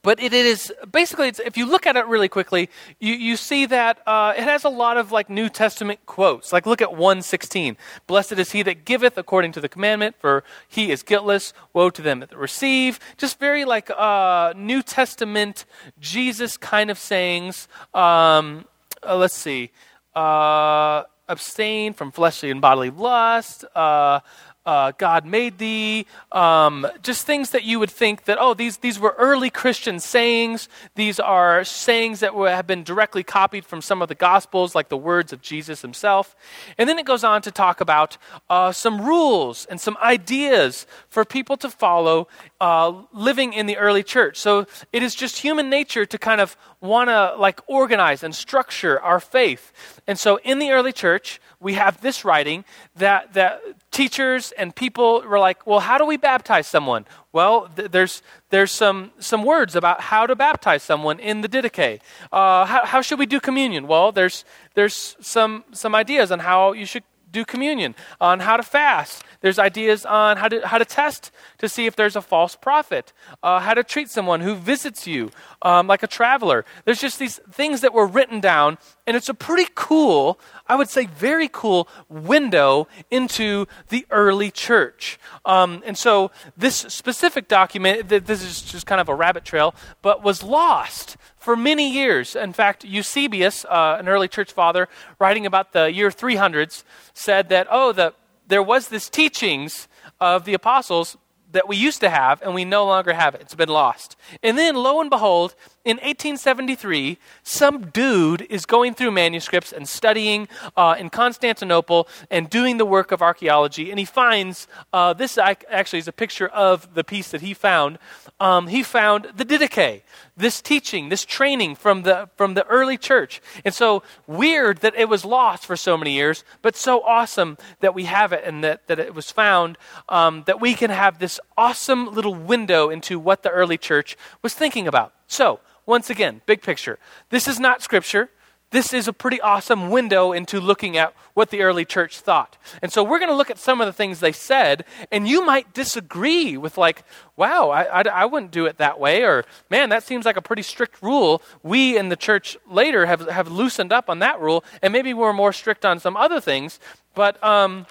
but 0.00 0.18
it 0.18 0.32
is 0.32 0.72
basically 0.90 1.28
if 1.44 1.58
you 1.58 1.66
look 1.66 1.87
at 1.87 1.96
it 1.96 2.06
really 2.06 2.30
quickly 2.30 2.70
you, 2.99 3.12
you 3.12 3.37
see 3.37 3.66
that 3.66 4.00
uh, 4.06 4.32
it 4.34 4.42
has 4.42 4.64
a 4.64 4.70
lot 4.70 4.96
of 4.96 5.12
like 5.12 5.28
new 5.28 5.50
testament 5.50 6.00
quotes. 6.06 6.50
Like 6.50 6.64
look 6.64 6.80
at 6.80 6.92
116 6.92 7.76
blessed 8.06 8.32
is 8.32 8.52
he 8.52 8.62
that 8.62 8.87
giveth 8.87 9.18
according 9.18 9.52
to 9.52 9.61
the 9.61 9.68
commandment 9.68 10.16
for 10.18 10.44
he 10.66 10.90
is 10.90 11.02
guiltless. 11.02 11.52
Woe 11.74 11.90
to 11.90 12.00
them 12.00 12.20
that 12.20 12.35
receive. 12.35 13.00
Just 13.18 13.38
very 13.38 13.66
like 13.66 13.90
uh, 13.90 14.55
new 14.57 14.83
testament 14.83 15.66
jesus 16.00 16.57
kind 16.57 16.90
of 16.90 16.98
sayings. 16.98 17.68
Um, 17.92 18.64
uh, 19.07 19.16
let's 19.16 19.37
see. 19.37 19.72
Uh, 20.14 21.02
abstain 21.33 21.92
from 21.95 22.12
fleshly 22.12 22.51
and 22.51 22.61
bodily 22.61 22.90
lust 22.90 23.64
uh, 23.75 24.21
uh, 24.64 24.92
God 24.96 25.27
made 25.27 25.59
thee, 25.59 26.07
um, 26.31 26.87
just 27.03 27.27
things 27.27 27.51
that 27.51 27.64
you 27.64 27.79
would 27.79 27.90
think 27.90 28.25
that, 28.25 28.38
oh, 28.40 28.55
these, 28.55 28.79
these 28.79 28.98
were 28.98 29.14
early 29.18 29.51
Christian 29.51 29.98
sayings. 29.98 30.68
These 30.94 31.18
are 31.18 31.64
sayings 31.64 32.20
that 32.20 32.35
were, 32.35 32.51
have 32.51 32.66
been 32.66 32.85
directly 32.85 33.22
copied 33.22 33.64
from 33.64 33.83
some 33.83 34.03
of 34.03 34.09
the 34.09 34.14
Gospels, 34.14 34.75
like 34.75 34.88
the 34.88 34.96
words 34.96 35.33
of 35.33 35.42
Jesus 35.42 35.83
himself. 35.83 36.37
And 36.79 36.88
then 36.88 36.98
it 36.98 37.07
goes 37.07 37.25
on 37.25 37.42
to 37.42 37.51
talk 37.51 37.81
about 37.81 38.18
uh, 38.48 38.72
some 38.72 39.03
rules 39.03 39.66
and 39.66 39.81
some 39.81 39.96
ideas 40.01 40.87
for 41.09 41.25
people 41.25 41.57
to 41.57 41.68
follow 41.68 42.29
uh, 42.61 43.03
living 43.12 43.53
in 43.53 43.66
the 43.66 43.77
early 43.77 44.03
church. 44.03 44.37
So 44.37 44.66
it 44.92 45.03
is 45.03 45.14
just 45.14 45.38
human 45.38 45.70
nature 45.70 46.07
to 46.07 46.18
kind 46.18 46.40
of 46.40 46.57
want 46.81 47.11
to 47.11 47.35
like 47.37 47.61
organize 47.66 48.22
and 48.22 48.35
structure 48.35 49.01
our 49.01 49.18
faith. 49.18 49.72
And 50.07 50.18
so 50.18 50.38
in 50.44 50.59
the 50.59 50.70
early 50.70 50.92
church, 50.92 51.40
we 51.59 51.75
have 51.75 52.01
this 52.01 52.25
writing 52.25 52.64
that, 52.96 53.33
that 53.35 53.61
teachers 53.92 54.52
and 54.52 54.74
people 54.74 55.22
were 55.22 55.38
like, 55.38 55.66
well, 55.66 55.81
how 55.81 55.98
do 55.98 56.05
we 56.05 56.16
baptize 56.16 56.66
someone? 56.66 57.05
Well, 57.33 57.68
th- 57.76 57.90
there's, 57.90 58.22
there's 58.50 58.72
some, 58.72 59.12
some 59.18 59.44
words 59.44 59.76
about 59.76 60.00
how 60.00 60.26
to 60.26 60.35
baptize 60.35 60.83
someone 60.83 61.20
in 61.20 61.42
the 61.42 61.48
Didache. 61.48 62.00
Uh, 62.33 62.64
how, 62.64 62.85
how 62.85 63.00
should 63.02 63.18
we 63.18 63.26
do 63.26 63.38
communion? 63.38 63.87
Well, 63.87 64.11
there's, 64.11 64.44
there's 64.74 65.16
some, 65.20 65.64
some 65.72 65.94
ideas 65.94 66.33
on 66.33 66.40
how 66.40 66.72
you 66.72 66.87
should 66.87 67.05
do 67.33 67.45
communion, 67.45 67.95
on 68.21 68.40
how 68.40 68.57
to 68.57 68.62
fast. 68.62 69.25
There's 69.40 69.59
ideas 69.59 70.07
on 70.07 70.37
how 70.37 70.49
to, 70.49 70.66
how 70.66 70.79
to 70.79 70.85
test 70.85 71.33
to 71.59 71.68
see 71.68 71.87
if 71.87 71.97
there's 71.97 72.14
a 72.14 72.23
false 72.23 72.55
prophet, 72.55 73.12
uh, 73.42 73.59
how 73.61 73.75
to 73.75 73.83
treat 73.83 74.09
someone 74.11 74.40
who 74.40 74.55
visits 74.55 75.07
you 75.07 75.31
um, 75.62 75.87
like 75.87 76.03
a 76.03 76.07
traveler. 76.07 76.64
There's 76.85 77.01
just 77.01 77.18
these 77.18 77.40
things 77.51 77.81
that 77.81 77.92
were 77.92 78.07
written 78.07 78.40
down, 78.40 78.79
and 79.07 79.16
it's 79.16 79.29
a 79.29 79.35
pretty 79.35 79.71
cool, 79.75 80.38
I 80.68 80.77
would 80.77 80.88
say 80.88 81.07
very 81.07 81.49
cool, 81.51 81.88
window 82.09 82.87
into 83.11 83.66
the 83.88 84.07
early 84.11 84.51
church. 84.51 85.18
Um, 85.45 85.83
and 85.85 85.99
so 85.99 86.31
this 86.57 86.77
specific 86.77 87.49
document, 87.49 88.09
this 88.09 88.42
is 88.42 88.62
just 88.62 88.87
kind 88.87 89.01
of 89.01 89.09
a 89.09 89.14
rabbit 89.14 89.45
trail, 89.45 89.75
but 90.03 90.23
was 90.23 90.42
lost 90.42 91.16
for 91.42 91.57
many 91.57 91.90
years. 91.90 92.37
In 92.37 92.52
fact, 92.52 92.85
Eusebius, 92.85 93.64
uh, 93.64 93.96
an 93.98 94.09
early 94.09 94.28
church 94.28 94.52
father, 94.52 94.88
writing 95.18 95.44
about 95.44 95.72
the 95.72 95.92
year 95.92 96.09
300s, 96.09 96.85
said 97.14 97.48
that, 97.48 97.66
oh, 97.70 97.92
the, 97.92 98.14
there 98.46 98.62
was 98.62 98.88
this 98.88 99.09
teachings 99.09 99.88
of 100.20 100.44
the 100.44 100.55
apostles 100.55 101.16
that 101.50 101.68
we 101.68 101.76
used 101.76 102.00
to 102.00 102.09
have, 102.09 102.40
and 102.42 102.55
we 102.55 102.64
no 102.64 102.87
longer 102.87 103.12
have 103.12 103.35
it. 103.35 103.40
It's 103.42 103.55
been 103.55 103.68
lost. 103.68 104.16
And 104.42 104.57
then, 104.57 104.74
lo 104.74 105.00
and 105.00 105.11
behold, 105.11 105.55
in 105.85 105.97
1873, 105.97 107.18
some 107.42 107.90
dude 107.90 108.42
is 108.42 108.66
going 108.66 108.95
through 108.95 109.11
manuscripts 109.11 109.73
and 109.73 109.88
studying 109.88 110.47
uh, 110.77 110.95
in 110.97 111.11
Constantinople 111.11 112.07
and 112.31 112.49
doing 112.49 112.77
the 112.77 112.85
work 112.85 113.11
of 113.11 113.21
archaeology, 113.21 113.90
and 113.90 113.99
he 113.99 114.05
finds 114.05 114.68
uh, 114.92 115.12
this 115.12 115.37
actually 115.37 115.99
is 115.99 116.07
a 116.07 116.12
picture 116.12 116.47
of 116.47 116.95
the 116.95 117.03
piece 117.03 117.33
that 117.33 117.40
he 117.40 117.53
found. 117.53 117.99
Um, 118.38 118.68
he 118.68 118.85
found 118.85 119.33
the 119.35 119.45
Didache, 119.45 120.03
this 120.37 120.62
teaching, 120.62 121.09
this 121.09 121.25
training 121.25 121.75
from 121.75 122.03
the 122.03 122.29
from 122.37 122.55
the 122.55 122.64
early 122.68 122.97
church, 122.97 123.42
and 123.64 123.75
so 123.75 124.05
weird 124.29 124.79
that 124.79 124.95
it 124.95 125.09
was 125.09 125.25
lost 125.25 125.66
for 125.66 125.75
so 125.75 125.97
many 125.97 126.12
years, 126.12 126.45
but 126.62 126.77
so 126.77 127.03
awesome 127.03 127.59
that 127.81 127.92
we 127.92 128.05
have 128.05 128.33
it 128.33 128.45
and 128.45 128.62
that 128.62 128.87
that 128.87 129.01
it 129.01 129.16
was 129.16 129.33
found. 129.33 129.77
Um, 130.09 130.45
that 130.47 130.61
we 130.61 130.75
can 130.75 130.90
have 130.90 131.18
this 131.18 131.40
awesome 131.57 132.14
little 132.14 132.35
window 132.37 132.88
into 132.88 133.18
what 133.18 133.42
the 133.42 133.51
early 133.51 133.79
church 133.79 134.16
was 134.42 134.55
thinking 134.55 134.87
about. 134.87 135.12
So 135.27 135.59
once 135.87 136.11
again, 136.11 136.40
big 136.47 136.62
picture. 136.62 136.99
This 137.31 137.49
is 137.49 137.59
not 137.59 137.83
scripture. 137.83 138.31
this 138.73 138.95
is 138.95 139.07
a 139.07 139.12
pretty 139.12 139.40
awesome 139.40 139.90
window 139.90 140.33
into 140.33 140.59
looking 140.59 140.97
at 140.97 141.14
what 141.35 141.51
the 141.51 141.61
early 141.61 141.85
church 141.85 142.18
thought. 142.21 142.57
And 142.81 142.90
so 142.90 143.05
we're 143.05 143.18
going 143.18 143.31
to 143.31 143.37
look 143.37 143.51
at 143.51 143.59
some 143.59 143.81
of 143.81 143.87
the 143.87 143.92
things 143.92 144.21
they 144.21 144.33
said, 144.33 144.85
and 145.11 145.29
you 145.29 145.45
might 145.45 145.75
disagree 145.75 146.57
with, 146.57 146.79
like, 146.79 147.05
wow, 147.37 147.68
I, 147.68 147.83
I, 147.83 148.03
I, 148.03 148.25
wouldn't 148.25 148.51
do 148.51 148.64
it 148.64 148.79
that 148.79 148.99
way, 148.99 149.25
or 149.25 149.45
man, 149.71 149.90
that 149.90 150.03
seems 150.03 150.25
like 150.25 150.38
a 150.38 150.42
pretty 150.42 150.62
strict 150.62 151.03
rule. 151.03 151.42
We 151.62 151.99
in 151.99 152.09
the 152.09 152.16
church 152.16 152.57
later 152.68 153.07
have, 153.07 153.29
have 153.29 153.49
loosened 153.49 153.92
up 153.92 154.09
on 154.09 154.21
that 154.21 154.40
rule, 154.40 154.64
and 154.81 154.90
maybe 154.90 155.12
we're 155.12 155.35
more 155.35 155.53
strict 155.53 155.85
on 155.85 156.01
some 156.01 156.16
other 156.16 156.40
things. 156.40 156.81
But 157.14 157.42
um, 157.45 157.87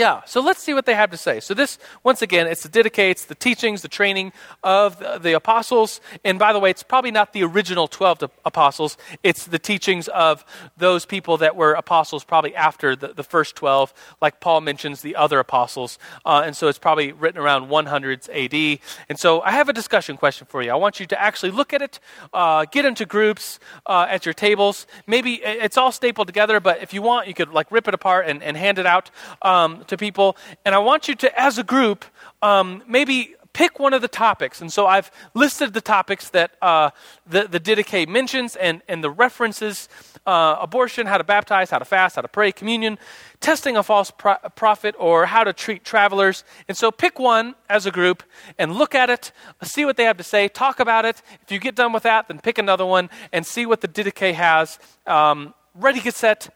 yeah, 0.00 0.24
so 0.24 0.40
let's 0.40 0.62
see 0.62 0.72
what 0.72 0.86
they 0.86 0.94
have 0.94 1.10
to 1.10 1.18
say. 1.18 1.40
So, 1.40 1.52
this, 1.52 1.78
once 2.02 2.22
again, 2.22 2.46
it's 2.46 2.62
the 2.62 2.80
it's 2.96 3.26
the 3.26 3.34
teachings, 3.34 3.82
the 3.82 3.88
training 3.88 4.32
of 4.64 4.98
the, 4.98 5.18
the, 5.18 5.34
apostles. 5.34 6.00
And 6.24 6.38
by 6.38 6.54
the 6.54 6.58
way, 6.58 6.70
it's 6.70 6.82
probably 6.82 7.10
not 7.10 7.34
the 7.34 7.44
original 7.44 7.86
12 7.86 8.24
apostles, 8.46 8.96
it's 9.22 9.44
the 9.44 9.58
teachings 9.58 10.08
of 10.08 10.42
those 10.78 11.04
people 11.04 11.36
that 11.36 11.54
were 11.54 11.74
apostles 11.74 12.24
probably 12.24 12.56
after 12.56 12.96
the, 12.96 13.08
the 13.08 13.22
first 13.22 13.56
12, 13.56 13.92
like 14.22 14.40
Paul 14.40 14.62
mentions 14.62 15.02
the 15.02 15.16
other 15.16 15.38
apostles. 15.38 15.98
Uh, 16.24 16.44
and 16.46 16.56
so 16.56 16.68
it's 16.68 16.78
probably 16.78 17.12
written 17.12 17.38
around 17.38 17.68
100s 17.68 18.30
AD. 18.32 18.80
And 19.10 19.18
so 19.18 19.42
I 19.42 19.50
have 19.50 19.68
a 19.68 19.74
discussion 19.74 20.16
question 20.16 20.46
for 20.46 20.62
you. 20.62 20.70
I 20.70 20.76
want 20.76 20.98
you 20.98 21.04
to 21.08 21.20
actually 21.20 21.50
look 21.50 21.74
at 21.74 21.82
it, 21.82 22.00
uh, 22.32 22.64
get 22.64 22.86
into 22.86 23.04
groups 23.04 23.58
uh, 23.84 24.06
at 24.08 24.24
your 24.24 24.32
tables. 24.32 24.86
Maybe 25.06 25.34
it's 25.44 25.76
all 25.76 25.92
stapled 25.92 26.26
together, 26.26 26.58
but 26.58 26.82
if 26.82 26.94
you 26.94 27.02
want, 27.02 27.28
you 27.28 27.34
could 27.34 27.50
like 27.50 27.70
rip 27.70 27.86
it 27.86 27.92
apart 27.92 28.26
and, 28.26 28.42
and 28.42 28.56
hand 28.56 28.78
it 28.78 28.86
out. 28.86 29.10
Um, 29.42 29.84
to 29.90 29.96
people, 29.96 30.36
and 30.64 30.74
I 30.74 30.78
want 30.78 31.06
you 31.06 31.14
to, 31.16 31.40
as 31.40 31.58
a 31.58 31.64
group, 31.64 32.04
um, 32.42 32.82
maybe 32.88 33.34
pick 33.52 33.78
one 33.78 33.92
of 33.92 34.02
the 34.02 34.08
topics. 34.08 34.60
And 34.60 34.72
so 34.72 34.86
I've 34.86 35.10
listed 35.34 35.74
the 35.74 35.80
topics 35.80 36.30
that 36.30 36.52
uh, 36.62 36.90
the, 37.26 37.48
the 37.48 37.60
Didache 37.60 38.08
mentions 38.08 38.56
and, 38.56 38.82
and 38.88 39.02
the 39.02 39.10
references 39.10 39.88
uh, 40.26 40.56
abortion, 40.60 41.06
how 41.06 41.18
to 41.18 41.24
baptize, 41.24 41.70
how 41.70 41.78
to 41.78 41.84
fast, 41.84 42.16
how 42.16 42.22
to 42.22 42.28
pray, 42.28 42.52
communion, 42.52 42.98
testing 43.40 43.76
a 43.76 43.82
false 43.82 44.10
pro- 44.10 44.36
prophet, 44.54 44.94
or 44.98 45.26
how 45.26 45.44
to 45.44 45.52
treat 45.52 45.84
travelers. 45.84 46.44
And 46.68 46.76
so 46.76 46.90
pick 46.90 47.18
one 47.18 47.54
as 47.68 47.86
a 47.86 47.90
group 47.90 48.22
and 48.58 48.76
look 48.76 48.94
at 48.94 49.10
it, 49.10 49.32
see 49.62 49.84
what 49.84 49.96
they 49.96 50.04
have 50.04 50.18
to 50.18 50.24
say, 50.24 50.48
talk 50.48 50.78
about 50.78 51.04
it. 51.04 51.22
If 51.42 51.50
you 51.50 51.58
get 51.58 51.74
done 51.74 51.92
with 51.92 52.04
that, 52.04 52.28
then 52.28 52.38
pick 52.40 52.58
another 52.58 52.86
one 52.86 53.10
and 53.32 53.46
see 53.46 53.66
what 53.66 53.80
the 53.80 53.88
Didache 53.88 54.34
has. 54.34 54.78
Um, 55.06 55.54
ready, 55.74 56.00
get 56.00 56.14
set, 56.14 56.54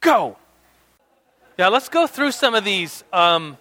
go. 0.00 0.36
Yeah, 1.58 1.68
let's 1.68 1.88
go 1.88 2.06
through 2.06 2.32
some 2.32 2.54
of 2.54 2.64
these. 2.64 3.02
Um, 3.14 3.56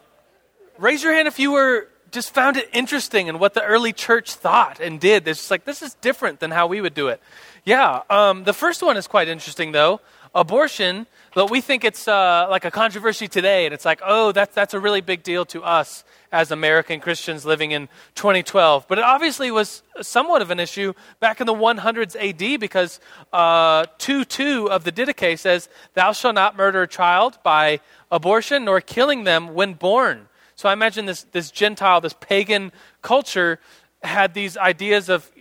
raise 0.77 1.01
your 1.01 1.13
hand 1.13 1.29
if 1.29 1.39
you 1.39 1.51
were 1.51 1.87
just 2.11 2.33
found 2.33 2.57
it 2.57 2.69
interesting 2.73 3.29
and 3.29 3.39
what 3.39 3.53
the 3.53 3.63
early 3.63 3.93
church 3.93 4.33
thought 4.33 4.81
and 4.81 4.99
did. 4.99 5.25
It's 5.29 5.39
just 5.39 5.51
like 5.51 5.63
this 5.63 5.81
is 5.81 5.93
different 5.95 6.41
than 6.41 6.51
how 6.51 6.67
we 6.67 6.81
would 6.81 6.93
do 6.93 7.07
it. 7.07 7.21
Yeah, 7.63 8.01
um, 8.09 8.43
the 8.43 8.51
first 8.51 8.83
one 8.83 8.97
is 8.97 9.07
quite 9.07 9.29
interesting 9.29 9.71
though. 9.71 10.01
Abortion, 10.35 11.07
but 11.33 11.49
we 11.49 11.61
think 11.61 11.85
it's 11.85 12.09
uh, 12.09 12.47
like 12.49 12.65
a 12.65 12.71
controversy 12.71 13.27
today, 13.27 13.63
and 13.65 13.73
it's 13.73 13.85
like, 13.85 14.01
oh, 14.05 14.33
that's 14.33 14.53
that's 14.53 14.73
a 14.73 14.79
really 14.79 14.99
big 14.99 15.23
deal 15.23 15.45
to 15.45 15.63
us 15.63 16.03
as 16.29 16.51
American 16.51 16.99
Christians 16.99 17.45
living 17.45 17.71
in 17.71 17.87
2012. 18.15 18.85
But 18.89 18.99
it 18.99 19.05
obviously 19.05 19.49
was 19.49 19.81
somewhat 20.01 20.41
of 20.41 20.51
an 20.51 20.59
issue 20.59 20.91
back 21.21 21.39
in 21.39 21.47
the 21.47 21.53
100s 21.53 22.17
AD 22.17 22.59
because 22.59 22.99
uh, 23.31 23.85
2 23.97 24.25
2 24.25 24.69
of 24.69 24.83
the 24.83 24.91
Didache 24.91 25.39
says, 25.39 25.69
Thou 25.93 26.11
shalt 26.11 26.35
not 26.35 26.57
murder 26.57 26.81
a 26.81 26.87
child 26.87 27.39
by 27.41 27.79
abortion 28.11 28.65
nor 28.65 28.81
killing 28.81 29.23
them 29.23 29.53
when 29.53 29.73
born. 29.73 30.27
So 30.55 30.67
I 30.67 30.73
imagine 30.73 31.05
this, 31.05 31.23
this 31.31 31.49
Gentile, 31.49 32.01
this 32.01 32.15
pagan 32.19 32.73
culture 33.01 33.59
had 34.03 34.33
these 34.33 34.57
ideas 34.57 35.09
of 35.09 35.31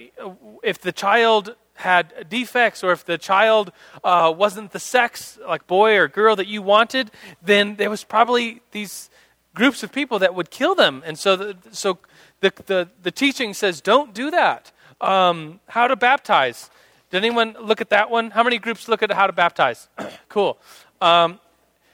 if 0.63 0.81
the 0.81 0.93
child 0.93 1.57
had 1.75 2.29
defects 2.29 2.83
or 2.85 2.93
if 2.93 3.05
the 3.05 3.19
child 3.19 3.73
uh, 4.03 4.33
wasn't 4.37 4.73
the 4.73 4.79
sex, 4.79 5.39
like 5.47 5.67
boy 5.67 5.97
or 5.97 6.09
girl, 6.09 6.37
that 6.37 6.47
you 6.47 6.63
wanted, 6.63 7.11
then 7.43 7.77
there 7.77 7.91
was 7.91 8.05
probably 8.05 8.61
these 8.71 9.11
groups 9.55 9.83
of 9.83 9.93
people 9.93 10.19
that 10.19 10.35
would 10.35 10.51
kill 10.51 10.75
them. 10.75 11.03
And 11.05 11.19
so 11.19 11.37
the, 11.37 11.57
so 11.71 11.99
the, 12.41 12.53
the, 12.67 12.89
the 13.03 13.11
teaching 13.11 13.55
says, 13.55 13.81
don't 13.81 14.15
do 14.15 14.31
that. 14.31 14.73
Um, 15.01 15.61
how 15.69 15.89
to 15.89 15.97
baptize. 15.97 16.71
Did 17.11 17.19
anyone 17.19 17.57
look 17.61 17.81
at 17.81 17.91
that 17.91 18.11
one? 18.11 18.31
How 18.31 18.43
many 18.43 18.59
groups 18.59 18.89
look 18.89 19.03
at 19.03 19.11
how 19.13 19.27
to 19.27 19.33
baptize? 19.33 19.89
cool. 20.29 20.59
Um, 21.01 21.41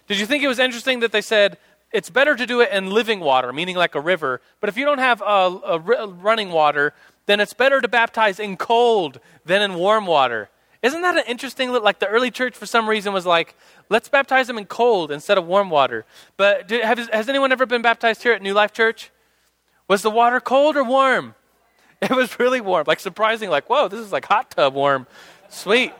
did 0.07 0.19
you 0.19 0.27
think 0.27 0.43
it 0.43 0.49
was 0.49 0.59
interesting 0.59 1.01
that 1.01 1.13
they 1.13 1.21
said 1.21 1.59
it's 1.93 2.11
better 2.11 2.37
to 2.37 2.47
do 2.47 2.61
it 2.61 2.71
in 2.73 2.91
living 2.91 3.21
water, 3.21 3.53
meaning 3.53 3.77
like 3.77 3.95
a 3.95 4.01
river, 4.01 4.41
but 4.61 4.69
if 4.69 4.77
you 4.77 4.85
don't 4.85 4.99
have 4.99 5.21
a, 5.23 5.79
running 6.21 6.51
water, 6.51 6.95
then 7.31 7.41
it's 7.41 7.53
better 7.53 7.81
to 7.81 7.89
baptize 7.89 8.41
in 8.41 8.57
cold 8.57 9.21
than 9.45 9.63
in 9.63 9.75
warm 9.75 10.07
water. 10.07 10.51
Isn't 10.83 11.03
that 11.03 11.17
an 11.17 11.25
interesting, 11.29 11.71
look? 11.71 11.85
like 11.85 11.99
the 11.99 12.09
early 12.09 12.31
church 12.31 12.57
for 12.57 12.67
some 12.67 12.89
reason 12.89 13.13
was 13.13 13.27
like, 13.27 13.55
let's 13.89 14.09
baptize 14.09 14.47
them 14.47 14.59
in 14.59 14.65
cold 14.65 15.13
instead 15.13 15.39
of 15.39 15.47
warm 15.47 15.71
water. 15.71 16.07
But 16.37 16.71
have, 16.71 16.99
has 17.11 17.29
anyone 17.29 17.53
ever 17.53 17.67
been 17.67 17.83
baptized 17.83 18.23
here 18.23 18.33
at 18.33 18.43
New 18.43 18.55
Life 18.55 18.73
Church? 18.73 19.11
Was 19.87 20.03
the 20.03 20.11
water 20.11 20.41
cold 20.41 20.77
or 20.77 20.85
warm? 20.85 21.35
It 22.03 22.13
was 22.13 22.39
really 22.41 22.63
warm, 22.63 22.85
like 22.87 22.99
surprising, 22.99 23.51
like, 23.51 23.69
whoa, 23.69 23.87
this 23.89 24.01
is 24.01 24.11
like 24.11 24.25
hot 24.25 24.53
tub 24.53 24.73
warm. 24.73 25.07
Sweet. 25.51 25.93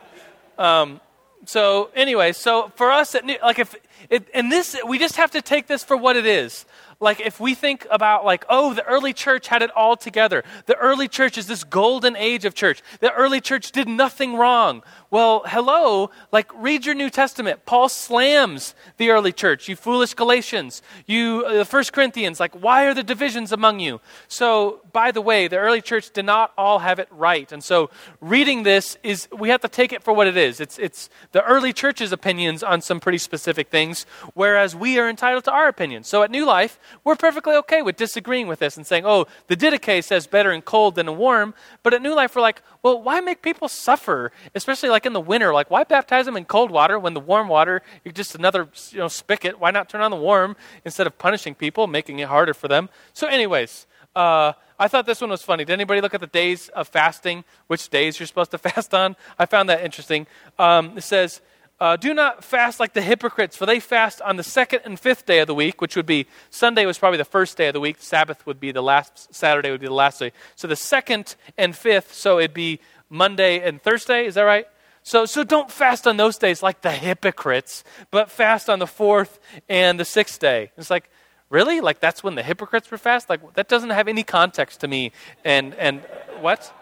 Um, 0.57 0.99
so 1.45 1.91
anyway, 1.95 2.31
so 2.31 2.71
for 2.75 2.91
us, 2.91 3.13
at 3.13 3.23
New, 3.23 3.37
like 3.43 3.59
if, 3.59 3.75
it, 4.09 4.27
and 4.33 4.51
this, 4.51 4.75
we 4.87 4.97
just 4.97 5.17
have 5.17 5.29
to 5.31 5.43
take 5.43 5.67
this 5.67 5.83
for 5.83 5.95
what 5.95 6.15
it 6.15 6.25
is 6.25 6.65
like 7.01 7.19
if 7.19 7.39
we 7.39 7.53
think 7.55 7.85
about 7.91 8.23
like 8.23 8.45
oh 8.47 8.73
the 8.73 8.85
early 8.85 9.11
church 9.11 9.47
had 9.47 9.61
it 9.61 9.71
all 9.71 9.97
together. 9.97 10.43
The 10.67 10.77
early 10.77 11.07
church 11.07 11.37
is 11.37 11.47
this 11.47 11.63
golden 11.63 12.15
age 12.15 12.45
of 12.45 12.53
church. 12.53 12.81
The 13.01 13.11
early 13.11 13.41
church 13.41 13.71
did 13.71 13.87
nothing 13.89 14.35
wrong 14.35 14.83
well 15.11 15.43
hello 15.45 16.09
like 16.31 16.49
read 16.55 16.85
your 16.85 16.95
new 16.95 17.09
testament. 17.09 17.65
Paul 17.65 17.89
slams 17.89 18.73
the 18.97 19.11
early 19.11 19.31
church. 19.31 19.69
You 19.69 19.75
foolish 19.75 20.15
galatians. 20.15 20.81
You 21.05 21.43
uh, 21.45 21.53
the 21.53 21.65
first 21.65 21.93
corinthians. 21.93 22.39
Like 22.39 22.53
why 22.53 22.85
are 22.85 22.93
the 22.93 23.03
divisions 23.03 23.51
among 23.51 23.79
you? 23.79 24.01
So 24.27 24.81
by 24.91 25.11
the 25.11 25.21
way 25.21 25.47
the 25.47 25.57
early 25.57 25.81
church 25.81 26.11
did 26.11 26.25
not 26.25 26.51
all 26.57 26.79
have 26.79 26.97
it 26.97 27.07
right. 27.11 27.51
And 27.51 27.63
so 27.63 27.91
reading 28.19 28.63
this 28.63 28.97
is 29.03 29.27
we 29.31 29.49
have 29.49 29.61
to 29.61 29.69
take 29.69 29.93
it 29.93 30.01
for 30.01 30.13
what 30.13 30.25
it 30.25 30.37
is. 30.37 30.59
It's 30.59 30.79
it's 30.79 31.09
the 31.31 31.43
early 31.43 31.73
church's 31.73 32.11
opinions 32.11 32.63
on 32.63 32.81
some 32.81 32.99
pretty 32.99 33.19
specific 33.19 33.69
things 33.69 34.05
whereas 34.33 34.75
we 34.75 34.97
are 34.97 35.07
entitled 35.07 35.43
to 35.43 35.51
our 35.51 35.67
opinions 35.67 36.07
so 36.07 36.23
at 36.23 36.31
new 36.31 36.45
life 36.45 36.79
we're 37.03 37.15
perfectly 37.15 37.55
okay 37.55 37.81
with 37.81 37.97
disagreeing 37.97 38.47
with 38.47 38.59
this 38.59 38.77
and 38.77 38.87
saying, 38.87 39.03
oh, 39.05 39.27
the 39.47 39.57
Didache 39.57 40.03
says 40.03 40.27
better 40.27 40.51
in 40.51 40.61
cold 40.61 40.95
than 40.95 41.07
in 41.09 41.17
warm. 41.17 41.53
But 41.83 41.93
at 41.93 42.01
New 42.01 42.15
Life, 42.15 42.35
we're 42.35 42.41
like, 42.41 42.61
well, 42.83 43.01
why 43.01 43.19
make 43.19 43.41
people 43.41 43.67
suffer, 43.67 44.31
especially 44.55 44.89
like 45.01 45.07
in 45.07 45.13
the 45.13 45.19
winter? 45.19 45.51
Like, 45.53 45.71
why 45.71 45.83
baptize 45.83 46.25
them 46.25 46.37
in 46.37 46.45
cold 46.45 46.69
water 46.69 46.99
when 46.99 47.13
the 47.13 47.19
warm 47.19 47.47
water, 47.47 47.81
you're 48.03 48.11
just 48.11 48.35
another 48.35 48.69
you 48.91 48.99
know, 48.99 49.07
spigot? 49.07 49.59
Why 49.59 49.71
not 49.71 49.89
turn 49.89 50.01
on 50.01 50.11
the 50.11 50.17
warm 50.17 50.55
instead 50.85 51.07
of 51.07 51.17
punishing 51.17 51.55
people, 51.55 51.87
making 51.87 52.19
it 52.19 52.27
harder 52.27 52.53
for 52.53 52.67
them? 52.67 52.89
So, 53.13 53.27
anyways, 53.27 53.87
uh, 54.15 54.53
I 54.77 54.87
thought 54.87 55.07
this 55.07 55.19
one 55.19 55.31
was 55.31 55.41
funny. 55.41 55.65
Did 55.65 55.73
anybody 55.73 56.01
look 56.01 56.13
at 56.13 56.21
the 56.21 56.27
days 56.27 56.69
of 56.69 56.87
fasting? 56.87 57.43
Which 57.67 57.89
days 57.89 58.19
you're 58.19 58.27
supposed 58.27 58.51
to 58.51 58.57
fast 58.69 58.93
on? 58.93 59.15
I 59.39 59.45
found 59.47 59.69
that 59.69 59.83
interesting. 59.83 60.27
Um, 60.59 60.97
it 60.97 61.03
says, 61.03 61.41
uh, 61.79 61.95
do 61.95 62.13
not 62.13 62.43
fast 62.43 62.79
like 62.79 62.93
the 62.93 63.01
hypocrites, 63.01 63.57
for 63.57 63.65
they 63.65 63.79
fast 63.79 64.21
on 64.21 64.35
the 64.37 64.43
second 64.43 64.81
and 64.85 64.99
fifth 64.99 65.25
day 65.25 65.39
of 65.39 65.47
the 65.47 65.55
week, 65.55 65.81
which 65.81 65.95
would 65.95 66.05
be 66.05 66.27
Sunday 66.51 66.85
was 66.85 66.99
probably 66.99 67.17
the 67.17 67.25
first 67.25 67.57
day 67.57 67.69
of 67.69 67.73
the 67.73 67.79
week. 67.79 67.97
Sabbath 67.99 68.45
would 68.45 68.59
be 68.59 68.71
the 68.71 68.83
last, 68.83 69.33
Saturday 69.33 69.71
would 69.71 69.81
be 69.81 69.87
the 69.87 69.93
last 69.93 70.19
day. 70.19 70.31
So 70.55 70.67
the 70.67 70.75
second 70.75 71.35
and 71.57 71.75
fifth, 71.75 72.13
so 72.13 72.37
it'd 72.37 72.53
be 72.53 72.79
Monday 73.09 73.67
and 73.67 73.81
Thursday. 73.81 74.25
Is 74.25 74.35
that 74.35 74.43
right? 74.43 74.67
So, 75.03 75.25
so 75.25 75.43
don't 75.43 75.71
fast 75.71 76.07
on 76.07 76.17
those 76.17 76.37
days 76.37 76.61
like 76.61 76.81
the 76.81 76.91
hypocrites, 76.91 77.83
but 78.11 78.29
fast 78.29 78.69
on 78.69 78.79
the 78.79 78.87
fourth 78.87 79.39
and 79.67 79.99
the 79.99 80.05
sixth 80.05 80.39
day. 80.39 80.71
It's 80.77 80.89
like, 80.89 81.09
really? 81.49 81.81
Like 81.81 81.99
that's 81.99 82.23
when 82.23 82.35
the 82.35 82.43
hypocrites 82.43 82.89
were 82.91 82.97
fast? 82.97 83.29
Like 83.29 83.53
that 83.55 83.67
doesn't 83.67 83.89
have 83.89 84.07
any 84.07 84.23
context 84.23 84.81
to 84.81 84.87
me. 84.87 85.11
And, 85.43 85.73
and 85.75 86.01
what? 86.39 86.73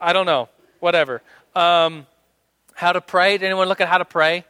I 0.00 0.12
don't 0.12 0.26
know. 0.26 0.48
Whatever. 0.80 1.22
Um, 1.56 2.06
how 2.74 2.92
to 2.92 3.00
pray. 3.00 3.38
Did 3.38 3.46
anyone 3.46 3.68
look 3.68 3.80
at 3.80 3.88
how 3.88 3.98
to 3.98 4.04
pray? 4.04 4.44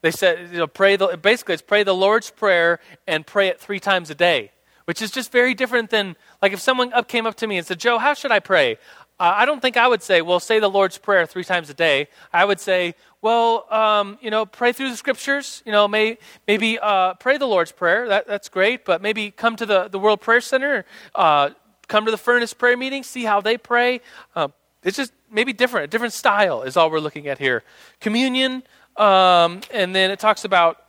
They 0.00 0.10
said, 0.10 0.50
you 0.52 0.58
know, 0.58 0.66
pray 0.66 0.96
the, 0.96 1.16
basically 1.16 1.54
it's 1.54 1.62
pray 1.62 1.82
the 1.82 1.94
Lord's 1.94 2.30
Prayer 2.30 2.78
and 3.06 3.26
pray 3.26 3.48
it 3.48 3.58
three 3.60 3.80
times 3.80 4.10
a 4.10 4.14
day, 4.14 4.52
which 4.84 5.00
is 5.00 5.10
just 5.10 5.32
very 5.32 5.54
different 5.54 5.90
than, 5.90 6.16
like 6.42 6.52
if 6.52 6.60
someone 6.60 6.92
up 6.92 7.08
came 7.08 7.26
up 7.26 7.36
to 7.36 7.46
me 7.46 7.56
and 7.56 7.66
said, 7.66 7.80
Joe, 7.80 7.98
how 7.98 8.14
should 8.14 8.30
I 8.30 8.40
pray? 8.40 8.78
Uh, 9.20 9.32
I 9.36 9.44
don't 9.44 9.62
think 9.62 9.76
I 9.76 9.86
would 9.86 10.02
say, 10.02 10.22
well, 10.22 10.40
say 10.40 10.58
the 10.58 10.68
Lord's 10.68 10.98
Prayer 10.98 11.24
three 11.24 11.44
times 11.44 11.70
a 11.70 11.74
day. 11.74 12.08
I 12.32 12.44
would 12.44 12.58
say, 12.58 12.96
well, 13.22 13.72
um, 13.72 14.18
you 14.20 14.30
know, 14.30 14.44
pray 14.44 14.72
through 14.72 14.90
the 14.90 14.96
scriptures. 14.96 15.62
You 15.64 15.70
know, 15.70 15.86
may, 15.86 16.18
maybe 16.48 16.80
uh, 16.80 17.14
pray 17.14 17.38
the 17.38 17.46
Lord's 17.46 17.70
Prayer. 17.70 18.08
That, 18.08 18.26
that's 18.26 18.48
great. 18.48 18.84
But 18.84 19.02
maybe 19.02 19.30
come 19.30 19.54
to 19.56 19.66
the, 19.66 19.88
the 19.88 20.00
World 20.00 20.20
Prayer 20.20 20.40
Center, 20.40 20.84
uh, 21.14 21.50
come 21.86 22.04
to 22.06 22.10
the 22.10 22.18
Furnace 22.18 22.52
Prayer 22.52 22.76
Meeting, 22.76 23.04
see 23.04 23.22
how 23.22 23.40
they 23.40 23.56
pray. 23.56 24.00
Uh, 24.34 24.48
it's 24.82 24.96
just 24.96 25.12
maybe 25.30 25.52
different, 25.52 25.84
a 25.84 25.86
different 25.86 26.12
style 26.12 26.62
is 26.62 26.76
all 26.76 26.90
we're 26.90 26.98
looking 26.98 27.28
at 27.28 27.38
here. 27.38 27.62
Communion, 28.00 28.64
um, 28.96 29.60
and 29.70 29.94
then 29.94 30.10
it 30.10 30.18
talks 30.18 30.44
about. 30.44 30.80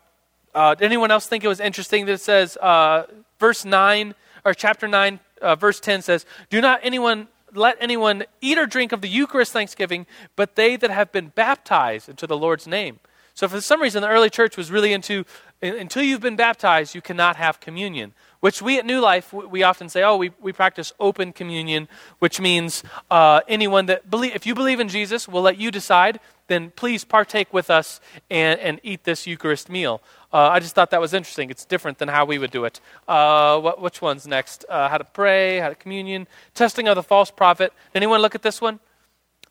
Uh, 0.54 0.74
did 0.74 0.86
anyone 0.86 1.12
else 1.12 1.28
think 1.28 1.44
it 1.44 1.50
was 1.50 1.60
interesting 1.60 2.06
that 2.06 2.14
it 2.14 2.22
says, 2.22 2.56
uh, 2.58 3.04
verse 3.40 3.66
9, 3.66 4.16
or 4.46 4.54
chapter 4.54 4.88
9, 4.88 5.20
uh, 5.42 5.56
verse 5.56 5.82
10 5.82 6.02
says, 6.02 6.26
Do 6.50 6.62
not 6.62 6.80
anyone 6.82 7.28
let 7.56 7.78
anyone 7.80 8.24
eat 8.42 8.58
or 8.58 8.66
drink 8.66 8.92
of 8.92 9.02
the 9.02 9.10
Eucharist 9.10 9.52
Thanksgiving, 9.52 10.06
but 10.36 10.56
they 10.56 10.76
that 10.76 10.90
have 10.90 11.12
been 11.12 11.30
baptized 11.30 12.10
into 12.10 12.28
the 12.28 12.38
Lord's 12.38 12.68
name. 12.68 13.00
So, 13.36 13.50
for 13.50 13.60
some 13.62 13.82
reason, 13.82 14.02
the 14.02 14.08
early 14.08 14.30
church 14.30 14.56
was 14.56 14.72
really 14.72 14.94
into 14.94 15.26
until 15.62 16.04
you've 16.04 16.22
been 16.22 16.36
baptized, 16.36 16.96
you 16.96 17.02
cannot 17.02 17.36
have 17.36 17.60
communion. 17.60 18.14
Which 18.40 18.62
we 18.62 18.78
at 18.78 18.86
New 18.86 19.00
Life, 19.00 19.34
we 19.34 19.64
often 19.64 19.90
say, 19.90 20.04
oh, 20.04 20.18
we, 20.18 20.32
we 20.40 20.54
practice 20.54 20.94
open 21.00 21.34
communion, 21.34 21.88
which 22.20 22.40
means 22.40 22.84
uh, 23.10 23.42
anyone 23.48 23.88
that 23.88 24.10
believe, 24.10 24.36
if 24.36 24.46
you 24.46 24.54
believe 24.54 24.80
in 24.80 24.88
Jesus, 24.88 25.28
we'll 25.28 25.42
let 25.42 25.58
you 25.58 25.72
decide, 25.72 26.20
then 26.48 26.72
please 26.76 27.04
partake 27.04 27.52
with 27.52 27.70
us 27.70 28.00
and, 28.30 28.60
and 28.60 28.80
eat 28.84 29.04
this 29.04 29.26
Eucharist 29.26 29.70
meal. 29.70 30.02
Uh, 30.32 30.50
I 30.50 30.60
just 30.60 30.76
thought 30.76 30.92
that 30.92 31.02
was 31.02 31.14
interesting. 31.14 31.50
It's 31.50 31.66
different 31.66 31.98
than 31.98 32.10
how 32.10 32.26
we 32.26 32.38
would 32.38 32.52
do 32.52 32.66
it. 32.66 32.80
Uh, 33.08 33.60
what, 33.60 33.82
which 33.82 34.02
one's 34.02 34.28
next? 34.28 34.64
Uh, 34.70 34.90
how 34.90 34.98
to 34.98 35.06
pray, 35.06 35.60
how 35.60 35.70
to 35.70 35.76
communion, 35.76 36.28
testing 36.54 36.88
of 36.88 36.96
the 36.96 37.04
false 37.04 37.32
prophet. 37.32 37.74
Anyone 37.96 38.22
look 38.22 38.36
at 38.36 38.44
this 38.44 38.62
one? 38.62 38.80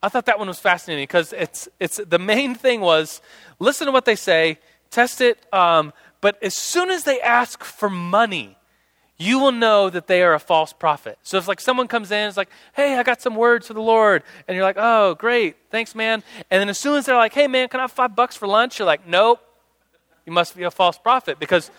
I 0.05 0.09
thought 0.11 0.27
that 0.27 0.39
one 0.39 0.49
was 0.49 0.61
fascinating 0.61 1.05
because 1.05 1.33
it's, 1.33 1.67
it's 1.81 1.97
the 1.97 2.19
main 2.19 2.55
thing 2.55 2.83
was 2.83 3.23
listen 3.59 3.87
to 3.87 3.93
what 3.93 4.05
they 4.05 4.17
say, 4.17 4.59
test 4.91 5.23
it, 5.23 5.39
um, 5.51 5.95
but 6.21 6.43
as 6.43 6.55
soon 6.55 6.91
as 6.91 7.05
they 7.05 7.23
ask 7.23 7.65
for 7.65 7.89
money, 7.89 8.59
you 9.17 9.39
will 9.39 9.53
know 9.53 9.89
that 9.89 10.07
they 10.07 10.23
are 10.23 10.35
a 10.35 10.39
false 10.39 10.75
prophet. 10.75 11.19
So 11.23 11.39
if 11.39 11.49
like 11.49 11.59
someone 11.59 11.89
comes 11.89 12.11
in, 12.11 12.29
it's 12.29 12.37
like, 12.37 12.51
hey, 12.75 12.99
I 12.99 13.03
got 13.03 13.23
some 13.23 13.35
words 13.35 13.67
for 13.67 13.73
the 13.73 13.81
Lord, 13.81 14.25
and 14.47 14.55
you're 14.55 14.65
like, 14.65 14.77
oh, 14.79 15.15
great, 15.15 15.57
thanks, 15.71 15.95
man. 15.95 16.23
And 16.51 16.61
then 16.61 16.69
as 16.69 16.77
soon 16.77 16.99
as 16.99 17.07
they're 17.07 17.17
like, 17.17 17.33
hey, 17.33 17.47
man, 17.47 17.69
can 17.69 17.81
I 17.81 17.85
have 17.85 17.93
five 17.93 18.15
bucks 18.15 18.37
for 18.37 18.47
lunch? 18.47 18.79
You're 18.79 18.87
like, 18.87 19.07
nope, 19.09 19.41
you 20.27 20.33
must 20.35 20.55
be 20.55 20.65
a 20.65 20.71
false 20.71 20.99
prophet 20.99 21.39
because 21.39 21.71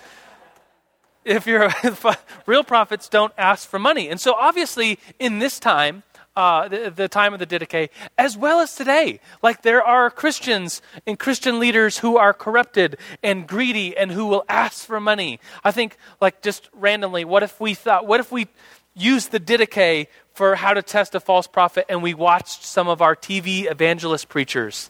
if 1.26 1.46
you're 1.46 1.64
a, 1.84 2.18
real 2.48 2.64
prophets 2.64 3.08
don't 3.08 3.34
ask 3.38 3.70
for 3.70 3.78
money. 3.78 4.10
And 4.10 4.20
so 4.20 4.34
obviously 4.34 4.98
in 5.20 5.38
this 5.38 5.60
time, 5.60 6.02
uh, 6.36 6.68
the, 6.68 6.92
the, 6.96 7.08
time 7.08 7.34
of 7.34 7.40
the 7.40 7.46
Didache, 7.46 7.90
as 8.18 8.38
well 8.38 8.60
as 8.60 8.76
today. 8.76 9.20
Like 9.42 9.62
there 9.62 9.84
are 9.84 10.10
Christians 10.10 10.82
and 11.08 11.18
Christian 11.18 11.60
leaders 11.60 12.00
who 12.00 12.18
are 12.18 12.34
corrupted 12.34 12.98
and 13.24 13.48
greedy 13.48 13.96
and 13.96 14.12
who 14.12 14.26
will 14.26 14.44
ask 14.50 14.86
for 14.86 15.00
money. 15.00 15.40
I 15.64 15.72
think, 15.72 15.98
like 16.20 16.42
just 16.42 16.70
randomly, 16.74 17.26
what 17.26 17.44
if 17.44 17.60
we 17.60 17.74
thought, 17.74 18.06
what 18.06 18.20
if 18.20 18.32
we 18.32 18.48
used 18.94 19.32
the 19.32 19.40
Didache 19.40 20.08
for 20.34 20.56
how 20.56 20.74
to 20.74 20.82
test 20.82 21.16
a 21.16 21.20
false 21.20 21.48
prophet 21.48 21.86
and 21.90 22.04
we 22.04 22.14
watched 22.14 22.64
some 22.64 22.88
of 22.88 23.02
our 23.02 23.16
TV 23.16 23.70
evangelist 23.70 24.30
preachers? 24.30 24.90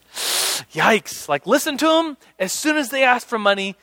Yikes. 0.74 1.28
Like, 1.28 1.46
listen 1.46 1.78
to 1.78 1.88
them. 1.88 2.18
As 2.40 2.54
soon 2.54 2.78
as 2.78 2.90
they 2.90 3.04
ask 3.04 3.28
for 3.28 3.38
money, 3.38 3.76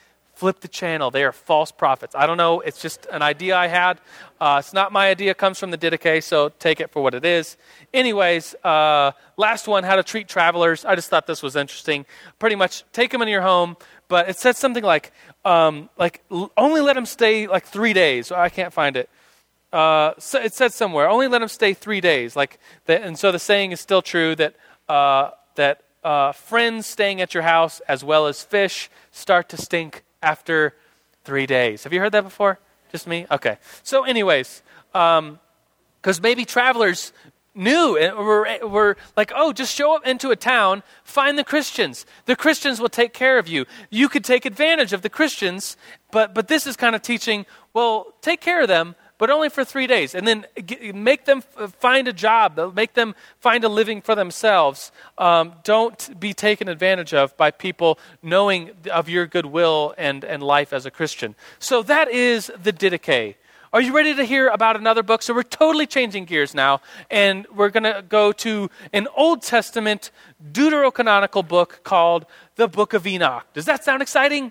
flip 0.43 0.59
the 0.59 0.67
channel. 0.67 1.13
They 1.13 1.23
are 1.23 1.31
false 1.31 1.71
prophets. 1.71 2.17
I 2.17 2.27
don't 2.27 2.37
know. 2.37 2.59
It's 2.59 2.83
just 2.83 3.07
an 3.13 3.23
idea 3.23 3.57
I 3.57 3.69
had. 3.69 4.01
Uh, 4.41 4.57
it's 4.59 4.73
not 4.73 4.91
my 4.91 5.09
idea. 5.09 5.31
It 5.31 5.39
comes 5.39 5.57
from 5.57 5.71
the 5.71 5.79
Didache, 5.79 6.21
so 6.21 6.49
take 6.59 6.81
it 6.81 6.91
for 6.91 7.01
what 7.01 7.15
it 7.15 7.25
is. 7.25 7.57
Anyways, 7.95 8.57
uh, 8.65 9.13
last 9.37 9.69
one, 9.69 9.85
how 9.85 9.95
to 9.95 10.03
treat 10.03 10.27
travelers. 10.27 10.85
I 10.85 10.97
just 10.97 11.11
thought 11.11 11.29
this 11.29 11.45
was 11.45 11.55
interesting. 11.55 12.07
Pretty 12.41 12.57
much 12.57 12.83
take 12.93 13.13
them 13.13 13.23
into 13.23 13.31
your 13.31 13.43
home, 13.43 13.77
but 14.09 14.29
it 14.29 14.37
says 14.37 14.59
something 14.59 14.83
like, 14.83 15.13
um, 15.45 15.89
like 15.97 16.25
only 16.57 16.81
let 16.81 16.95
them 16.95 17.07
stay 17.07 17.47
like 17.47 17.65
three 17.65 17.93
days. 17.93 18.33
I 18.33 18.49
can't 18.49 18.73
find 18.73 18.97
it. 18.97 19.09
Uh, 19.73 20.15
so 20.19 20.41
it 20.41 20.53
said 20.55 20.73
somewhere, 20.73 21.09
only 21.09 21.29
let 21.29 21.39
them 21.39 21.49
stay 21.49 21.73
three 21.73 22.01
days. 22.01 22.35
Like, 22.35 22.59
and 22.89 23.17
so 23.17 23.31
the 23.31 23.39
saying 23.39 23.71
is 23.71 23.81
still 23.81 24.03
true 24.03 24.35
that 24.35 24.57
uh, 24.89 25.31
that 25.55 25.85
uh, 26.03 26.33
friends 26.33 26.89
staying 26.89 27.21
at 27.21 27.33
your 27.33 27.45
house 27.45 27.79
as 27.87 28.03
well 28.03 28.27
as 28.27 28.43
fish 28.43 28.91
start 29.13 29.49
to 29.51 29.57
stink 29.57 30.03
after 30.23 30.75
three 31.25 31.47
days. 31.47 31.85
Have 31.85 31.93
you 31.93 32.01
heard 32.01 32.13
that 32.13 32.25
before? 32.25 32.59
Just 32.91 33.07
me? 33.07 33.27
Okay. 33.31 33.59
So, 33.83 34.05
anyways, 34.05 34.63
because 34.93 35.19
um, 35.19 36.23
maybe 36.23 36.45
travelers 36.45 37.13
knew 37.55 37.97
and 37.97 38.17
were, 38.17 38.47
were 38.67 38.97
like, 39.17 39.33
oh, 39.35 39.53
just 39.53 39.75
show 39.75 39.95
up 39.95 40.07
into 40.07 40.31
a 40.31 40.37
town, 40.37 40.83
find 41.05 41.39
the 41.39 41.45
Christians. 41.45 42.07
The 42.25 42.37
Christians 42.37 42.81
will 42.81 42.89
take 42.89 43.13
care 43.13 43.39
of 43.39 43.49
you. 43.49 43.67
You 43.91 44.09
could 44.09 44.25
take 44.25 44.47
advantage 44.47 44.93
of 44.93 45.03
the 45.03 45.11
Christians, 45.11 45.77
but, 46.11 46.35
but 46.35 46.49
this 46.49 46.67
is 46.67 46.77
kind 46.77 46.95
of 46.95 47.03
teaching, 47.03 47.45
well, 47.75 48.15
take 48.23 48.41
care 48.41 48.63
of 48.63 48.69
them, 48.69 48.95
but 49.23 49.31
only 49.31 49.49
for 49.49 49.65
three 49.65 49.87
days. 49.87 50.17
And 50.17 50.27
then 50.27 50.47
make 50.93 51.27
them 51.27 51.43
find 51.79 52.09
a 52.09 52.13
job, 52.13 52.75
make 52.75 52.95
them 52.95 53.15
find 53.39 53.63
a 53.63 53.69
living 53.69 54.03
for 54.03 54.17
themselves. 54.17 54.91
Um, 55.17 55.53
don't 55.63 56.19
be 56.19 56.35
taken 56.35 56.67
advantage 56.67 57.15
of 57.15 57.37
by 57.37 57.53
people 57.53 58.01
knowing 58.21 58.73
of 58.91 59.09
your 59.09 59.29
goodwill 59.29 59.95
and, 59.97 60.25
and 60.25 60.43
life 60.43 60.73
as 60.73 60.87
a 60.87 60.91
Christian. 60.91 61.37
So 61.61 61.85
that 61.85 62.11
is 62.11 62.51
the 62.61 62.73
Didache. 62.73 63.37
Are 63.73 63.81
you 63.81 63.95
ready 63.95 64.13
to 64.13 64.25
hear 64.25 64.49
about 64.49 64.75
another 64.75 65.05
book? 65.05 65.23
So 65.23 65.33
we're 65.33 65.45
totally 65.45 65.87
changing 65.87 66.25
gears 66.25 66.53
now, 66.53 66.81
and 67.09 67.47
we're 67.55 67.71
going 67.71 67.85
to 67.85 68.03
go 68.03 68.33
to 68.33 68.71
an 68.93 69.07
Old 69.17 69.43
Testament 69.43 70.11
deuterocanonical 70.51 71.47
book 71.47 71.83
called 71.85 72.27
the 72.57 72.67
Book 72.67 72.93
of 72.93 73.07
Enoch. 73.07 73.47
Does 73.55 73.67
that 73.67 73.85
sound 73.85 74.03
exciting? 74.03 74.51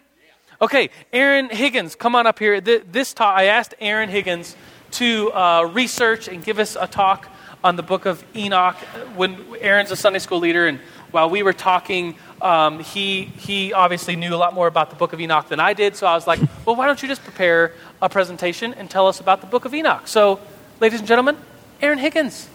Okay, 0.61 0.91
Aaron 1.11 1.49
Higgins, 1.49 1.95
come 1.95 2.15
on 2.15 2.27
up 2.27 2.37
here. 2.37 2.61
This 2.61 3.15
talk, 3.15 3.35
I 3.35 3.45
asked 3.45 3.73
Aaron 3.79 4.09
Higgins 4.09 4.55
to 4.91 5.33
uh, 5.33 5.63
research 5.73 6.27
and 6.27 6.43
give 6.43 6.59
us 6.59 6.77
a 6.79 6.85
talk 6.85 7.27
on 7.63 7.77
the 7.77 7.81
book 7.81 8.05
of 8.05 8.23
Enoch. 8.35 8.75
When 9.15 9.43
Aaron's 9.59 9.89
a 9.89 9.95
Sunday 9.95 10.19
school 10.19 10.37
leader, 10.37 10.67
and 10.67 10.79
while 11.09 11.31
we 11.31 11.41
were 11.41 11.51
talking, 11.51 12.15
um, 12.43 12.79
he 12.79 13.23
he 13.23 13.73
obviously 13.73 14.15
knew 14.15 14.35
a 14.35 14.37
lot 14.37 14.53
more 14.53 14.67
about 14.67 14.91
the 14.91 14.95
book 14.95 15.13
of 15.13 15.19
Enoch 15.19 15.49
than 15.49 15.59
I 15.59 15.73
did. 15.73 15.95
So 15.95 16.05
I 16.05 16.13
was 16.13 16.27
like, 16.27 16.39
well, 16.67 16.75
why 16.75 16.85
don't 16.85 17.01
you 17.01 17.07
just 17.07 17.23
prepare 17.23 17.73
a 17.99 18.07
presentation 18.07 18.75
and 18.75 18.87
tell 18.87 19.07
us 19.07 19.19
about 19.19 19.41
the 19.41 19.47
book 19.47 19.65
of 19.65 19.73
Enoch? 19.73 20.07
So, 20.07 20.39
ladies 20.79 20.99
and 20.99 21.07
gentlemen, 21.07 21.37
Aaron 21.81 21.97
Higgins. 21.97 22.47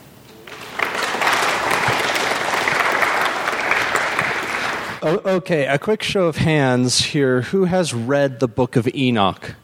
Okay, 5.03 5.67
a 5.67 5.79
quick 5.79 6.03
show 6.03 6.27
of 6.27 6.37
hands 6.37 7.01
here. 7.01 7.43
Who 7.43 7.65
has 7.65 7.93
read 7.93 8.41
the 8.41 8.49
book 8.49 8.77
of 8.77 8.89
Enoch? 8.95 9.55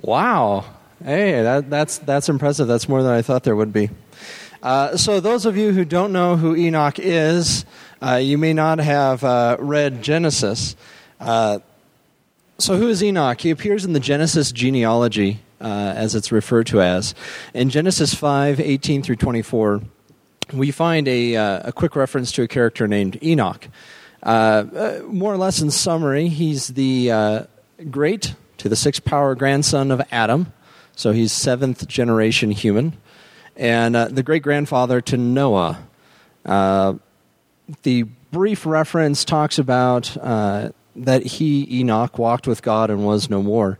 Wow. 0.00 0.64
Hey, 1.04 1.42
that, 1.42 1.68
that's, 1.68 1.98
that's 1.98 2.28
impressive. 2.28 2.68
That's 2.68 2.88
more 2.88 3.02
than 3.02 3.12
I 3.12 3.22
thought 3.22 3.44
there 3.44 3.56
would 3.56 3.72
be. 3.72 3.90
Uh, 4.62 4.96
so, 4.96 5.18
those 5.20 5.44
of 5.44 5.56
you 5.56 5.72
who 5.72 5.84
don't 5.84 6.12
know 6.12 6.36
who 6.36 6.54
Enoch 6.54 6.98
is, 6.98 7.64
uh, 8.00 8.14
you 8.14 8.38
may 8.38 8.52
not 8.52 8.78
have 8.78 9.24
uh, 9.24 9.56
read 9.58 10.02
Genesis. 10.02 10.76
Uh, 11.18 11.58
so, 12.58 12.76
who 12.76 12.88
is 12.88 13.02
Enoch? 13.02 13.40
He 13.40 13.50
appears 13.50 13.84
in 13.84 13.92
the 13.92 14.00
Genesis 14.00 14.52
genealogy, 14.52 15.40
uh, 15.60 15.94
as 15.96 16.14
it's 16.14 16.30
referred 16.30 16.68
to 16.68 16.80
as. 16.80 17.12
In 17.54 17.70
Genesis 17.70 18.14
5 18.14 18.60
18 18.60 19.02
through 19.02 19.16
24, 19.16 19.82
we 20.52 20.70
find 20.70 21.08
a, 21.08 21.36
uh, 21.36 21.68
a 21.68 21.72
quick 21.72 21.96
reference 21.96 22.32
to 22.32 22.42
a 22.42 22.48
character 22.48 22.86
named 22.86 23.22
Enoch. 23.22 23.68
Uh, 24.22 24.26
uh, 24.26 25.00
more 25.06 25.32
or 25.32 25.36
less 25.36 25.60
in 25.60 25.70
summary, 25.70 26.28
he's 26.28 26.68
the 26.68 27.10
uh, 27.10 27.42
great 27.90 28.34
to 28.58 28.68
the 28.68 28.76
sixth 28.76 29.04
power 29.04 29.34
grandson 29.34 29.90
of 29.90 30.00
Adam, 30.12 30.52
so 30.94 31.12
he's 31.12 31.32
seventh 31.32 31.88
generation 31.88 32.50
human, 32.50 32.96
and 33.56 33.96
uh, 33.96 34.06
the 34.06 34.22
great 34.22 34.42
grandfather 34.42 35.00
to 35.00 35.16
Noah. 35.16 35.78
The 37.82 38.02
brief 38.30 38.66
reference 38.66 39.24
talks 39.24 39.58
about 39.58 40.16
that 40.94 41.22
he, 41.24 41.80
Enoch, 41.80 42.18
walked 42.18 42.46
with 42.46 42.62
God 42.62 42.90
and 42.90 43.04
was 43.04 43.30
no 43.30 43.42
more. 43.42 43.78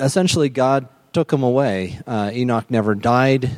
essentially, 0.00 0.48
God 0.48 0.88
took 1.12 1.32
him 1.32 1.42
away. 1.42 2.00
Enoch 2.08 2.70
never 2.70 2.94
died. 2.94 3.50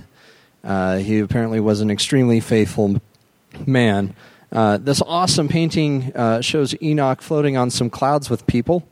Uh, 0.64 0.96
he 0.96 1.18
apparently 1.18 1.60
was 1.60 1.80
an 1.80 1.90
extremely 1.90 2.40
faithful 2.40 3.00
man. 3.66 4.14
Uh, 4.50 4.78
this 4.78 5.02
awesome 5.06 5.48
painting 5.48 6.12
uh, 6.14 6.40
shows 6.40 6.74
Enoch 6.80 7.20
floating 7.20 7.56
on 7.56 7.70
some 7.70 7.90
clouds 7.90 8.30
with 8.30 8.46
people. 8.46 8.88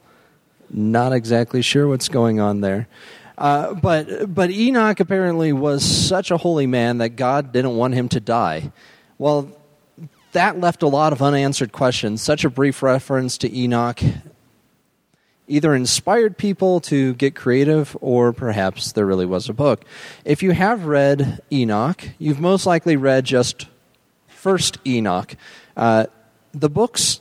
Not 0.68 1.12
exactly 1.12 1.62
sure 1.62 1.88
what's 1.88 2.08
going 2.08 2.40
on 2.40 2.60
there. 2.60 2.88
Uh, 3.38 3.74
but, 3.74 4.32
but 4.34 4.50
Enoch 4.50 5.00
apparently 5.00 5.52
was 5.52 5.84
such 5.84 6.30
a 6.30 6.36
holy 6.36 6.66
man 6.66 6.98
that 6.98 7.10
God 7.10 7.52
didn't 7.52 7.76
want 7.76 7.94
him 7.94 8.08
to 8.10 8.20
die. 8.20 8.72
Well, 9.18 9.50
that 10.32 10.60
left 10.60 10.82
a 10.82 10.88
lot 10.88 11.12
of 11.12 11.22
unanswered 11.22 11.72
questions. 11.72 12.22
Such 12.22 12.44
a 12.44 12.50
brief 12.50 12.82
reference 12.82 13.38
to 13.38 13.56
Enoch 13.56 14.00
either 15.52 15.74
inspired 15.74 16.38
people 16.38 16.80
to 16.80 17.12
get 17.14 17.34
creative 17.34 17.94
or 18.00 18.32
perhaps 18.32 18.92
there 18.92 19.04
really 19.04 19.26
was 19.26 19.50
a 19.50 19.52
book. 19.52 19.84
If 20.24 20.42
you 20.42 20.52
have 20.52 20.86
read 20.86 21.42
Enoch, 21.52 22.02
you've 22.18 22.40
most 22.40 22.64
likely 22.64 22.96
read 22.96 23.26
just 23.26 23.66
First 24.28 24.78
Enoch. 24.86 25.36
Uh, 25.76 26.06
the 26.52 26.70
books 26.70 27.20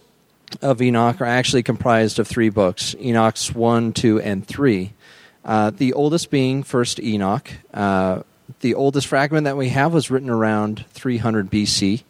of 0.62 0.82
Enoch 0.82 1.20
are 1.20 1.26
actually 1.26 1.62
comprised 1.62 2.20
of 2.20 2.28
three 2.28 2.48
books 2.48 2.96
Enoch's 3.02 3.54
1, 3.54 3.92
2, 3.92 4.22
and 4.22 4.48
3. 4.48 4.94
Uh, 5.44 5.72
the 5.72 5.92
oldest 5.92 6.32
being 6.32 6.64
First 6.64 7.02
Enoch. 7.02 7.52
Uh, 7.74 8.24
the 8.62 8.76
oldest 8.76 9.08
fragment 9.08 9.44
that 9.44 9.58
we 9.58 9.70
have 9.70 9.94
was 9.94 10.10
written 10.10 10.30
around 10.30 10.86
300 10.92 11.52
BC. 11.52 12.04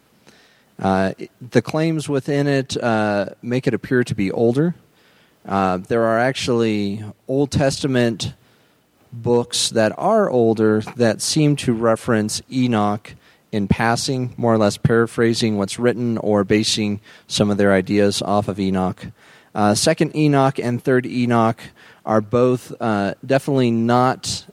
Uh, 0.78 1.14
the 1.50 1.62
claims 1.62 2.08
within 2.08 2.46
it 2.46 2.80
uh, 2.80 3.26
make 3.42 3.66
it 3.66 3.74
appear 3.74 4.04
to 4.04 4.14
be 4.14 4.30
older. 4.30 4.76
Uh, 5.46 5.78
there 5.78 6.04
are 6.04 6.18
actually 6.18 7.02
Old 7.26 7.50
Testament 7.50 8.34
books 9.12 9.70
that 9.70 9.92
are 9.98 10.30
older 10.30 10.80
that 10.96 11.20
seem 11.20 11.56
to 11.56 11.72
reference 11.72 12.40
Enoch 12.50 13.14
in 13.50 13.66
passing, 13.68 14.32
more 14.36 14.54
or 14.54 14.58
less 14.58 14.78
paraphrasing 14.78 15.58
what's 15.58 15.78
written 15.78 16.16
or 16.18 16.44
basing 16.44 17.00
some 17.26 17.50
of 17.50 17.58
their 17.58 17.72
ideas 17.72 18.22
off 18.22 18.48
of 18.48 18.58
Enoch. 18.58 19.06
Uh, 19.54 19.74
Second 19.74 20.16
Enoch 20.16 20.58
and 20.58 20.82
Third 20.82 21.04
Enoch 21.04 21.60
are 22.06 22.22
both 22.22 22.72
uh, 22.80 23.14
definitely 23.24 23.70
not 23.70 24.46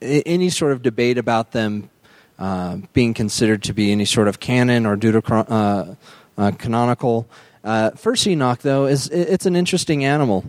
any 0.00 0.50
sort 0.50 0.72
of 0.72 0.82
debate 0.82 1.18
about 1.18 1.52
them 1.52 1.90
uh, 2.38 2.78
being 2.92 3.14
considered 3.14 3.62
to 3.62 3.74
be 3.74 3.92
any 3.92 4.04
sort 4.04 4.28
of 4.28 4.40
canon 4.40 4.86
or 4.86 4.96
deuterocanonical. 4.96 7.26
Uh, 7.64 7.68
uh. 7.68 7.70
Uh, 7.70 7.90
First 7.90 8.26
Enoch, 8.26 8.60
though, 8.60 8.86
is 8.86 9.08
it's 9.08 9.46
an 9.46 9.56
interesting 9.56 10.04
animal. 10.04 10.44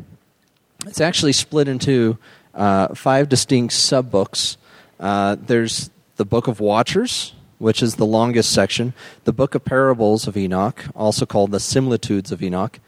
It's 0.86 1.02
actually 1.02 1.34
split 1.34 1.68
into 1.68 2.18
five 2.54 3.30
distinct 3.30 3.74
subbooks. 3.74 4.58
Uh, 5.00 5.36
there's 5.40 5.90
the 6.18 6.26
Book 6.26 6.48
of 6.48 6.60
Watchers, 6.60 7.34
which 7.58 7.82
is 7.82 7.96
the 7.96 8.06
longest 8.06 8.52
section, 8.52 8.94
the 9.24 9.34
Book 9.34 9.56
of 9.56 9.66
Parables 9.66 10.28
of 10.28 10.38
Enoch, 10.38 10.86
also 10.96 11.26
called 11.26 11.52
the 11.52 11.60
Similitudes 11.60 12.32
of 12.32 12.44
Enoch, 12.44 12.80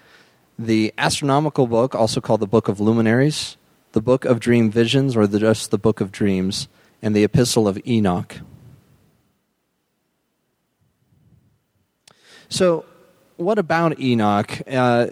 the 0.60 0.94
astronomical 0.98 1.68
book, 1.68 1.96
also 1.96 2.22
called 2.22 2.40
the 2.40 2.48
Book 2.48 2.68
of 2.68 2.80
Luminaries, 2.80 3.58
the 3.94 4.02
Book 4.02 4.26
of 4.26 4.40
Dream 4.40 4.70
Visions, 4.70 5.16
or 5.16 5.28
the, 5.28 5.40
just 5.40 5.72
the 5.72 5.78
Book 5.78 6.02
of 6.02 6.12
Dreams, 6.12 6.68
and 7.02 7.16
the 7.16 7.24
Epistle 7.24 7.68
of 7.68 7.80
Enoch. 7.88 8.38
So, 12.50 12.86
what 13.38 13.60
about 13.60 14.00
Enoch? 14.00 14.62
Uh, 14.68 15.08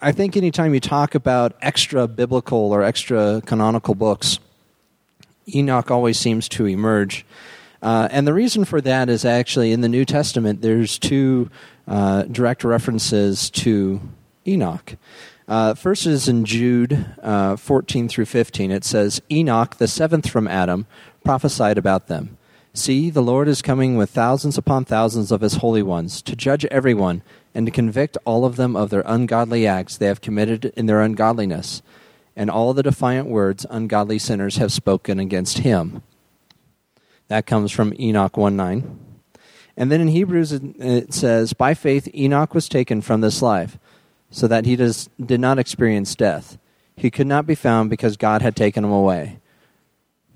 I 0.00 0.12
think 0.12 0.36
anytime 0.36 0.74
you 0.74 0.80
talk 0.80 1.14
about 1.14 1.54
extra 1.60 2.06
biblical 2.06 2.72
or 2.72 2.82
extra 2.82 3.42
canonical 3.44 3.94
books, 3.94 4.38
Enoch 5.54 5.90
always 5.90 6.18
seems 6.18 6.48
to 6.50 6.66
emerge. 6.66 7.24
Uh, 7.80 8.08
and 8.10 8.26
the 8.26 8.34
reason 8.34 8.64
for 8.64 8.80
that 8.80 9.08
is 9.08 9.24
actually 9.24 9.72
in 9.72 9.80
the 9.80 9.88
New 9.88 10.04
Testament, 10.04 10.62
there's 10.62 10.98
two 10.98 11.50
uh, 11.86 12.22
direct 12.24 12.64
references 12.64 13.50
to 13.50 14.00
Enoch. 14.46 14.96
Uh, 15.46 15.74
first 15.74 16.06
is 16.06 16.28
in 16.28 16.44
Jude 16.44 17.06
uh, 17.22 17.56
14 17.56 18.08
through 18.08 18.26
15. 18.26 18.70
It 18.70 18.84
says, 18.84 19.22
Enoch, 19.30 19.76
the 19.76 19.88
seventh 19.88 20.28
from 20.28 20.46
Adam, 20.46 20.86
prophesied 21.24 21.78
about 21.78 22.08
them. 22.08 22.36
See, 22.74 23.10
the 23.10 23.22
Lord 23.22 23.48
is 23.48 23.62
coming 23.62 23.96
with 23.96 24.10
thousands 24.10 24.58
upon 24.58 24.84
thousands 24.84 25.32
of 25.32 25.40
his 25.40 25.54
holy 25.54 25.82
ones 25.82 26.20
to 26.22 26.36
judge 26.36 26.64
everyone 26.66 27.22
and 27.54 27.66
to 27.66 27.72
convict 27.72 28.16
all 28.24 28.44
of 28.44 28.56
them 28.56 28.76
of 28.76 28.90
their 28.90 29.02
ungodly 29.06 29.66
acts 29.66 29.96
they 29.96 30.06
have 30.06 30.20
committed 30.20 30.66
in 30.76 30.86
their 30.86 31.00
ungodliness 31.00 31.82
and 32.38 32.48
all 32.48 32.72
the 32.72 32.84
defiant 32.84 33.26
words 33.26 33.66
ungodly 33.68 34.16
sinners 34.16 34.58
have 34.58 34.72
spoken 34.72 35.18
against 35.18 35.58
him. 35.58 36.02
That 37.26 37.46
comes 37.46 37.72
from 37.72 37.92
Enoch 37.98 38.36
1 38.36 38.56
9. 38.56 38.98
And 39.76 39.90
then 39.90 40.00
in 40.00 40.08
Hebrews 40.08 40.52
it 40.52 41.12
says, 41.12 41.52
By 41.52 41.74
faith 41.74 42.08
Enoch 42.14 42.54
was 42.54 42.68
taken 42.68 43.02
from 43.02 43.20
this 43.20 43.42
life, 43.42 43.76
so 44.30 44.46
that 44.46 44.66
he 44.66 44.76
does, 44.76 45.10
did 45.20 45.40
not 45.40 45.58
experience 45.58 46.14
death. 46.14 46.58
He 46.94 47.10
could 47.10 47.26
not 47.26 47.44
be 47.44 47.56
found 47.56 47.90
because 47.90 48.16
God 48.16 48.40
had 48.40 48.54
taken 48.54 48.84
him 48.84 48.92
away. 48.92 49.40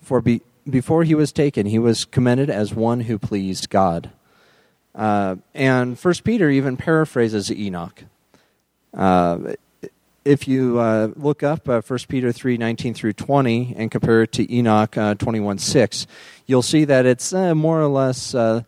For 0.00 0.20
be, 0.20 0.42
before 0.68 1.04
he 1.04 1.14
was 1.14 1.30
taken, 1.30 1.66
he 1.66 1.78
was 1.78 2.04
commended 2.04 2.50
as 2.50 2.74
one 2.74 3.02
who 3.02 3.16
pleased 3.16 3.70
God. 3.70 4.10
Uh, 4.94 5.36
and 5.54 5.98
First 5.98 6.24
Peter 6.24 6.50
even 6.50 6.76
paraphrases 6.76 7.50
Enoch. 7.50 8.04
Uh, 8.92 9.54
if 10.24 10.46
you 10.46 10.78
uh, 10.78 11.08
look 11.16 11.42
up 11.42 11.68
uh, 11.68 11.80
1 11.80 11.98
Peter 12.08 12.32
3 12.32 12.56
19 12.56 12.94
through 12.94 13.12
20 13.12 13.74
and 13.76 13.90
compare 13.90 14.22
it 14.22 14.32
to 14.32 14.54
Enoch 14.54 14.96
uh, 14.96 15.14
21 15.14 15.58
6, 15.58 16.06
you'll 16.46 16.62
see 16.62 16.84
that 16.84 17.06
it's 17.06 17.32
uh, 17.32 17.54
more 17.54 17.80
or 17.80 17.88
less 17.88 18.34
uh, 18.34 18.62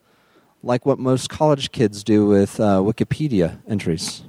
like 0.63 0.87
what 0.87 0.99
most 0.99 1.29
college 1.29 1.71
kids 1.71 2.03
do 2.03 2.27
with 2.27 2.59
uh, 2.59 2.79
Wikipedia 2.79 3.59
entries. 3.69 4.23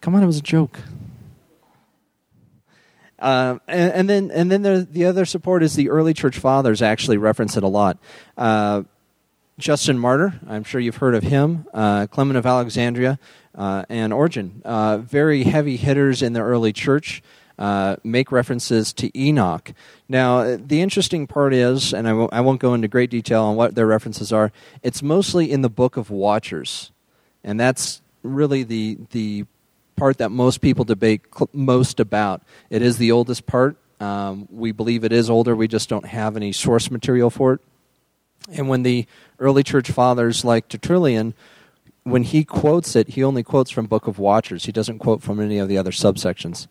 Come 0.00 0.16
on, 0.16 0.22
it 0.22 0.26
was 0.26 0.38
a 0.38 0.42
joke. 0.42 0.80
Uh, 3.22 3.58
and, 3.68 3.92
and, 3.92 4.10
then, 4.10 4.30
and 4.32 4.50
then 4.50 4.62
the, 4.62 4.86
the 4.90 5.04
other 5.04 5.24
support 5.24 5.62
is 5.62 5.74
the 5.74 5.88
early 5.90 6.12
church 6.12 6.36
fathers 6.36 6.82
actually 6.82 7.16
reference 7.16 7.56
it 7.56 7.62
a 7.62 7.68
lot. 7.68 7.96
Uh, 8.36 8.82
Justin 9.58 9.96
Martyr, 9.96 10.40
I'm 10.48 10.64
sure 10.64 10.80
you've 10.80 10.96
heard 10.96 11.14
of 11.14 11.22
him. 11.22 11.66
Uh, 11.72 12.08
Clement 12.08 12.36
of 12.36 12.46
Alexandria, 12.46 13.20
uh, 13.54 13.84
and 13.88 14.12
Origen, 14.12 14.60
uh, 14.64 14.98
very 14.98 15.44
heavy 15.44 15.76
hitters 15.76 16.20
in 16.20 16.32
the 16.32 16.40
early 16.40 16.72
church. 16.72 17.22
Uh, 17.58 17.94
make 18.02 18.32
references 18.32 18.92
to 18.94 19.16
Enoch. 19.16 19.72
Now, 20.08 20.56
the 20.56 20.80
interesting 20.80 21.28
part 21.28 21.54
is, 21.54 21.94
and 21.94 22.08
I 22.08 22.10
w- 22.10 22.28
I 22.32 22.40
won't 22.40 22.60
go 22.60 22.74
into 22.74 22.88
great 22.88 23.10
detail 23.10 23.44
on 23.44 23.56
what 23.56 23.76
their 23.76 23.86
references 23.86 24.32
are, 24.32 24.50
it's 24.82 25.00
mostly 25.00 25.52
in 25.52 25.62
the 25.62 25.68
Book 25.68 25.96
of 25.96 26.10
Watchers. 26.10 26.90
And 27.44 27.60
that's 27.60 28.02
really 28.22 28.64
the, 28.64 28.98
the 29.10 29.44
part 29.96 30.18
that 30.18 30.30
most 30.30 30.60
people 30.60 30.84
debate 30.84 31.22
cl- 31.34 31.50
most 31.52 32.00
about. 32.00 32.42
It 32.70 32.82
is 32.82 32.98
the 32.98 33.12
oldest 33.12 33.46
part. 33.46 33.76
Um, 34.00 34.48
we 34.50 34.72
believe 34.72 35.04
it 35.04 35.12
is 35.12 35.30
older, 35.30 35.54
we 35.54 35.68
just 35.68 35.88
don't 35.88 36.06
have 36.06 36.36
any 36.36 36.50
source 36.50 36.90
material 36.90 37.30
for 37.30 37.54
it. 37.54 37.60
And 38.52 38.68
when 38.68 38.82
the 38.82 39.06
early 39.38 39.62
church 39.62 39.90
fathers 39.92 40.44
like 40.44 40.68
Tertullian, 40.68 41.34
when 42.02 42.24
he 42.24 42.42
quotes 42.42 42.96
it, 42.96 43.10
he 43.10 43.22
only 43.22 43.44
quotes 43.44 43.70
from 43.70 43.86
Book 43.86 44.08
of 44.08 44.18
Watchers. 44.18 44.64
He 44.64 44.72
doesn't 44.72 44.98
quote 44.98 45.22
from 45.22 45.40
any 45.40 45.58
of 45.58 45.68
the 45.68 45.78
other 45.78 45.92
subsections. 45.92 46.66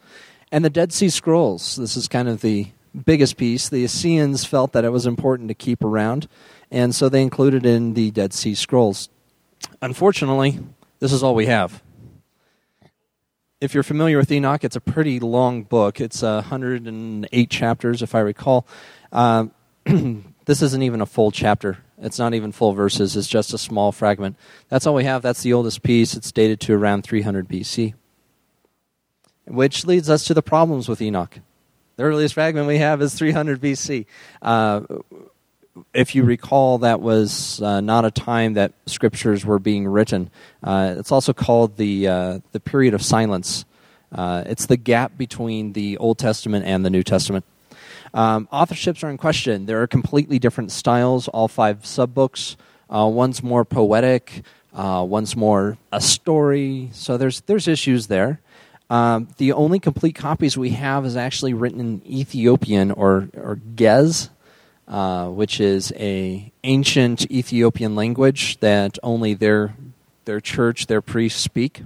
And 0.52 0.66
the 0.66 0.70
Dead 0.70 0.92
Sea 0.92 1.08
Scrolls, 1.08 1.78
this 1.78 1.96
is 1.96 2.10
kind 2.10 2.28
of 2.28 2.42
the 2.42 2.68
biggest 3.06 3.38
piece. 3.38 3.70
The 3.70 3.86
Essenes 3.86 4.44
felt 4.44 4.74
that 4.74 4.84
it 4.84 4.92
was 4.92 5.06
important 5.06 5.48
to 5.48 5.54
keep 5.54 5.84
around, 5.86 6.28
and 6.70 6.94
so 6.94 7.08
they 7.08 7.22
included 7.22 7.66
in 7.66 7.94
the 7.94 8.12
Dead 8.12 8.34
Sea 8.34 8.56
Scrolls. 8.56 9.08
Unfortunately, 9.82 10.60
this 11.00 11.14
is 11.14 11.24
all 11.24 11.36
we 11.36 11.46
have 11.46 11.82
if 13.62 13.76
you're 13.76 13.84
familiar 13.84 14.18
with 14.18 14.32
Enoch, 14.32 14.64
it's 14.64 14.76
a 14.76 14.82
pretty 14.82 15.20
long 15.20 15.62
book. 15.64 16.02
It's 16.02 16.24
uh, 16.24 16.42
108 16.42 17.50
chapters, 17.50 18.02
if 18.02 18.16
I 18.16 18.20
recall. 18.20 18.66
Uh, 19.12 19.46
this 19.86 20.64
isn't 20.64 20.82
even 20.82 21.00
a 21.00 21.06
full 21.06 21.32
chapter. 21.32 21.78
It's 22.00 22.18
not 22.18 22.34
even 22.34 22.52
full 22.52 22.74
verses. 22.74 23.16
It's 23.16 23.28
just 23.28 23.54
a 23.54 23.60
small 23.60 23.92
fragment. 23.92 24.36
That's 24.70 24.88
all 24.88 24.96
we 24.96 25.04
have. 25.04 25.22
That's 25.22 25.44
the 25.44 25.54
oldest 25.54 25.84
piece. 25.84 26.16
It's 26.16 26.32
dated 26.32 26.60
to 26.62 26.74
around 26.74 27.04
300 27.04 27.48
BC. 27.48 27.94
Which 29.46 29.86
leads 29.86 30.10
us 30.10 30.26
to 30.26 30.34
the 30.34 30.42
problems 30.42 30.90
with 30.90 31.00
Enoch. 31.00 31.40
The 31.98 32.04
earliest 32.04 32.34
fragment 32.34 32.68
we 32.68 32.80
have 32.80 33.00
is 33.02 33.14
300 33.14 33.62
BC. 33.62 34.08
Uh, 34.42 34.82
if 35.94 36.16
you 36.16 36.24
recall, 36.24 36.80
that 36.80 37.02
was 37.02 37.62
uh, 37.62 37.82
not 37.82 38.06
a 38.06 38.12
time 38.12 38.54
that 38.54 38.74
scriptures 38.86 39.46
were 39.46 39.60
being 39.60 39.88
written. 39.88 40.30
Uh, 40.64 40.96
it's 40.98 41.12
also 41.12 41.34
called 41.34 41.78
the 41.78 42.08
uh, 42.08 42.40
the 42.52 42.60
period 42.60 42.94
of 42.94 43.02
silence. 43.02 43.66
Uh, 44.12 44.44
it's 44.46 44.66
the 44.66 44.78
gap 44.78 45.18
between 45.18 45.74
the 45.74 45.98
Old 45.98 46.18
Testament 46.18 46.66
and 46.66 46.84
the 46.84 46.90
New 46.90 47.04
Testament. 47.04 47.46
Um, 48.14 48.50
authorships 48.52 49.04
are 49.04 49.10
in 49.10 49.18
question. 49.18 49.66
There 49.66 49.82
are 49.82 49.88
completely 49.88 50.38
different 50.38 50.72
styles. 50.72 51.30
All 51.30 51.48
five 51.48 51.84
subbooks. 51.84 52.58
Uh, 52.90 53.08
one's 53.08 53.42
more 53.42 53.64
poetic. 53.64 54.44
Uh, 54.74 55.06
one's 55.08 55.36
more 55.36 55.78
a 55.94 56.02
story. 56.02 56.90
So 56.94 57.18
there's 57.18 57.42
there's 57.42 57.68
issues 57.68 58.08
there. 58.08 58.42
Um, 58.90 59.30
the 59.38 59.54
only 59.54 59.80
complete 59.80 60.16
copies 60.16 60.58
we 60.58 60.72
have 60.72 61.06
is 61.06 61.16
actually 61.16 61.54
written 61.54 61.80
in 61.80 62.02
Ethiopian 62.06 62.92
or 62.92 63.30
or 63.34 63.62
Ge'ez 63.76 64.30
uh, 64.88 65.28
which 65.28 65.60
is 65.60 65.92
a 65.96 66.52
ancient 66.64 67.30
Ethiopian 67.32 67.96
language 67.96 68.60
that 68.60 68.98
only 69.04 69.34
their 69.34 69.76
their 70.26 70.40
church, 70.40 70.88
their 70.88 71.02
priests 71.02 71.42
speak. 71.42 71.84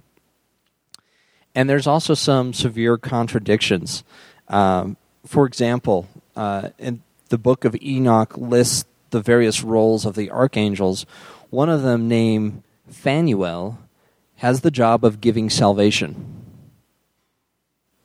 And 1.53 1.69
there's 1.69 1.88
also 1.88 2.13
some 2.13 2.53
severe 2.53 2.97
contradictions. 2.97 4.03
Um, 4.49 4.97
for 5.25 5.45
example, 5.45 6.08
uh, 6.36 6.69
in 6.77 7.01
the 7.29 7.38
book 7.38 7.65
of 7.65 7.75
Enoch 7.81 8.38
lists 8.38 8.86
the 9.10 9.21
various 9.21 9.63
roles 9.63 10.05
of 10.05 10.15
the 10.15 10.29
archangels. 10.29 11.05
One 11.49 11.69
of 11.69 11.84
them, 11.84 12.08
named 12.08 12.63
Phanuel, 12.89 13.79
has 14.38 14.62
the 14.62 14.71
job 14.71 15.05
of 15.05 15.21
giving 15.21 15.49
salvation. 15.49 16.43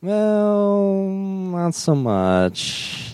Well, 0.01 0.95
not 1.03 1.75
so 1.75 1.95
much. 1.95 3.10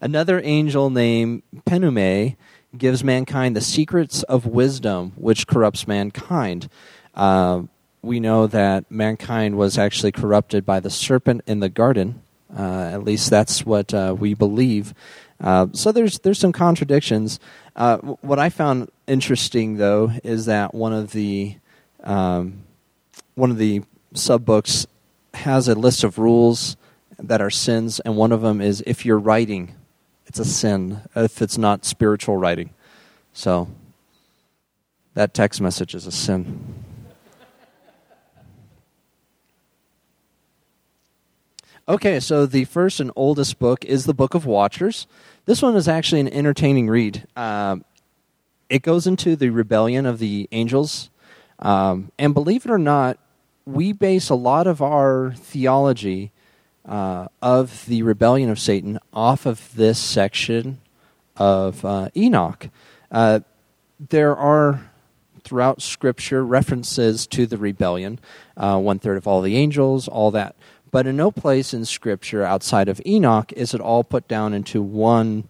Another 0.00 0.40
angel 0.42 0.88
named 0.90 1.42
Penemue 1.66 2.36
gives 2.76 3.04
mankind 3.04 3.54
the 3.54 3.60
secrets 3.60 4.22
of 4.24 4.46
wisdom, 4.46 5.12
which 5.16 5.46
corrupts 5.46 5.86
mankind. 5.86 6.68
Uh, 7.14 7.62
we 8.02 8.20
know 8.20 8.46
that 8.46 8.90
mankind 8.90 9.58
was 9.58 9.76
actually 9.76 10.12
corrupted 10.12 10.64
by 10.64 10.80
the 10.80 10.90
serpent 10.90 11.42
in 11.46 11.60
the 11.60 11.68
garden. 11.68 12.22
Uh, 12.56 12.90
at 12.92 13.04
least 13.04 13.30
that's 13.30 13.66
what 13.66 13.92
uh, 13.92 14.14
we 14.18 14.34
believe. 14.34 14.94
Uh, 15.40 15.66
so 15.72 15.92
there's 15.92 16.18
there's 16.20 16.38
some 16.38 16.52
contradictions. 16.52 17.38
Uh, 17.76 17.98
what 17.98 18.38
I 18.38 18.48
found 18.48 18.90
interesting, 19.06 19.76
though, 19.76 20.12
is 20.24 20.46
that 20.46 20.74
one 20.74 20.92
of 20.92 21.12
the 21.12 21.56
um, 22.02 22.64
one 23.34 23.50
of 23.50 23.58
the 23.58 23.82
sub 24.14 24.44
books 24.44 24.86
has 25.34 25.68
a 25.68 25.74
list 25.74 26.04
of 26.04 26.18
rules 26.18 26.76
that 27.18 27.40
are 27.40 27.50
sins, 27.50 28.00
and 28.00 28.16
one 28.16 28.32
of 28.32 28.40
them 28.40 28.60
is 28.60 28.82
if 28.86 29.06
you're 29.06 29.18
writing, 29.18 29.74
it's 30.30 30.38
a 30.38 30.44
sin 30.44 31.00
if 31.16 31.42
it's 31.42 31.58
not 31.58 31.84
spiritual 31.84 32.36
writing. 32.36 32.70
So 33.32 33.66
that 35.14 35.34
text 35.34 35.60
message 35.60 35.92
is 35.92 36.06
a 36.06 36.12
sin. 36.12 36.84
Okay, 41.88 42.20
so 42.20 42.46
the 42.46 42.64
first 42.66 43.00
and 43.00 43.10
oldest 43.16 43.58
book 43.58 43.84
is 43.84 44.04
the 44.04 44.14
Book 44.14 44.34
of 44.34 44.46
Watchers. 44.46 45.08
This 45.46 45.62
one 45.62 45.74
is 45.74 45.88
actually 45.88 46.20
an 46.20 46.28
entertaining 46.28 46.88
read. 46.88 47.26
Um, 47.34 47.84
it 48.68 48.82
goes 48.82 49.08
into 49.08 49.34
the 49.34 49.50
rebellion 49.50 50.06
of 50.06 50.20
the 50.20 50.48
angels. 50.52 51.10
Um, 51.58 52.12
and 52.20 52.34
believe 52.34 52.64
it 52.64 52.70
or 52.70 52.78
not, 52.78 53.18
we 53.66 53.92
base 53.92 54.28
a 54.28 54.36
lot 54.36 54.68
of 54.68 54.80
our 54.80 55.32
theology 55.36 56.30
uh, 56.90 57.28
of 57.40 57.86
the 57.86 58.02
rebellion 58.02 58.50
of 58.50 58.58
Satan 58.58 58.98
off 59.14 59.46
of 59.46 59.74
this 59.76 59.98
section 59.98 60.80
of 61.36 61.84
uh, 61.84 62.10
Enoch. 62.16 62.68
Uh, 63.10 63.40
there 64.10 64.36
are 64.36 64.90
throughout 65.44 65.80
Scripture 65.80 66.44
references 66.44 67.26
to 67.28 67.46
the 67.46 67.56
rebellion, 67.56 68.18
uh, 68.56 68.78
one 68.78 68.98
third 68.98 69.16
of 69.16 69.26
all 69.26 69.40
the 69.40 69.56
angels, 69.56 70.08
all 70.08 70.30
that. 70.32 70.56
But 70.90 71.06
in 71.06 71.16
no 71.16 71.30
place 71.30 71.72
in 71.72 71.84
Scripture 71.84 72.42
outside 72.42 72.88
of 72.88 73.00
Enoch 73.06 73.52
is 73.54 73.72
it 73.72 73.80
all 73.80 74.02
put 74.02 74.26
down 74.26 74.52
into 74.52 74.82
one 74.82 75.48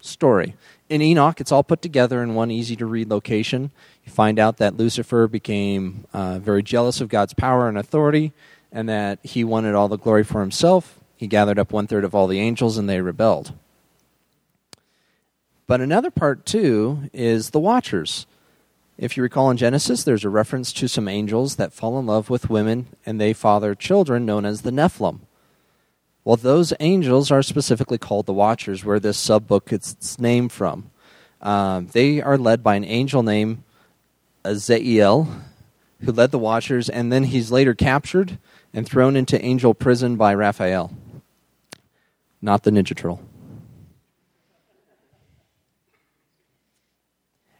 story. 0.00 0.54
In 0.88 1.02
Enoch, 1.02 1.40
it's 1.40 1.50
all 1.50 1.64
put 1.64 1.82
together 1.82 2.22
in 2.22 2.36
one 2.36 2.52
easy 2.52 2.76
to 2.76 2.86
read 2.86 3.10
location. 3.10 3.72
You 4.04 4.12
find 4.12 4.38
out 4.38 4.58
that 4.58 4.76
Lucifer 4.76 5.26
became 5.26 6.06
uh, 6.12 6.38
very 6.38 6.62
jealous 6.62 7.00
of 7.00 7.08
God's 7.08 7.34
power 7.34 7.68
and 7.68 7.76
authority, 7.76 8.32
and 8.76 8.90
that 8.90 9.18
he 9.22 9.42
wanted 9.42 9.74
all 9.74 9.88
the 9.88 9.96
glory 9.96 10.22
for 10.22 10.42
himself. 10.42 11.00
He 11.16 11.26
gathered 11.26 11.58
up 11.58 11.72
one 11.72 11.86
third 11.86 12.04
of 12.04 12.14
all 12.14 12.26
the 12.26 12.40
angels, 12.40 12.76
and 12.76 12.86
they 12.86 13.00
rebelled. 13.00 13.54
But 15.66 15.80
another 15.80 16.10
part, 16.10 16.44
too, 16.44 17.08
is 17.14 17.50
the 17.50 17.58
Watchers. 17.58 18.26
If 18.98 19.16
you 19.16 19.22
recall 19.22 19.50
in 19.50 19.56
Genesis, 19.56 20.04
there's 20.04 20.26
a 20.26 20.28
reference 20.28 20.74
to 20.74 20.88
some 20.88 21.08
angels 21.08 21.56
that 21.56 21.72
fall 21.72 21.98
in 21.98 22.04
love 22.04 22.28
with 22.28 22.50
women 22.50 22.88
and 23.06 23.18
they 23.18 23.32
father 23.32 23.74
children 23.74 24.26
known 24.26 24.44
as 24.44 24.60
the 24.60 24.70
Nephilim. 24.70 25.20
Well, 26.22 26.36
those 26.36 26.74
angels 26.78 27.30
are 27.30 27.42
specifically 27.42 27.98
called 27.98 28.26
the 28.26 28.34
Watchers, 28.34 28.84
where 28.84 29.00
this 29.00 29.16
sub 29.16 29.46
book 29.46 29.70
gets 29.70 29.92
its 29.92 30.18
name 30.18 30.50
from. 30.50 30.90
Um, 31.40 31.86
they 31.88 32.20
are 32.20 32.36
led 32.36 32.62
by 32.62 32.74
an 32.74 32.84
angel 32.84 33.22
named 33.22 33.62
Azazel, 34.44 35.28
who 36.04 36.12
led 36.12 36.30
the 36.30 36.38
Watchers, 36.38 36.88
and 36.88 37.12
then 37.12 37.24
he's 37.24 37.50
later 37.50 37.74
captured 37.74 38.38
and 38.72 38.86
thrown 38.86 39.16
into 39.16 39.42
angel 39.44 39.74
prison 39.74 40.16
by 40.16 40.34
Raphael. 40.34 40.92
Not 42.42 42.62
the 42.62 42.70
Ninja 42.70 42.96
Turtle. 42.96 43.22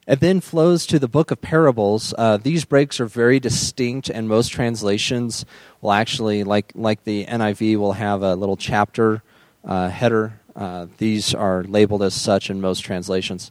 It 0.07 0.21
then 0.21 0.41
flows 0.41 0.87
to 0.87 1.01
the 1.01 1.09
book 1.09 1.33
of 1.33 1.41
parables. 1.41 2.15
Uh, 2.17 2.37
these 2.37 2.65
breaks 2.65 3.01
are 3.01 3.07
very 3.07 3.41
distinct, 3.41 4.09
and 4.09 4.29
most 4.29 4.51
translations 4.51 5.45
will 5.81 5.91
actually, 5.91 6.45
like 6.45 6.71
like 6.77 7.03
the 7.03 7.27
NIV, 7.27 7.77
will 7.79 7.95
have 7.95 8.23
a 8.23 8.37
little 8.37 8.57
chapter 8.57 9.25
uh, 9.65 9.89
header. 9.89 10.41
Uh, 10.55 10.87
these 10.99 11.35
are 11.35 11.65
labeled 11.65 12.05
as 12.05 12.15
such 12.15 12.51
in 12.51 12.61
most 12.61 12.81
translations. 12.81 13.51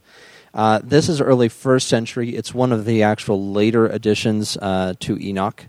Uh, 0.56 0.80
this 0.84 1.10
is 1.10 1.22
early 1.22 1.50
first 1.50 1.88
century. 1.88 2.36
It's 2.36 2.54
one 2.54 2.72
of 2.72 2.86
the 2.86 3.04
actual 3.04 3.52
later 3.52 3.86
additions 3.86 4.58
uh, 4.58 4.94
to 5.02 5.20
Enoch. 5.20 5.66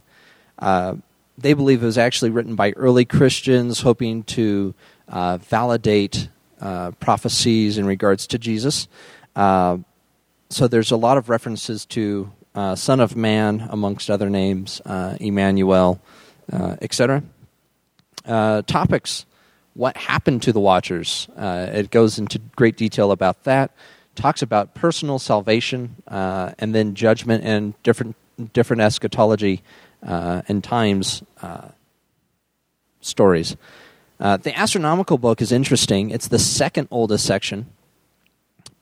Uh, 0.59 0.95
they 1.37 1.53
believe 1.53 1.83
it 1.83 1.87
was 1.87 1.99
actually 1.99 2.31
written 2.31 2.55
by 2.55 2.71
early 2.73 3.05
Christians, 3.05 3.81
hoping 3.81 4.23
to 4.23 4.75
validate 5.09 6.29
prophecies 6.59 7.77
in 7.77 7.85
regards 7.85 8.27
to 8.29 8.39
Jesus 8.39 8.89
so 10.51 10.69
there's 10.69 10.91
a 10.91 10.97
lot 10.97 11.19
of 11.19 11.29
references 11.29 11.85
to 11.87 12.33
uh, 12.55 12.75
Son 12.75 13.01
of 13.01 13.17
Man, 13.17 13.67
amongst 13.71 14.11
other 14.11 14.31
names, 14.31 14.81
uh, 14.87 15.17
Emmanuel, 15.21 16.01
uh, 16.53 16.77
etc. 16.81 17.23
Uh, 18.25 18.63
topics: 18.63 19.27
What 19.75 19.97
happened 19.97 20.43
to 20.43 20.53
the 20.53 20.61
Watchers? 20.61 21.29
Uh, 21.37 21.69
it 21.73 21.91
goes 21.91 22.19
into 22.19 22.39
great 22.57 22.77
detail 22.77 23.13
about 23.13 23.45
that. 23.45 23.73
Talks 24.17 24.43
about 24.43 24.75
personal 24.75 25.21
salvation 25.21 25.97
uh, 26.09 26.53
and 26.59 26.75
then 26.75 26.95
judgment 26.95 27.45
and 27.45 27.81
different 27.85 28.17
different 28.53 28.83
eschatology 28.83 29.63
and 30.03 30.65
times 30.65 31.23
stories. 33.01 33.57
the 34.19 34.53
astronomical 34.55 35.19
book 35.19 35.41
is 35.41 35.53
interesting. 35.53 36.11
It's 36.11 36.29
the 36.29 36.39
second 36.39 36.89
oldest 36.91 37.25
section, 37.25 37.67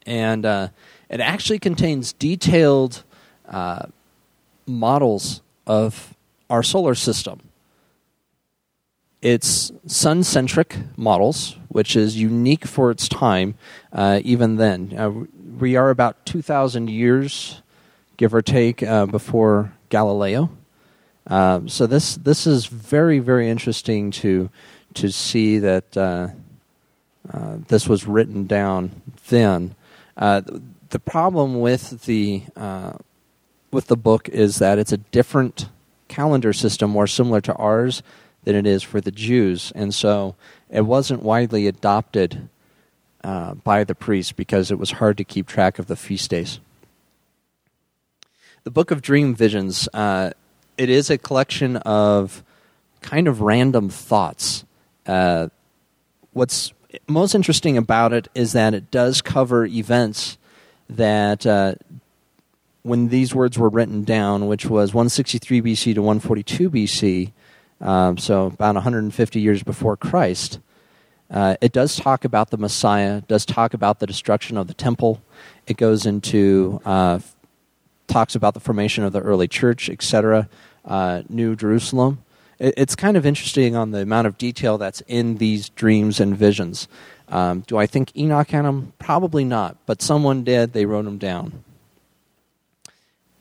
and 0.06 0.44
it 0.44 1.20
actually 1.20 1.58
contains 1.58 2.12
detailed 2.12 3.04
uh, 3.48 3.86
models 4.66 5.42
of 5.66 6.14
our 6.50 6.62
solar 6.62 6.94
system. 6.94 7.43
It's 9.24 9.72
sun 9.86 10.22
centric 10.22 10.76
models, 10.98 11.56
which 11.68 11.96
is 11.96 12.20
unique 12.20 12.66
for 12.66 12.90
its 12.90 13.08
time, 13.08 13.54
uh, 13.90 14.20
even 14.22 14.56
then. 14.56 14.92
Uh, 14.94 15.24
we 15.58 15.76
are 15.76 15.88
about 15.88 16.26
2,000 16.26 16.90
years, 16.90 17.62
give 18.18 18.34
or 18.34 18.42
take, 18.42 18.82
uh, 18.82 19.06
before 19.06 19.72
Galileo. 19.88 20.50
Um, 21.26 21.70
so 21.70 21.86
this 21.86 22.16
this 22.16 22.46
is 22.46 22.66
very 22.66 23.18
very 23.18 23.48
interesting 23.48 24.10
to 24.10 24.50
to 24.92 25.10
see 25.10 25.58
that 25.58 25.96
uh, 25.96 26.28
uh, 27.32 27.56
this 27.68 27.88
was 27.88 28.06
written 28.06 28.46
down 28.46 29.00
then. 29.28 29.74
Uh, 30.18 30.42
the 30.90 30.98
problem 30.98 31.60
with 31.60 32.02
the 32.04 32.42
with 33.70 33.86
the 33.86 33.96
book 33.96 34.28
is 34.28 34.58
that 34.58 34.78
it's 34.78 34.92
a 34.92 34.98
different 34.98 35.70
calendar 36.08 36.52
system, 36.52 36.90
more 36.90 37.06
similar 37.06 37.40
to 37.40 37.54
ours 37.54 38.02
than 38.44 38.56
it 38.56 38.66
is 38.66 38.82
for 38.82 39.00
the 39.00 39.10
Jews, 39.10 39.72
and 39.74 39.94
so 39.94 40.34
it 40.70 40.82
wasn't 40.82 41.22
widely 41.22 41.66
adopted 41.66 42.48
uh, 43.22 43.54
by 43.54 43.84
the 43.84 43.94
priests 43.94 44.32
because 44.32 44.70
it 44.70 44.78
was 44.78 44.92
hard 44.92 45.16
to 45.16 45.24
keep 45.24 45.46
track 45.46 45.78
of 45.78 45.86
the 45.86 45.96
feast 45.96 46.30
days. 46.30 46.60
The 48.64 48.70
Book 48.70 48.90
of 48.90 49.02
Dream 49.02 49.34
Visions. 49.34 49.88
Uh, 49.92 50.30
it 50.76 50.90
is 50.90 51.10
a 51.10 51.18
collection 51.18 51.76
of 51.78 52.42
kind 53.00 53.28
of 53.28 53.40
random 53.40 53.88
thoughts. 53.88 54.64
Uh, 55.06 55.48
what's 56.32 56.72
most 57.06 57.34
interesting 57.34 57.76
about 57.76 58.12
it 58.12 58.28
is 58.34 58.52
that 58.52 58.74
it 58.74 58.90
does 58.90 59.20
cover 59.22 59.66
events 59.66 60.38
that 60.88 61.46
uh, 61.46 61.74
when 62.82 63.08
these 63.08 63.34
words 63.34 63.58
were 63.58 63.68
written 63.68 64.04
down, 64.04 64.46
which 64.46 64.66
was 64.66 64.92
163 64.92 65.62
BC 65.62 65.94
to 65.94 66.02
142 66.02 66.70
BC, 66.70 67.32
um, 67.84 68.16
so 68.16 68.46
about 68.46 68.74
150 68.74 69.40
years 69.40 69.62
before 69.62 69.96
Christ, 69.96 70.58
uh, 71.30 71.56
it 71.60 71.72
does 71.72 71.96
talk 71.96 72.24
about 72.24 72.50
the 72.50 72.56
Messiah, 72.56 73.20
does 73.22 73.44
talk 73.44 73.74
about 73.74 74.00
the 74.00 74.06
destruction 74.06 74.56
of 74.56 74.66
the 74.66 74.74
temple. 74.74 75.22
It 75.66 75.76
goes 75.76 76.06
into, 76.06 76.80
uh, 76.84 77.20
talks 78.08 78.34
about 78.34 78.54
the 78.54 78.60
formation 78.60 79.04
of 79.04 79.12
the 79.12 79.20
early 79.20 79.48
church, 79.48 79.90
etc., 79.90 80.48
uh, 80.86 81.22
New 81.28 81.54
Jerusalem. 81.54 82.24
It, 82.58 82.74
it's 82.76 82.96
kind 82.96 83.16
of 83.16 83.26
interesting 83.26 83.76
on 83.76 83.90
the 83.90 84.00
amount 84.00 84.26
of 84.26 84.38
detail 84.38 84.78
that's 84.78 85.02
in 85.02 85.36
these 85.36 85.68
dreams 85.68 86.20
and 86.20 86.36
visions. 86.36 86.88
Um, 87.28 87.60
do 87.66 87.76
I 87.76 87.86
think 87.86 88.16
Enoch 88.16 88.50
had 88.50 88.64
them? 88.64 88.94
Probably 88.98 89.44
not, 89.44 89.76
but 89.84 90.00
someone 90.00 90.42
did. 90.42 90.72
They 90.72 90.86
wrote 90.86 91.04
them 91.04 91.18
down. 91.18 91.64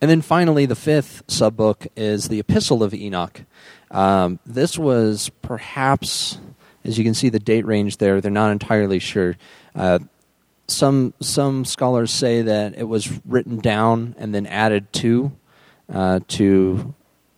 And 0.01 0.09
then 0.09 0.21
finally, 0.21 0.65
the 0.65 0.75
fifth 0.75 1.23
sub 1.29 1.55
book 1.55 1.87
is 1.95 2.27
the 2.27 2.39
Epistle 2.39 2.83
of 2.83 2.93
Enoch. 2.93 3.41
Um, 3.93 4.39
this 4.45 4.77
was 4.77 5.29
perhaps, 5.41 6.39
as 6.83 6.97
you 6.97 7.03
can 7.03 7.13
see 7.13 7.29
the 7.29 7.39
date 7.39 7.65
range 7.65 7.97
there, 7.97 8.19
they're 8.19 8.31
not 8.31 8.51
entirely 8.51 8.99
sure. 8.99 9.37
Uh, 9.75 9.99
some 10.67 11.13
some 11.19 11.65
scholars 11.65 12.11
say 12.11 12.41
that 12.41 12.77
it 12.77 12.85
was 12.85 13.19
written 13.25 13.59
down 13.59 14.15
and 14.17 14.33
then 14.33 14.45
added 14.47 14.91
to 14.93 15.31
uh, 15.91 16.21
to 16.29 16.95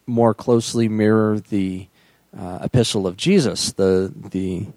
more 0.08 0.34
closely 0.34 0.88
mirror 0.88 1.40
the 1.40 1.88
uh, 2.38 2.60
Epistle 2.62 3.08
of 3.08 3.18
Jesus, 3.18 3.74
the 3.74 4.14
the 4.32 4.68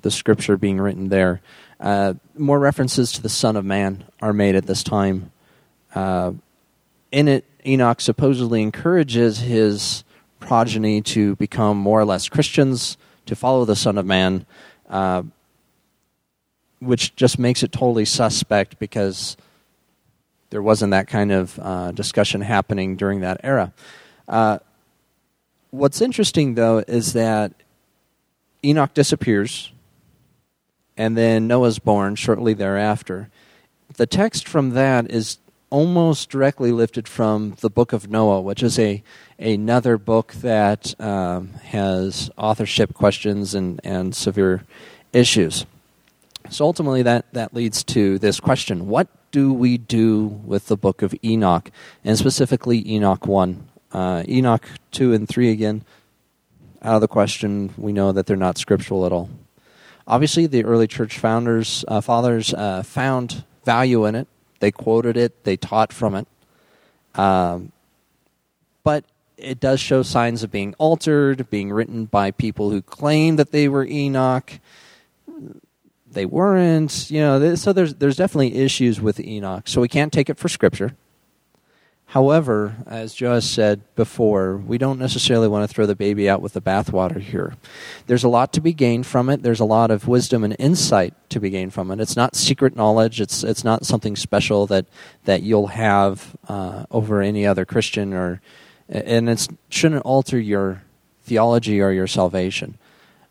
the 0.00 0.10
scripture 0.10 0.56
being 0.56 0.80
written 0.80 1.08
there. 1.08 1.40
Uh, 1.78 2.14
more 2.36 2.58
references 2.58 3.12
to 3.12 3.22
the 3.22 3.28
Son 3.28 3.56
of 3.56 3.64
Man 3.64 4.04
are 4.20 4.32
made 4.32 4.54
at 4.54 4.66
this 4.66 4.82
time. 4.82 5.30
Uh, 5.94 6.32
in 7.12 7.28
it, 7.28 7.44
Enoch 7.66 8.00
supposedly 8.00 8.62
encourages 8.62 9.40
his 9.40 10.04
progeny 10.44 11.00
to 11.00 11.34
become 11.36 11.76
more 11.76 12.00
or 12.00 12.04
less 12.04 12.28
Christians, 12.28 12.96
to 13.26 13.34
follow 13.34 13.64
the 13.64 13.76
Son 13.76 13.98
of 13.98 14.06
Man, 14.06 14.46
uh, 14.88 15.22
which 16.80 17.16
just 17.16 17.38
makes 17.38 17.62
it 17.62 17.72
totally 17.72 18.04
suspect 18.04 18.78
because 18.78 19.36
there 20.50 20.62
wasn't 20.62 20.92
that 20.92 21.08
kind 21.08 21.32
of 21.32 21.58
uh, 21.58 21.90
discussion 21.92 22.40
happening 22.40 22.96
during 22.96 23.20
that 23.20 23.40
era. 23.42 23.72
Uh, 24.28 24.58
what's 25.70 26.00
interesting, 26.00 26.54
though, 26.54 26.78
is 26.86 27.14
that 27.14 27.52
Enoch 28.62 28.94
disappears, 28.94 29.72
and 30.96 31.16
then 31.16 31.48
Noah's 31.48 31.78
born 31.78 32.14
shortly 32.14 32.54
thereafter. 32.54 33.30
The 33.96 34.06
text 34.06 34.46
from 34.46 34.70
that 34.70 35.10
is 35.10 35.38
almost 35.74 36.30
directly 36.30 36.70
lifted 36.70 37.08
from 37.08 37.56
the 37.60 37.68
Book 37.68 37.92
of 37.92 38.08
Noah, 38.08 38.40
which 38.40 38.62
is 38.62 38.78
a 38.78 39.02
another 39.40 39.98
book 39.98 40.32
that 40.34 40.94
um, 41.00 41.48
has 41.64 42.30
authorship 42.38 42.94
questions 42.94 43.56
and, 43.56 43.80
and 43.82 44.14
severe 44.14 44.62
issues. 45.12 45.66
So 46.48 46.64
ultimately, 46.64 47.02
that, 47.02 47.26
that 47.32 47.54
leads 47.54 47.82
to 47.84 48.20
this 48.20 48.38
question 48.38 48.86
What 48.86 49.08
do 49.32 49.52
we 49.52 49.76
do 49.76 50.26
with 50.46 50.68
the 50.68 50.76
book 50.76 51.02
of 51.02 51.12
Enoch, 51.24 51.72
and 52.04 52.16
specifically 52.16 52.88
Enoch 52.88 53.26
1? 53.26 53.68
Uh, 53.90 54.22
Enoch 54.28 54.68
2 54.92 55.12
and 55.12 55.28
3 55.28 55.50
again, 55.50 55.84
out 56.82 56.94
of 56.94 57.00
the 57.00 57.08
question. 57.08 57.74
We 57.76 57.92
know 57.92 58.12
that 58.12 58.26
they're 58.26 58.36
not 58.36 58.58
scriptural 58.58 59.06
at 59.06 59.12
all. 59.12 59.28
Obviously, 60.06 60.46
the 60.46 60.64
early 60.64 60.86
church 60.86 61.18
founders, 61.18 61.84
uh, 61.88 62.00
fathers, 62.00 62.54
uh, 62.54 62.84
found 62.84 63.42
value 63.64 64.04
in 64.04 64.14
it. 64.14 64.28
They 64.64 64.72
quoted 64.72 65.18
it, 65.18 65.44
they 65.44 65.58
taught 65.58 65.92
from 65.92 66.14
it. 66.14 66.26
Um, 67.16 67.70
but 68.82 69.04
it 69.36 69.60
does 69.60 69.78
show 69.78 70.02
signs 70.02 70.42
of 70.42 70.50
being 70.50 70.74
altered, 70.78 71.50
being 71.50 71.70
written 71.70 72.06
by 72.06 72.30
people 72.30 72.70
who 72.70 72.80
claim 72.80 73.36
that 73.36 73.52
they 73.52 73.68
were 73.68 73.84
Enoch 73.84 74.58
they 76.10 76.24
weren't. 76.24 77.10
You 77.10 77.20
know, 77.20 77.54
so 77.56 77.74
there's 77.74 77.96
there's 77.96 78.16
definitely 78.16 78.54
issues 78.54 79.02
with 79.02 79.20
Enoch. 79.20 79.68
So 79.68 79.82
we 79.82 79.88
can't 79.88 80.10
take 80.10 80.30
it 80.30 80.38
for 80.38 80.48
scripture. 80.48 80.96
However, 82.14 82.76
as 82.86 83.12
Joe 83.12 83.40
said 83.40 83.80
before, 83.96 84.56
we 84.56 84.78
don't 84.78 85.00
necessarily 85.00 85.48
want 85.48 85.68
to 85.68 85.74
throw 85.74 85.84
the 85.84 85.96
baby 85.96 86.30
out 86.30 86.40
with 86.40 86.52
the 86.52 86.60
bathwater 86.60 87.20
here. 87.20 87.56
There's 88.06 88.22
a 88.22 88.28
lot 88.28 88.52
to 88.52 88.60
be 88.60 88.72
gained 88.72 89.04
from 89.04 89.28
it. 89.28 89.42
There's 89.42 89.58
a 89.58 89.64
lot 89.64 89.90
of 89.90 90.06
wisdom 90.06 90.44
and 90.44 90.54
insight 90.60 91.12
to 91.30 91.40
be 91.40 91.50
gained 91.50 91.74
from 91.74 91.90
it. 91.90 91.98
It's 91.98 92.14
not 92.14 92.36
secret 92.36 92.76
knowledge. 92.76 93.20
It's 93.20 93.42
it's 93.42 93.64
not 93.64 93.84
something 93.84 94.14
special 94.14 94.68
that 94.68 94.86
that 95.24 95.42
you'll 95.42 95.66
have 95.66 96.36
uh, 96.46 96.84
over 96.88 97.20
any 97.20 97.44
other 97.44 97.64
Christian, 97.64 98.14
or 98.14 98.40
and 98.88 99.28
it 99.28 99.48
shouldn't 99.68 100.02
alter 100.02 100.38
your 100.38 100.84
theology 101.24 101.80
or 101.80 101.90
your 101.90 102.06
salvation. 102.06 102.78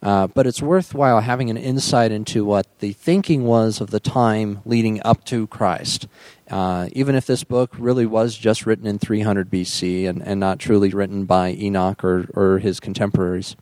Uh, 0.04 0.28
but 0.28 0.46
it's 0.46 0.62
worthwhile 0.62 1.22
having 1.22 1.50
an 1.50 1.56
insight 1.56 2.12
into 2.12 2.44
what 2.44 2.68
the 2.80 2.92
thinking 2.92 3.46
was 3.46 3.80
of 3.80 3.90
the 3.90 4.02
time 4.02 4.60
leading 4.66 5.02
up 5.06 5.24
to 5.24 5.48
Christ. 5.48 6.08
Uh, 6.52 6.90
even 6.92 7.16
if 7.16 7.26
this 7.26 7.46
book 7.46 7.74
really 7.80 8.06
was 8.06 8.36
just 8.36 8.66
written 8.66 8.86
in 8.86 9.00
300 9.00 9.50
BC 9.50 10.10
and, 10.10 10.22
and 10.22 10.42
not 10.42 10.60
truly 10.60 10.90
written 10.90 11.24
by 11.24 11.52
Enoch 11.54 12.04
or, 12.04 12.28
or 12.34 12.60
his 12.60 12.82
contemporaries, 12.82 13.56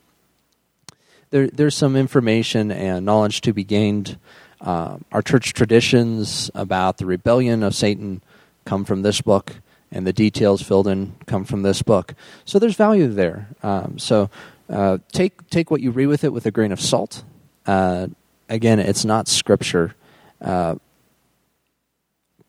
there, 1.30 1.48
there's 1.48 1.76
some 1.76 1.96
information 1.96 2.72
and 2.72 3.06
knowledge 3.06 3.42
to 3.42 3.54
be 3.54 3.64
gained. 3.64 4.18
Uh, 4.60 4.98
our 5.12 5.22
church 5.22 5.54
traditions 5.54 6.50
about 6.56 6.98
the 6.98 7.06
rebellion 7.06 7.62
of 7.62 7.76
Satan 7.76 8.22
come 8.66 8.84
from 8.84 9.04
this 9.04 9.22
book, 9.22 9.54
and 9.92 10.08
the 10.08 10.14
details 10.14 10.62
filled 10.64 10.88
in 10.88 11.16
come 11.28 11.46
from 11.46 11.62
this 11.62 11.84
book. 11.84 12.16
So 12.46 12.58
there's 12.58 12.76
value 12.76 13.08
there. 13.08 13.48
Um, 13.62 14.00
so 14.00 14.30
uh, 14.72 14.98
take 15.12 15.50
take 15.50 15.70
what 15.70 15.82
you 15.82 15.92
read 15.92 16.08
with 16.08 16.24
it 16.24 16.32
with 16.32 16.46
a 16.46 16.52
grain 16.52 16.72
of 16.72 16.80
salt. 16.80 17.24
Uh, 17.66 18.08
again, 18.50 18.80
it's 18.80 19.06
not 19.06 19.28
scripture, 19.28 19.94
uh, 20.42 20.76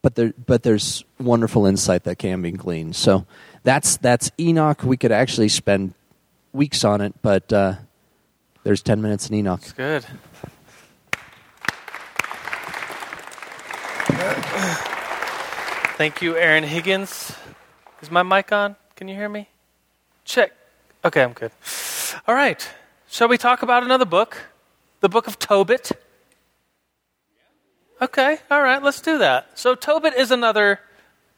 but 0.01 0.15
there 0.15 0.33
but 0.45 0.63
there's 0.63 1.03
wonderful 1.19 1.65
insight 1.65 2.03
that 2.05 2.17
can 2.17 2.41
be 2.41 2.51
gleaned. 2.51 2.95
So 2.95 3.25
that's 3.63 3.97
that's 3.97 4.31
Enoch. 4.39 4.83
We 4.83 4.97
could 4.97 5.11
actually 5.11 5.49
spend 5.49 5.93
weeks 6.53 6.83
on 6.83 7.01
it, 7.01 7.13
but 7.21 7.51
uh, 7.51 7.75
there's 8.63 8.81
ten 8.81 9.01
minutes 9.01 9.29
in 9.29 9.35
Enoch. 9.35 9.59
That's 9.59 9.73
good. 9.73 10.05
Thank 15.95 16.21
you, 16.21 16.35
Aaron 16.35 16.63
Higgins. 16.63 17.35
Is 18.01 18.09
my 18.09 18.23
mic 18.23 18.51
on? 18.51 18.75
Can 18.95 19.07
you 19.07 19.15
hear 19.15 19.29
me? 19.29 19.47
Check. 20.25 20.51
Okay, 21.05 21.21
I'm 21.21 21.33
good. 21.33 21.51
All 22.27 22.35
right. 22.35 22.67
Shall 23.07 23.27
we 23.27 23.37
talk 23.37 23.61
about 23.61 23.83
another 23.83 24.05
book? 24.05 24.37
The 25.01 25.09
book 25.09 25.27
of 25.27 25.37
Tobit. 25.39 25.91
Okay, 28.01 28.37
all 28.51 28.61
right, 28.61 28.83
let's 28.83 28.99
do 28.99 29.19
that. 29.19 29.57
So, 29.57 29.75
Tobit 29.75 30.13
is 30.15 30.31
another 30.31 30.79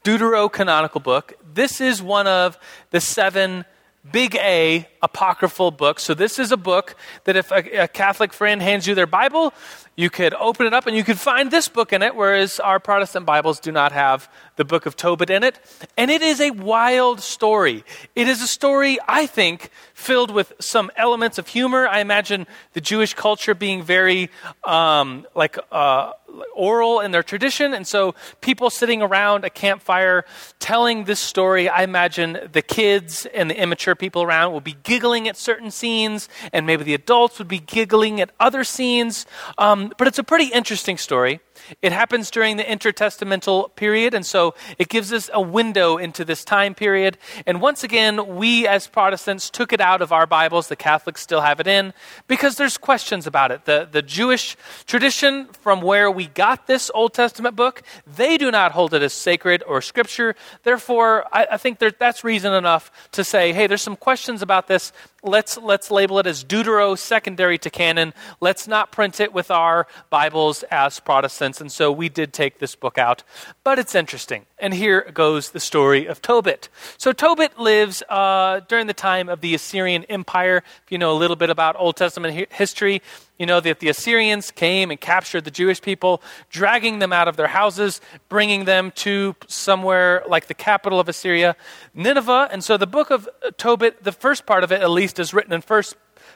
deuterocanonical 0.04 1.04
book. 1.04 1.34
This 1.54 1.80
is 1.80 2.02
one 2.02 2.28
of 2.28 2.58
the 2.92 3.00
seven 3.00 3.66
big 4.10 4.36
A 4.36 4.88
apocryphal 5.02 5.72
books. 5.72 6.04
So, 6.04 6.14
this 6.14 6.40
is 6.40 6.52
a 6.52 6.58
book 6.58 6.96
that 7.26 7.36
if 7.36 7.52
a, 7.52 7.84
a 7.84 7.88
Catholic 7.88 8.34
friend 8.34 8.62
hands 8.62 8.88
you 8.88 8.96
their 8.96 9.06
Bible, 9.06 9.54
you 9.96 10.10
could 10.10 10.34
open 10.34 10.66
it 10.66 10.74
up 10.74 10.88
and 10.88 10.96
you 10.96 11.04
could 11.04 11.20
find 11.20 11.52
this 11.52 11.70
book 11.70 11.94
in 11.94 12.02
it, 12.02 12.16
whereas 12.16 12.60
our 12.60 12.80
Protestant 12.80 13.26
Bibles 13.26 13.60
do 13.60 13.72
not 13.72 13.92
have 13.92 14.30
the 14.58 14.66
book 14.66 14.86
of 14.86 14.96
Tobit 14.96 15.30
in 15.30 15.44
it. 15.44 15.60
And 15.98 16.12
it 16.12 16.22
is 16.22 16.42
a 16.42 16.52
wild 16.52 17.22
story. 17.22 17.84
It 18.16 18.28
is 18.28 18.42
a 18.42 18.48
story, 18.48 18.98
I 19.08 19.26
think, 19.26 19.70
filled 19.94 20.32
with 20.32 20.54
some 20.60 20.92
elements 20.98 21.38
of 21.38 21.48
humor. 21.48 21.88
I 21.88 22.00
imagine 22.00 22.46
the 22.74 22.82
Jewish 22.82 23.14
culture 23.14 23.54
being 23.54 23.84
very 23.84 24.30
um, 24.64 25.26
like 25.34 25.58
uh, 25.72 26.12
oral 26.54 27.00
in 27.00 27.12
their 27.12 27.24
tradition. 27.24 27.74
And 27.74 27.88
so 27.88 28.16
people 28.42 28.70
sitting 28.70 29.02
around 29.02 29.46
a 29.46 29.50
campfire 29.50 30.26
telling 30.60 31.06
this 31.06 31.20
story, 31.20 31.70
I 31.70 31.84
imagine 31.84 32.50
the 32.52 32.62
kids 32.62 33.26
and 33.34 33.50
the 33.50 33.60
immature 33.60 33.96
people 33.96 34.22
around 34.24 34.54
will 34.54 34.62
be 34.62 34.76
giggling 34.84 35.28
at 35.28 35.38
certain 35.38 35.72
scenes, 35.72 36.28
and 36.52 36.66
maybe 36.66 36.84
the 36.84 36.94
adults 36.94 37.40
would 37.40 37.48
be 37.48 37.60
giggling 37.60 38.20
at 38.22 38.32
other 38.40 38.64
scenes. 38.64 39.26
Um, 39.58 39.85
Um, 39.86 39.94
but 39.98 40.08
it's 40.08 40.20
a 40.20 40.24
pretty 40.24 40.46
interesting 40.48 40.98
story. 40.98 41.40
It 41.82 41.92
happens 41.92 42.32
during 42.32 42.58
the 42.58 42.64
intertestamental 42.64 43.76
period, 43.76 44.14
and 44.14 44.26
so 44.26 44.56
it 44.78 44.90
gives 44.90 45.14
us 45.14 45.30
a 45.34 45.42
window 45.42 45.98
into 45.98 46.26
this 46.26 46.44
time 46.44 46.76
period. 46.76 47.18
And 47.46 47.62
once 47.62 47.84
again, 47.84 48.36
we 48.36 48.68
as 48.68 48.88
Protestants 48.88 49.50
took 49.50 49.74
it 49.74 49.82
out 49.82 50.02
of 50.02 50.12
our 50.12 50.26
Bibles. 50.26 50.68
The 50.68 50.76
Catholics 50.76 51.22
still 51.22 51.42
have 51.42 51.60
it 51.60 51.68
in 51.68 51.94
because 52.28 52.56
there's 52.56 52.78
questions 52.78 53.28
about 53.28 53.52
it. 53.52 53.66
The, 53.66 53.88
the 53.92 54.02
Jewish 54.02 54.58
tradition 54.86 55.48
from 55.62 55.82
where 55.82 56.10
we 56.10 56.28
got 56.28 56.68
this 56.68 56.92
Old 56.94 57.14
Testament 57.14 57.56
book, 57.56 57.84
they 58.06 58.38
do 58.38 58.52
not 58.52 58.72
hold 58.72 58.94
it 58.94 59.02
as 59.02 59.14
sacred 59.14 59.64
or 59.68 59.82
scripture. 59.82 60.36
Therefore, 60.64 61.26
I, 61.32 61.48
I 61.52 61.58
think 61.58 61.80
there, 61.80 61.92
that's 61.92 62.24
reason 62.24 62.54
enough 62.54 62.92
to 63.12 63.24
say, 63.24 63.54
hey, 63.54 63.68
there's 63.68 63.82
some 63.82 63.96
questions 63.96 64.42
about 64.42 64.68
this. 64.68 64.92
Let's, 65.24 65.58
let's 65.58 65.90
label 65.90 66.20
it 66.20 66.28
as 66.28 66.44
Deutero 66.44 66.98
secondary 66.98 67.58
to 67.60 67.70
canon. 67.70 68.14
Let's 68.42 68.68
not 68.68 68.92
print 68.92 69.20
it 69.20 69.34
with 69.34 69.50
our 69.50 69.88
Bibles 70.10 70.64
as 70.70 71.00
Protestants 71.00 71.45
and 71.46 71.72
so 71.72 71.92
we 71.92 72.10
did 72.10 72.34
take 72.34 72.60
this 72.60 72.76
book 72.76 72.98
out. 72.98 73.24
But 73.64 73.78
it's 73.78 73.94
interesting. 73.94 74.46
And 74.58 74.74
here 74.74 75.10
goes 75.14 75.52
the 75.52 75.60
story 75.60 76.06
of 76.08 76.22
Tobit. 76.22 76.70
So 76.98 77.12
Tobit 77.12 77.60
lives 77.60 78.02
uh, 78.10 78.62
during 78.68 78.88
the 78.88 78.94
time 78.94 79.30
of 79.30 79.42
the 79.42 79.54
Assyrian 79.54 80.04
Empire. 80.06 80.64
If 80.86 80.92
you 80.92 80.98
know 80.98 81.12
a 81.12 81.18
little 81.18 81.36
bit 81.36 81.50
about 81.50 81.76
Old 81.78 81.98
Testament 81.98 82.52
history, 82.52 83.02
you 83.38 83.46
know 83.46 83.60
that 83.60 83.80
the 83.80 83.90
Assyrians 83.90 84.50
came 84.50 84.92
and 84.92 85.00
captured 85.00 85.44
the 85.44 85.52
Jewish 85.52 85.82
people, 85.82 86.22
dragging 86.50 87.00
them 87.00 87.14
out 87.14 87.28
of 87.28 87.38
their 87.38 87.48
houses, 87.48 88.02
bringing 88.30 88.66
them 88.66 88.92
to 88.96 89.36
somewhere 89.48 90.24
like 90.28 90.48
the 90.48 90.54
capital 90.54 91.00
of 91.00 91.08
Assyria, 91.10 91.56
Nineveh. 91.94 92.50
And 92.52 92.64
so 92.64 92.78
the 92.78 92.88
book 92.88 93.12
of 93.12 93.30
Tobit, 93.58 94.04
the 94.04 94.12
first 94.12 94.46
part 94.46 94.64
of 94.64 94.72
it 94.72 94.82
at 94.82 94.90
least, 94.90 95.20
is 95.20 95.34
written 95.34 95.54
in 95.54 95.62
first 95.62 95.96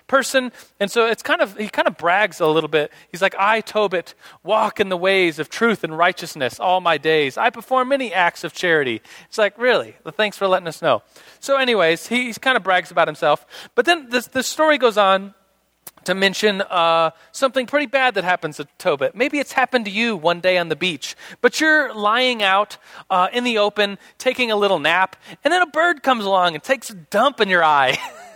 person. 0.09 0.51
And 0.81 0.91
so 0.91 1.05
it's 1.05 1.23
kind 1.23 1.39
of, 1.39 1.55
he 1.55 1.69
kind 1.69 1.87
of 1.87 1.97
brags 1.97 2.41
a 2.41 2.47
little 2.47 2.67
bit. 2.67 2.91
He's 3.11 3.21
like, 3.21 3.35
I, 3.39 3.61
Tobit, 3.61 4.13
walk 4.43 4.81
in 4.81 4.89
the 4.89 4.97
ways 4.97 5.39
of 5.39 5.49
truth 5.49 5.85
and 5.85 5.97
righteousness 5.97 6.59
all 6.59 6.81
my 6.81 6.97
days. 6.97 7.37
I 7.37 7.49
perform 7.49 7.87
many 7.87 8.13
acts 8.13 8.43
of 8.43 8.51
charity. 8.51 9.01
It's 9.27 9.37
like, 9.37 9.57
really? 9.57 9.95
Well, 10.03 10.13
thanks 10.15 10.35
for 10.35 10.47
letting 10.47 10.67
us 10.67 10.81
know. 10.81 11.03
So, 11.39 11.55
anyways, 11.55 12.07
he, 12.07 12.33
kind 12.33 12.57
of 12.57 12.63
brags 12.63 12.89
about 12.89 13.07
himself. 13.07 13.45
But 13.75 13.85
then 13.85 14.09
the 14.09 14.43
story 14.43 14.77
goes 14.77 14.97
on 14.97 15.33
to 16.05 16.15
mention 16.15 16.61
uh, 16.61 17.11
something 17.31 17.65
pretty 17.65 17.85
bad 17.85 18.15
that 18.15 18.23
happens 18.23 18.57
to 18.57 18.67
Tobit. 18.77 19.15
Maybe 19.15 19.39
it's 19.39 19.51
happened 19.51 19.85
to 19.85 19.91
you 19.91 20.15
one 20.15 20.39
day 20.39 20.57
on 20.57 20.69
the 20.69 20.75
beach, 20.75 21.15
but 21.41 21.59
you're 21.59 21.93
lying 21.93 22.41
out 22.41 22.77
uh, 23.09 23.27
in 23.33 23.43
the 23.43 23.57
open, 23.57 23.97
taking 24.17 24.51
a 24.51 24.55
little 24.55 24.79
nap, 24.79 25.15
and 25.43 25.53
then 25.53 25.61
a 25.61 25.67
bird 25.67 26.01
comes 26.01 26.25
along 26.25 26.55
and 26.55 26.63
takes 26.63 26.89
a 26.89 26.95
dump 26.95 27.39
in 27.39 27.49
your 27.49 27.63
eye. 27.63 27.97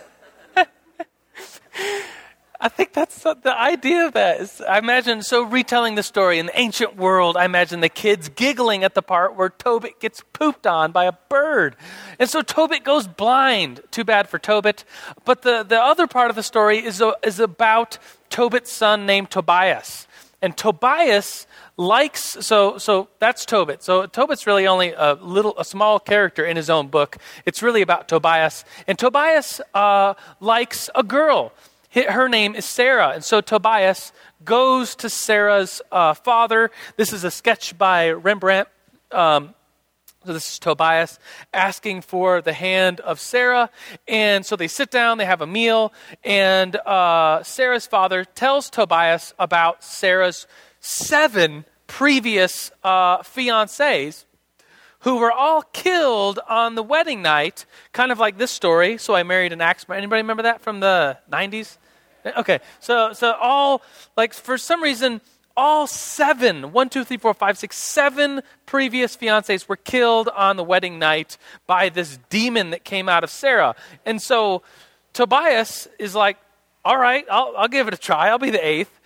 I 2.60 2.68
think 2.68 2.92
that's 2.94 3.22
the 3.22 3.54
idea 3.54 4.06
of 4.06 4.14
that. 4.14 4.40
Is, 4.40 4.62
I 4.62 4.78
imagine, 4.78 5.22
so 5.22 5.42
retelling 5.42 5.96
the 5.96 6.02
story 6.02 6.38
in 6.38 6.46
the 6.46 6.58
ancient 6.58 6.96
world, 6.96 7.36
I 7.36 7.44
imagine 7.44 7.80
the 7.80 7.88
kids 7.88 8.30
giggling 8.30 8.84
at 8.84 8.94
the 8.94 9.02
part 9.02 9.36
where 9.36 9.50
Tobit 9.50 10.00
gets 10.00 10.22
pooped 10.32 10.66
on 10.66 10.90
by 10.90 11.04
a 11.04 11.12
bird. 11.28 11.76
And 12.18 12.30
so 12.30 12.40
Tobit 12.40 12.82
goes 12.82 13.06
blind. 13.06 13.80
Too 13.90 14.04
bad 14.04 14.28
for 14.28 14.38
Tobit. 14.38 14.84
But 15.24 15.42
the, 15.42 15.62
the 15.62 15.78
other 15.78 16.06
part 16.06 16.30
of 16.30 16.36
the 16.36 16.42
story 16.42 16.78
is, 16.78 17.02
is 17.22 17.38
about 17.38 17.98
Tobit's 18.30 18.72
son 18.72 19.04
named 19.04 19.30
Tobias. 19.30 20.06
And 20.40 20.56
Tobias 20.56 21.46
likes 21.76 22.36
so 22.40 22.78
so 22.78 23.08
that's 23.18 23.44
Tobit. 23.44 23.82
So 23.82 24.06
Tobit's 24.06 24.46
really 24.46 24.66
only 24.66 24.92
a 24.92 25.14
little 25.14 25.54
a 25.58 25.64
small 25.64 25.98
character 25.98 26.44
in 26.44 26.56
his 26.56 26.70
own 26.70 26.88
book. 26.88 27.18
It's 27.46 27.62
really 27.62 27.82
about 27.82 28.08
Tobias, 28.08 28.64
and 28.86 28.98
Tobias 28.98 29.60
uh, 29.72 30.14
likes 30.40 30.90
a 30.94 31.02
girl. 31.02 31.52
Her 31.90 32.28
name 32.28 32.56
is 32.56 32.64
Sarah, 32.64 33.10
and 33.10 33.24
so 33.24 33.40
Tobias 33.40 34.12
goes 34.44 34.96
to 34.96 35.08
Sarah's 35.08 35.80
uh, 35.92 36.14
father. 36.14 36.70
This 36.96 37.12
is 37.12 37.22
a 37.22 37.30
sketch 37.30 37.78
by 37.78 38.10
Rembrandt. 38.10 38.68
Um, 39.12 39.54
so 40.26 40.32
this 40.32 40.52
is 40.52 40.58
Tobias 40.58 41.18
asking 41.52 42.00
for 42.00 42.40
the 42.40 42.54
hand 42.54 43.00
of 43.00 43.20
Sarah. 43.20 43.68
And 44.08 44.44
so 44.44 44.56
they 44.56 44.68
sit 44.68 44.90
down, 44.90 45.18
they 45.18 45.26
have 45.26 45.42
a 45.42 45.46
meal, 45.46 45.92
and 46.24 46.74
uh, 46.76 47.42
Sarah's 47.42 47.86
father 47.86 48.24
tells 48.24 48.70
Tobias 48.70 49.34
about 49.38 49.84
Sarah's 49.84 50.46
seven 50.84 51.64
previous 51.86 52.70
uh, 52.82 53.18
fiancés 53.18 54.24
who 55.00 55.16
were 55.16 55.32
all 55.32 55.62
killed 55.72 56.38
on 56.48 56.74
the 56.74 56.82
wedding 56.82 57.22
night, 57.22 57.64
kind 57.92 58.12
of 58.12 58.18
like 58.18 58.38
this 58.38 58.50
story. 58.50 58.98
So 58.98 59.14
I 59.14 59.22
married 59.22 59.52
an 59.52 59.60
axe. 59.60 59.86
Anybody 59.88 60.22
remember 60.22 60.42
that 60.42 60.60
from 60.60 60.80
the 60.80 61.18
90s? 61.30 61.78
Okay, 62.38 62.60
so 62.80 63.12
so 63.12 63.32
all 63.32 63.82
like 64.16 64.32
for 64.32 64.56
some 64.56 64.82
reason 64.82 65.20
all 65.56 65.86
seven, 65.86 66.72
one, 66.72 66.88
two, 66.88 67.04
three, 67.04 67.18
four, 67.18 67.32
five, 67.32 67.56
six, 67.56 67.76
seven 67.76 68.40
previous 68.66 69.16
fiancés 69.16 69.68
were 69.68 69.76
killed 69.76 70.28
on 70.28 70.56
the 70.56 70.64
wedding 70.64 70.98
night 70.98 71.36
by 71.66 71.90
this 71.90 72.18
demon 72.28 72.70
that 72.70 72.82
came 72.82 73.08
out 73.08 73.24
of 73.24 73.30
Sarah. 73.30 73.74
And 74.04 74.20
so 74.20 74.62
Tobias 75.12 75.86
is 75.98 76.14
like, 76.14 76.38
all 76.84 76.98
right, 76.98 77.24
I'll, 77.30 77.54
I'll 77.56 77.68
give 77.68 77.88
it 77.88 77.94
a 77.94 77.98
try. 77.98 78.28
I'll 78.28 78.38
be 78.38 78.50
the 78.50 78.66
eighth. 78.66 79.00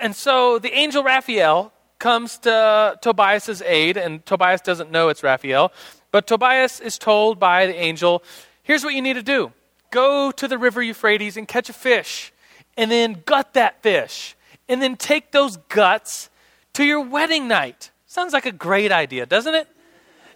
And 0.00 0.16
so 0.16 0.58
the 0.58 0.72
angel 0.72 1.02
Raphael 1.04 1.72
comes 1.98 2.38
to 2.38 2.98
Tobias's 3.02 3.62
aid, 3.62 3.96
and 3.96 4.24
Tobias 4.24 4.62
doesn't 4.62 4.90
know 4.90 5.08
it's 5.08 5.22
Raphael. 5.22 5.72
But 6.10 6.26
Tobias 6.26 6.80
is 6.80 6.98
told 6.98 7.38
by 7.38 7.66
the 7.66 7.74
angel, 7.76 8.22
here's 8.62 8.82
what 8.82 8.94
you 8.94 9.02
need 9.02 9.14
to 9.14 9.22
do 9.22 9.52
go 9.90 10.30
to 10.30 10.48
the 10.48 10.56
river 10.56 10.82
Euphrates 10.82 11.36
and 11.36 11.46
catch 11.46 11.68
a 11.68 11.72
fish, 11.72 12.32
and 12.76 12.90
then 12.90 13.22
gut 13.26 13.52
that 13.54 13.82
fish 13.82 14.36
and 14.70 14.80
then 14.80 14.96
take 14.96 15.32
those 15.32 15.56
guts 15.68 16.30
to 16.74 16.84
your 16.84 17.00
wedding 17.00 17.48
night. 17.48 17.90
Sounds 18.06 18.32
like 18.32 18.46
a 18.46 18.52
great 18.52 18.92
idea, 18.92 19.26
doesn't 19.26 19.54
it? 19.54 19.68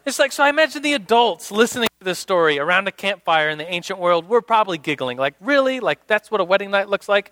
It's 0.04 0.18
like, 0.18 0.32
so 0.32 0.42
I 0.42 0.48
imagine 0.48 0.82
the 0.82 0.92
adults 0.92 1.52
listening 1.52 1.88
to 2.00 2.04
this 2.04 2.18
story 2.18 2.58
around 2.58 2.88
a 2.88 2.92
campfire 2.92 3.48
in 3.48 3.58
the 3.58 3.72
ancient 3.72 4.00
world, 4.00 4.28
we're 4.28 4.42
probably 4.42 4.76
giggling. 4.76 5.16
Like, 5.16 5.34
really? 5.40 5.78
Like, 5.78 6.06
that's 6.08 6.32
what 6.32 6.40
a 6.40 6.44
wedding 6.44 6.72
night 6.72 6.88
looks 6.88 7.08
like? 7.08 7.30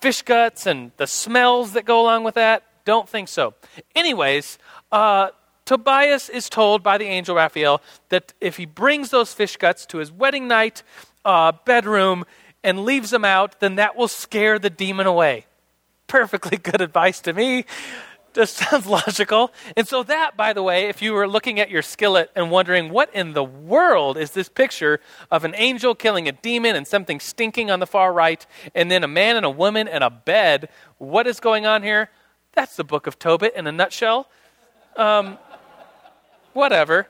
Fish 0.00 0.22
guts 0.22 0.66
and 0.66 0.92
the 0.96 1.06
smells 1.06 1.72
that 1.72 1.84
go 1.84 2.00
along 2.00 2.24
with 2.24 2.34
that? 2.34 2.62
Don't 2.84 3.08
think 3.08 3.28
so. 3.28 3.54
Anyways, 3.94 4.58
uh, 4.92 5.30
Tobias 5.64 6.28
is 6.28 6.48
told 6.48 6.82
by 6.82 6.98
the 6.98 7.06
angel 7.06 7.34
Raphael 7.34 7.82
that 8.10 8.32
if 8.40 8.56
he 8.56 8.66
brings 8.66 9.10
those 9.10 9.34
fish 9.34 9.56
guts 9.56 9.84
to 9.86 9.98
his 9.98 10.12
wedding 10.12 10.46
night 10.46 10.82
uh, 11.24 11.52
bedroom 11.64 12.24
and 12.62 12.84
leaves 12.84 13.10
them 13.10 13.24
out, 13.24 13.60
then 13.60 13.74
that 13.76 13.96
will 13.96 14.08
scare 14.08 14.58
the 14.58 14.70
demon 14.70 15.06
away 15.06 15.46
perfectly 16.06 16.56
good 16.56 16.80
advice 16.80 17.20
to 17.20 17.32
me. 17.32 17.64
Just 18.36 18.56
sounds 18.70 18.86
logical. 18.86 19.50
And 19.78 19.88
so, 19.88 20.02
that, 20.02 20.36
by 20.36 20.52
the 20.52 20.62
way, 20.62 20.90
if 20.90 21.00
you 21.00 21.14
were 21.14 21.26
looking 21.26 21.58
at 21.58 21.70
your 21.70 21.80
skillet 21.80 22.30
and 22.36 22.50
wondering 22.50 22.90
what 22.90 23.12
in 23.14 23.32
the 23.32 23.42
world 23.42 24.18
is 24.18 24.32
this 24.32 24.50
picture 24.50 25.00
of 25.30 25.44
an 25.46 25.54
angel 25.56 25.94
killing 25.94 26.28
a 26.28 26.32
demon 26.32 26.76
and 26.76 26.86
something 26.86 27.18
stinking 27.18 27.70
on 27.70 27.80
the 27.80 27.86
far 27.86 28.12
right, 28.12 28.46
and 28.74 28.90
then 28.90 29.02
a 29.02 29.08
man 29.08 29.36
and 29.36 29.46
a 29.46 29.50
woman 29.50 29.88
and 29.88 30.04
a 30.04 30.10
bed, 30.10 30.68
what 30.98 31.26
is 31.26 31.40
going 31.40 31.64
on 31.64 31.82
here? 31.82 32.10
That's 32.52 32.76
the 32.76 32.84
book 32.84 33.06
of 33.06 33.18
Tobit 33.18 33.54
in 33.56 33.66
a 33.66 33.72
nutshell. 33.72 34.28
Um, 34.96 35.38
whatever. 36.52 37.08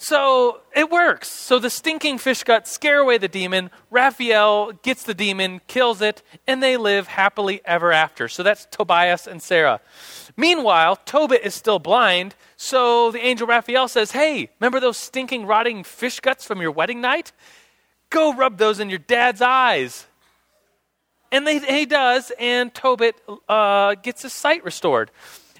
So 0.00 0.60
it 0.76 0.90
works. 0.90 1.28
So 1.28 1.58
the 1.58 1.68
stinking 1.68 2.18
fish 2.18 2.44
guts 2.44 2.70
scare 2.70 3.00
away 3.00 3.18
the 3.18 3.26
demon. 3.26 3.68
Raphael 3.90 4.70
gets 4.70 5.02
the 5.02 5.12
demon, 5.12 5.60
kills 5.66 6.00
it, 6.00 6.22
and 6.46 6.62
they 6.62 6.76
live 6.76 7.08
happily 7.08 7.60
ever 7.64 7.92
after. 7.92 8.28
So 8.28 8.44
that's 8.44 8.66
Tobias 8.70 9.26
and 9.26 9.42
Sarah. 9.42 9.80
Meanwhile, 10.36 11.00
Tobit 11.04 11.42
is 11.42 11.56
still 11.56 11.80
blind. 11.80 12.36
So 12.56 13.10
the 13.10 13.18
angel 13.18 13.48
Raphael 13.48 13.88
says, 13.88 14.12
Hey, 14.12 14.50
remember 14.60 14.78
those 14.78 14.96
stinking, 14.96 15.46
rotting 15.46 15.82
fish 15.82 16.20
guts 16.20 16.44
from 16.44 16.62
your 16.62 16.70
wedding 16.70 17.00
night? 17.00 17.32
Go 18.08 18.32
rub 18.32 18.56
those 18.56 18.78
in 18.78 18.90
your 18.90 19.00
dad's 19.00 19.42
eyes. 19.42 20.06
And 21.32 21.44
they, 21.44 21.58
he 21.58 21.86
does, 21.86 22.30
and 22.38 22.72
Tobit 22.72 23.16
uh, 23.48 23.96
gets 23.96 24.22
his 24.22 24.32
sight 24.32 24.64
restored. 24.64 25.10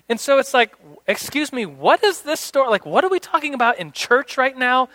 And 0.09 0.19
so 0.19 0.39
it's 0.39 0.55
like, 0.55 0.75
excuse 1.09 1.53
me, 1.53 1.67
what 1.67 2.05
is 2.05 2.21
this 2.21 2.39
story? 2.39 2.69
Like, 2.69 2.87
what 2.87 3.03
are 3.03 3.09
we 3.09 3.19
talking 3.19 3.55
about 3.55 3.79
in 3.79 3.91
church 3.91 4.37
right 4.37 4.57
now? 4.57 4.91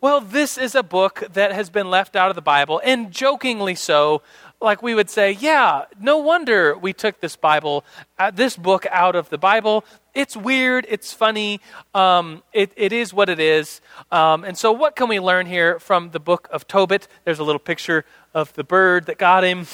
Well, 0.00 0.22
this 0.22 0.56
is 0.56 0.74
a 0.74 0.82
book 0.82 1.22
that 1.34 1.52
has 1.52 1.68
been 1.68 1.90
left 1.90 2.16
out 2.16 2.30
of 2.30 2.34
the 2.34 2.42
Bible, 2.42 2.80
and 2.82 3.12
jokingly 3.12 3.74
so, 3.74 4.22
like 4.62 4.82
we 4.82 4.94
would 4.94 5.10
say, 5.10 5.32
yeah, 5.32 5.84
no 6.00 6.16
wonder 6.16 6.76
we 6.76 6.94
took 6.94 7.20
this 7.20 7.36
Bible, 7.36 7.84
uh, 8.18 8.30
this 8.30 8.56
book 8.56 8.86
out 8.90 9.14
of 9.14 9.28
the 9.28 9.36
Bible. 9.36 9.84
It's 10.14 10.34
weird, 10.34 10.86
it's 10.88 11.12
funny, 11.12 11.60
um, 11.94 12.42
it, 12.54 12.72
it 12.76 12.94
is 12.94 13.12
what 13.12 13.28
it 13.28 13.38
is. 13.38 13.82
Um, 14.10 14.44
and 14.44 14.56
so, 14.56 14.72
what 14.72 14.96
can 14.96 15.08
we 15.08 15.20
learn 15.20 15.44
here 15.44 15.78
from 15.78 16.12
the 16.12 16.20
book 16.20 16.48
of 16.50 16.66
Tobit? 16.66 17.06
There's 17.24 17.38
a 17.38 17.44
little 17.44 17.60
picture 17.60 18.06
of 18.32 18.54
the 18.54 18.64
bird 18.64 19.04
that 19.06 19.18
got 19.18 19.44
him. 19.44 19.66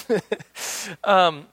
um, 1.04 1.46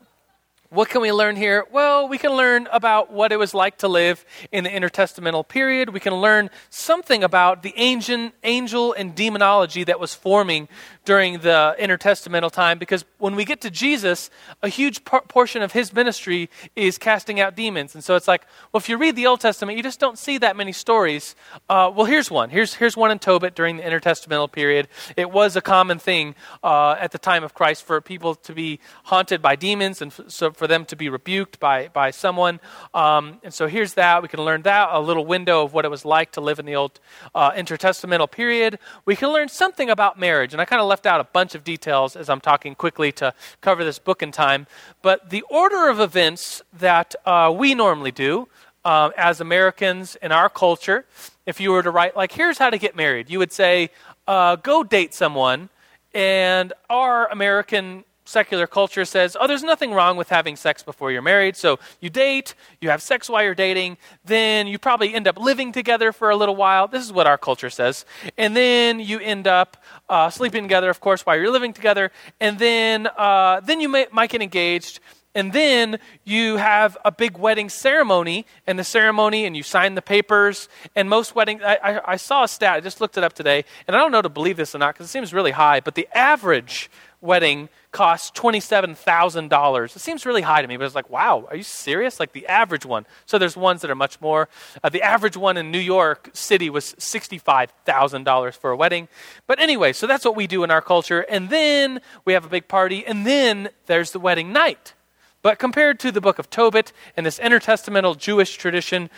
what 0.74 0.90
can 0.90 1.02
we 1.02 1.12
learn 1.12 1.36
here? 1.36 1.66
Well, 1.72 2.08
we 2.08 2.18
can 2.18 2.32
learn 2.32 2.68
about 2.72 3.12
what 3.12 3.32
it 3.32 3.38
was 3.38 3.54
like 3.54 3.78
to 3.80 3.88
live 3.88 4.26
in 4.52 4.64
the 4.64 4.72
intertestamental 4.72 5.48
period. 5.48 5.90
We 5.90 6.00
can 6.00 6.16
learn 6.16 6.50
something 6.72 7.24
about 7.24 7.62
the 7.62 7.74
angel 7.78 8.94
and 8.94 9.14
demonology 9.14 9.84
that 9.84 10.00
was 10.00 10.16
forming 10.16 10.68
during 11.06 11.40
the 11.40 11.76
intertestamental 11.80 12.52
time 12.52 12.80
because 12.80 13.06
when 13.20 13.36
we 13.36 13.46
get 13.46 13.62
to 13.62 13.70
Jesus, 13.70 14.32
a 14.64 14.70
huge 14.70 15.06
por- 15.06 15.22
portion 15.22 15.62
of 15.62 15.74
his 15.74 15.94
ministry 15.94 16.50
is 16.76 16.98
casting 16.98 17.40
out 17.40 17.56
demons. 17.56 17.94
And 17.94 18.04
so 18.04 18.16
it's 18.16 18.28
like, 18.28 18.46
well, 18.72 18.80
if 18.80 18.90
you 18.90 18.98
read 18.98 19.16
the 19.16 19.28
Old 19.28 19.42
Testament, 19.42 19.78
you 19.78 19.84
just 19.84 20.00
don't 20.00 20.18
see 20.18 20.40
that 20.40 20.56
many 20.56 20.72
stories. 20.72 21.36
Uh, 21.70 21.92
well, 21.94 22.06
here's 22.06 22.32
one. 22.32 22.50
Here's, 22.50 22.74
here's 22.74 22.98
one 22.98 23.12
in 23.12 23.20
Tobit 23.20 23.54
during 23.54 23.78
the 23.78 23.84
intertestamental 23.84 24.52
period. 24.52 24.88
It 25.16 25.30
was 25.30 25.56
a 25.56 25.62
common 25.62 26.00
thing 26.00 26.34
uh, 26.64 26.96
at 27.00 27.12
the 27.12 27.20
time 27.20 27.44
of 27.44 27.54
Christ 27.54 27.84
for 27.84 28.02
people 28.02 28.34
to 28.36 28.54
be 28.54 28.80
haunted 29.04 29.40
by 29.40 29.56
demons 29.56 30.02
and 30.02 30.12
f- 30.12 30.30
so 30.30 30.52
for 30.52 30.63
them 30.68 30.86
to 30.86 30.96
be 30.96 31.10
rebuked 31.10 31.60
by, 31.60 31.90
by 31.90 32.12
someone. 32.12 32.60
Um, 32.94 33.40
and 33.44 33.54
so 33.54 33.68
here's 33.68 33.94
that. 33.96 34.22
We 34.22 34.28
can 34.28 34.42
learn 34.42 34.64
that, 34.64 34.90
a 34.92 35.00
little 35.00 35.26
window 35.26 35.64
of 35.64 35.74
what 35.74 35.86
it 35.86 35.92
was 35.92 36.06
like 36.06 36.32
to 36.34 36.42
live 36.42 36.60
in 36.60 36.66
the 36.66 36.76
Old 36.76 37.00
uh, 37.34 37.52
intertestamental 37.52 38.30
period. 38.30 38.80
We 39.06 39.16
can 39.16 39.30
learn 39.30 39.50
something 39.50 39.90
about 39.90 40.20
marriage. 40.20 40.54
And 40.54 40.62
I 40.62 40.66
kind 40.66 40.82
of 40.82 40.88
left 40.88 41.06
out 41.06 41.20
a 41.20 41.26
bunch 41.26 41.56
of 41.56 41.64
details 41.64 42.16
as 42.16 42.30
I'm 42.30 42.42
talking 42.42 42.76
quickly 42.76 43.12
to 43.14 43.34
cover 43.62 43.84
this 43.84 44.00
book 44.00 44.22
in 44.24 44.32
time. 44.32 44.68
But 45.02 45.30
the 45.30 45.44
order 45.50 45.90
of 45.90 46.00
events 46.00 46.62
that 46.80 47.16
uh, 47.26 47.54
we 47.56 47.76
normally 47.76 48.12
do 48.12 48.48
uh, 48.86 49.12
as 49.18 49.40
Americans 49.42 50.16
in 50.22 50.32
our 50.32 50.50
culture, 50.50 51.06
if 51.46 51.60
you 51.60 51.72
were 51.72 51.84
to 51.84 51.92
write, 51.92 52.16
like, 52.16 52.32
here's 52.32 52.58
how 52.58 52.70
to 52.70 52.78
get 52.78 52.96
married, 52.96 53.30
you 53.30 53.40
would 53.40 53.52
say, 53.52 53.90
uh, 54.28 54.56
go 54.58 54.84
date 54.84 55.14
someone. 55.14 55.70
And 56.14 56.74
our 56.90 57.28
American 57.32 58.04
secular 58.26 58.68
culture 58.68 59.06
says, 59.06 59.36
oh, 59.40 59.48
there's 59.48 59.64
nothing 59.64 59.92
wrong 59.92 60.18
with 60.18 60.30
having 60.30 60.56
sex 60.56 60.84
before 60.84 61.12
you're 61.12 61.22
married. 61.22 61.56
So 61.56 61.80
you 62.00 62.10
date, 62.10 62.56
you 62.82 62.90
have 62.90 63.02
sex 63.02 63.30
while 63.30 63.44
you're 63.44 63.56
dating, 63.56 63.98
then 64.24 64.68
you 64.68 64.80
probably 64.80 65.14
end 65.14 65.28
up 65.28 65.38
living 65.38 65.72
together 65.72 66.12
for 66.12 66.30
a 66.30 66.36
little 66.36 66.56
while. 66.56 66.88
This 66.88 67.04
is 67.04 67.12
what 67.12 67.28
our 67.28 67.38
culture 67.38 67.70
says. 67.70 68.06
And 68.38 68.56
then 68.56 69.00
you 69.00 69.20
end 69.20 69.48
up 69.48 69.78
uh, 70.10 70.30
sleeping 70.30 70.64
together, 70.64 70.90
of 70.90 71.00
course, 71.00 71.26
while 71.26 71.38
you're 71.38 71.52
living 71.52 71.74
together. 71.74 72.12
And 72.40 72.60
then, 72.60 73.08
uh, 73.18 73.60
then 73.62 73.82
you 73.82 73.90
may, 73.90 74.08
might 74.12 74.30
get 74.30 74.42
engaged. 74.42 75.00
And 75.36 75.52
then 75.52 75.98
you 76.24 76.58
have 76.58 76.96
a 77.04 77.12
big 77.12 77.38
wedding 77.40 77.68
ceremony, 77.68 78.46
and 78.68 78.78
the 78.78 78.84
ceremony, 78.84 79.46
and 79.46 79.58
you 79.58 79.64
sign 79.64 79.96
the 79.96 80.02
papers. 80.02 80.70
And 80.96 81.10
most 81.10 81.34
weddings, 81.34 81.64
I, 81.66 81.80
I, 81.84 82.12
I 82.14 82.16
saw 82.18 82.44
a 82.44 82.48
stat, 82.48 82.76
I 82.76 82.80
just 82.82 83.02
looked 83.02 83.18
it 83.18 83.24
up 83.24 83.34
today, 83.34 83.66
and 83.88 83.96
I 83.96 84.00
don't 84.00 84.12
know 84.12 84.22
to 84.22 84.30
believe 84.30 84.58
this 84.58 84.76
or 84.76 84.78
not 84.78 84.94
because 84.94 85.08
it 85.08 85.10
seems 85.10 85.34
really 85.34 85.52
high, 85.52 85.80
but 85.80 85.96
the 85.96 86.08
average 86.14 86.92
wedding 87.24 87.70
costs 87.92 88.38
$27,000. 88.40 89.96
It 89.96 90.00
seems 90.00 90.26
really 90.26 90.42
high 90.42 90.62
to 90.62 90.68
me, 90.68 90.78
but 90.78 90.86
it's 90.86 90.96
like, 90.96 91.10
wow, 91.10 91.48
are 91.50 91.56
you 91.56 91.64
serious? 91.64 92.20
Like 92.20 92.34
the 92.34 92.46
average 92.48 92.86
one. 92.86 93.06
So 93.26 93.38
there's 93.38 93.56
ones 93.56 93.82
that 93.82 93.90
are 93.90 93.96
much 93.96 94.20
more. 94.20 94.50
Uh, 94.84 94.90
the 94.90 95.02
average 95.02 95.38
one 95.38 95.58
in 95.58 95.72
New 95.72 95.80
York 95.80 96.30
City 96.34 96.70
was 96.70 96.94
$65,000 96.96 98.54
for 98.58 98.72
a 98.72 98.76
wedding. 98.76 99.08
But 99.48 99.60
anyway, 99.60 99.94
so 99.94 100.06
that's 100.06 100.26
what 100.26 100.36
we 100.36 100.48
do 100.48 100.64
in 100.64 100.72
our 100.72 100.82
culture. 100.82 101.22
And 101.30 101.50
then 101.50 102.02
we 102.26 102.34
have 102.34 102.46
a 102.46 102.50
big 102.50 102.68
party, 102.68 103.06
and 103.06 103.26
then 103.26 103.70
there's 103.86 104.12
the 104.12 104.20
wedding 104.20 104.52
night. 104.52 104.94
But 105.42 105.60
compared 105.60 106.00
to 106.02 106.12
the 106.12 106.22
book 106.22 106.40
of 106.40 106.50
Tobit 106.50 106.94
and 107.16 107.26
this 107.26 107.40
intertestamental 107.40 108.18
Jewish 108.18 108.56
tradition, 108.58 109.10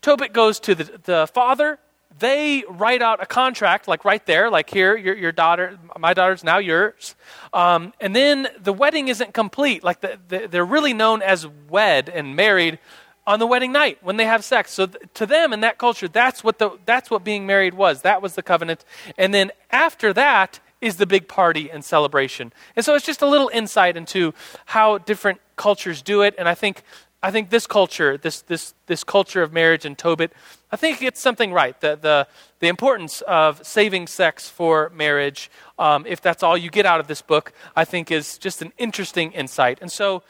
Tobit 0.00 0.32
goes 0.32 0.60
to 0.60 0.74
the, 0.74 0.84
the 1.04 1.28
father 1.32 1.78
they 2.18 2.64
write 2.68 3.02
out 3.02 3.22
a 3.22 3.26
contract, 3.26 3.88
like 3.88 4.04
right 4.04 4.24
there, 4.26 4.50
like 4.50 4.70
here, 4.70 4.96
your, 4.96 5.16
your 5.16 5.32
daughter, 5.32 5.78
my 5.98 6.14
daughter's 6.14 6.44
now 6.44 6.58
yours. 6.58 7.14
Um, 7.52 7.92
and 8.00 8.14
then 8.14 8.48
the 8.60 8.72
wedding 8.72 9.08
isn't 9.08 9.34
complete. 9.34 9.82
Like 9.82 10.00
the, 10.00 10.18
the, 10.28 10.46
they're 10.46 10.64
really 10.64 10.92
known 10.92 11.22
as 11.22 11.46
wed 11.68 12.08
and 12.08 12.36
married 12.36 12.78
on 13.26 13.38
the 13.38 13.46
wedding 13.46 13.72
night 13.72 13.98
when 14.02 14.16
they 14.16 14.26
have 14.26 14.44
sex. 14.44 14.72
So 14.72 14.86
th- 14.86 15.02
to 15.14 15.26
them 15.26 15.52
in 15.52 15.60
that 15.60 15.78
culture, 15.78 16.08
that's 16.08 16.44
what 16.44 16.58
the 16.58 16.78
that's 16.84 17.10
what 17.10 17.24
being 17.24 17.46
married 17.46 17.74
was. 17.74 18.02
That 18.02 18.22
was 18.22 18.34
the 18.34 18.42
covenant. 18.42 18.84
And 19.16 19.32
then 19.32 19.50
after 19.70 20.12
that 20.12 20.60
is 20.80 20.96
the 20.96 21.06
big 21.06 21.26
party 21.26 21.70
and 21.70 21.84
celebration. 21.84 22.52
And 22.76 22.84
so 22.84 22.94
it's 22.94 23.06
just 23.06 23.22
a 23.22 23.26
little 23.26 23.50
insight 23.52 23.96
into 23.96 24.34
how 24.66 24.98
different 24.98 25.40
cultures 25.56 26.02
do 26.02 26.20
it. 26.20 26.34
And 26.36 26.48
I 26.48 26.54
think 26.54 26.82
I 27.24 27.30
think 27.30 27.48
this 27.48 27.66
culture, 27.66 28.18
this 28.18 28.42
this 28.42 28.74
this 28.84 29.02
culture 29.02 29.42
of 29.42 29.50
marriage 29.50 29.86
and 29.86 29.96
Tobit, 29.96 30.30
I 30.70 30.76
think 30.76 31.00
it's 31.00 31.22
something 31.22 31.54
right. 31.54 31.80
The 31.80 31.96
the 31.96 32.28
the 32.58 32.68
importance 32.68 33.22
of 33.22 33.66
saving 33.66 34.08
sex 34.08 34.50
for 34.50 34.90
marriage, 34.90 35.50
um, 35.78 36.04
if 36.06 36.20
that's 36.20 36.42
all 36.42 36.54
you 36.54 36.68
get 36.68 36.84
out 36.84 37.00
of 37.00 37.06
this 37.06 37.22
book, 37.22 37.54
I 37.74 37.86
think 37.86 38.10
is 38.10 38.36
just 38.36 38.60
an 38.60 38.74
interesting 38.76 39.32
insight. 39.32 39.78
And 39.80 39.90
so, 39.90 40.22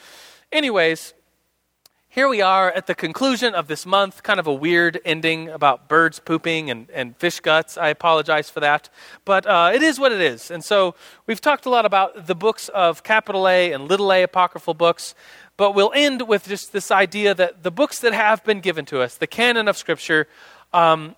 anyways, 0.52 1.14
here 2.14 2.28
we 2.28 2.40
are 2.40 2.70
at 2.70 2.86
the 2.86 2.94
conclusion 2.94 3.56
of 3.56 3.66
this 3.66 3.84
month, 3.84 4.22
kind 4.22 4.38
of 4.38 4.46
a 4.46 4.54
weird 4.54 5.00
ending 5.04 5.48
about 5.48 5.88
birds 5.88 6.20
pooping 6.20 6.70
and, 6.70 6.88
and 6.90 7.16
fish 7.16 7.40
guts. 7.40 7.76
I 7.76 7.88
apologize 7.88 8.48
for 8.48 8.60
that. 8.60 8.88
But 9.24 9.46
uh, 9.46 9.72
it 9.74 9.82
is 9.82 9.98
what 9.98 10.12
it 10.12 10.20
is. 10.20 10.48
And 10.48 10.62
so 10.64 10.94
we've 11.26 11.40
talked 11.40 11.66
a 11.66 11.70
lot 11.70 11.84
about 11.84 12.28
the 12.28 12.36
books 12.36 12.68
of 12.68 13.02
capital 13.02 13.48
A 13.48 13.72
and 13.72 13.88
little 13.88 14.12
a 14.12 14.22
apocryphal 14.22 14.74
books. 14.74 15.16
But 15.56 15.74
we'll 15.74 15.92
end 15.94 16.22
with 16.26 16.48
just 16.48 16.72
this 16.72 16.90
idea 16.90 17.34
that 17.34 17.62
the 17.62 17.70
books 17.70 18.00
that 18.00 18.12
have 18.12 18.42
been 18.44 18.60
given 18.60 18.84
to 18.86 19.00
us, 19.00 19.16
the 19.16 19.26
canon 19.26 19.68
of 19.68 19.76
Scripture, 19.76 20.26
um, 20.72 21.14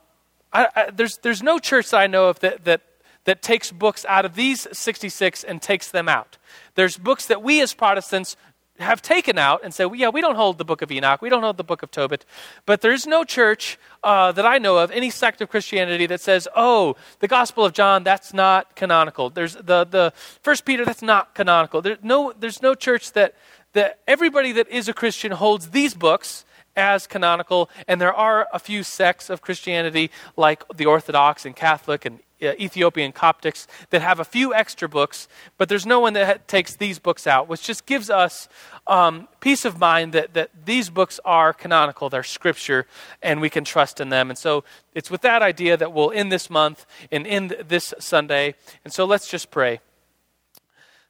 I, 0.52 0.68
I, 0.74 0.90
there's, 0.90 1.18
there's 1.18 1.42
no 1.42 1.58
church 1.58 1.90
that 1.90 1.98
I 1.98 2.06
know 2.06 2.28
of 2.28 2.40
that, 2.40 2.64
that, 2.64 2.82
that 3.24 3.42
takes 3.42 3.72
books 3.72 4.04
out 4.08 4.24
of 4.24 4.34
these 4.34 4.66
66 4.72 5.42
and 5.44 5.62
takes 5.62 5.90
them 5.90 6.08
out. 6.08 6.36
There's 6.74 6.98
books 6.98 7.26
that 7.26 7.42
we 7.42 7.60
as 7.62 7.72
Protestants 7.72 8.36
have 8.78 9.00
taken 9.00 9.38
out 9.38 9.60
and 9.64 9.72
say, 9.72 9.86
well, 9.86 9.94
yeah, 9.94 10.08
we 10.08 10.20
don't 10.20 10.36
hold 10.36 10.58
the 10.58 10.64
book 10.64 10.82
of 10.82 10.90
Enoch, 10.90 11.22
we 11.22 11.28
don't 11.28 11.42
hold 11.42 11.56
the 11.56 11.64
book 11.64 11.82
of 11.82 11.90
Tobit. 11.90 12.24
But 12.66 12.80
there's 12.80 13.06
no 13.06 13.24
church 13.24 13.78
uh, 14.02 14.32
that 14.32 14.44
I 14.44 14.58
know 14.58 14.78
of, 14.78 14.90
any 14.90 15.10
sect 15.10 15.40
of 15.40 15.48
Christianity 15.48 16.06
that 16.06 16.20
says, 16.20 16.46
oh, 16.54 16.96
the 17.20 17.28
Gospel 17.28 17.64
of 17.64 17.72
John, 17.72 18.04
that's 18.04 18.34
not 18.34 18.76
canonical. 18.76 19.30
There's 19.30 19.54
the, 19.54 19.84
the 19.84 20.12
First 20.42 20.64
Peter, 20.64 20.84
that's 20.84 21.02
not 21.02 21.34
canonical. 21.34 21.80
There, 21.82 21.96
no, 22.02 22.32
there's 22.38 22.62
no 22.62 22.74
church 22.74 23.12
that, 23.12 23.34
that 23.76 23.98
everybody 24.08 24.52
that 24.52 24.68
is 24.68 24.88
a 24.88 24.94
Christian 24.94 25.32
holds 25.32 25.70
these 25.70 25.92
books 25.92 26.46
as 26.76 27.06
canonical, 27.06 27.68
and 27.86 28.00
there 28.00 28.12
are 28.12 28.48
a 28.52 28.58
few 28.58 28.82
sects 28.82 29.28
of 29.28 29.42
Christianity 29.42 30.10
like 30.34 30.64
the 30.74 30.86
Orthodox 30.86 31.44
and 31.44 31.54
Catholic 31.54 32.06
and 32.06 32.20
uh, 32.42 32.52
Ethiopian 32.60 33.12
Coptics 33.12 33.66
that 33.90 34.00
have 34.00 34.18
a 34.18 34.24
few 34.24 34.54
extra 34.54 34.88
books, 34.88 35.28
but 35.58 35.68
there's 35.68 35.84
no 35.86 36.00
one 36.00 36.14
that 36.14 36.26
ha- 36.26 36.42
takes 36.46 36.76
these 36.76 36.98
books 36.98 37.26
out, 37.26 37.48
which 37.48 37.62
just 37.62 37.84
gives 37.84 38.08
us 38.08 38.48
um, 38.86 39.28
peace 39.40 39.66
of 39.66 39.78
mind 39.78 40.14
that, 40.14 40.32
that 40.32 40.50
these 40.64 40.88
books 40.88 41.20
are 41.24 41.52
canonical, 41.52 42.08
they're 42.08 42.22
scripture, 42.22 42.86
and 43.22 43.42
we 43.42 43.50
can 43.50 43.64
trust 43.64 44.00
in 44.00 44.08
them. 44.08 44.30
And 44.30 44.38
so 44.38 44.64
it's 44.94 45.10
with 45.10 45.20
that 45.20 45.42
idea 45.42 45.76
that 45.76 45.92
we'll 45.92 46.12
end 46.12 46.32
this 46.32 46.48
month 46.48 46.86
and 47.12 47.26
end 47.26 47.56
this 47.68 47.92
Sunday. 47.98 48.54
And 48.84 48.92
so 48.92 49.04
let's 49.04 49.28
just 49.28 49.50
pray. 49.50 49.80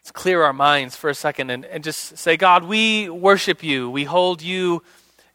Let's 0.07 0.13
clear 0.13 0.45
our 0.45 0.53
minds 0.53 0.95
for 0.95 1.11
a 1.11 1.15
second 1.17 1.51
and, 1.51 1.65
and 1.65 1.83
just 1.83 2.17
say, 2.17 2.37
God, 2.37 2.63
we 2.63 3.09
worship 3.09 3.65
you. 3.65 3.91
We 3.91 4.05
hold 4.05 4.41
you 4.41 4.85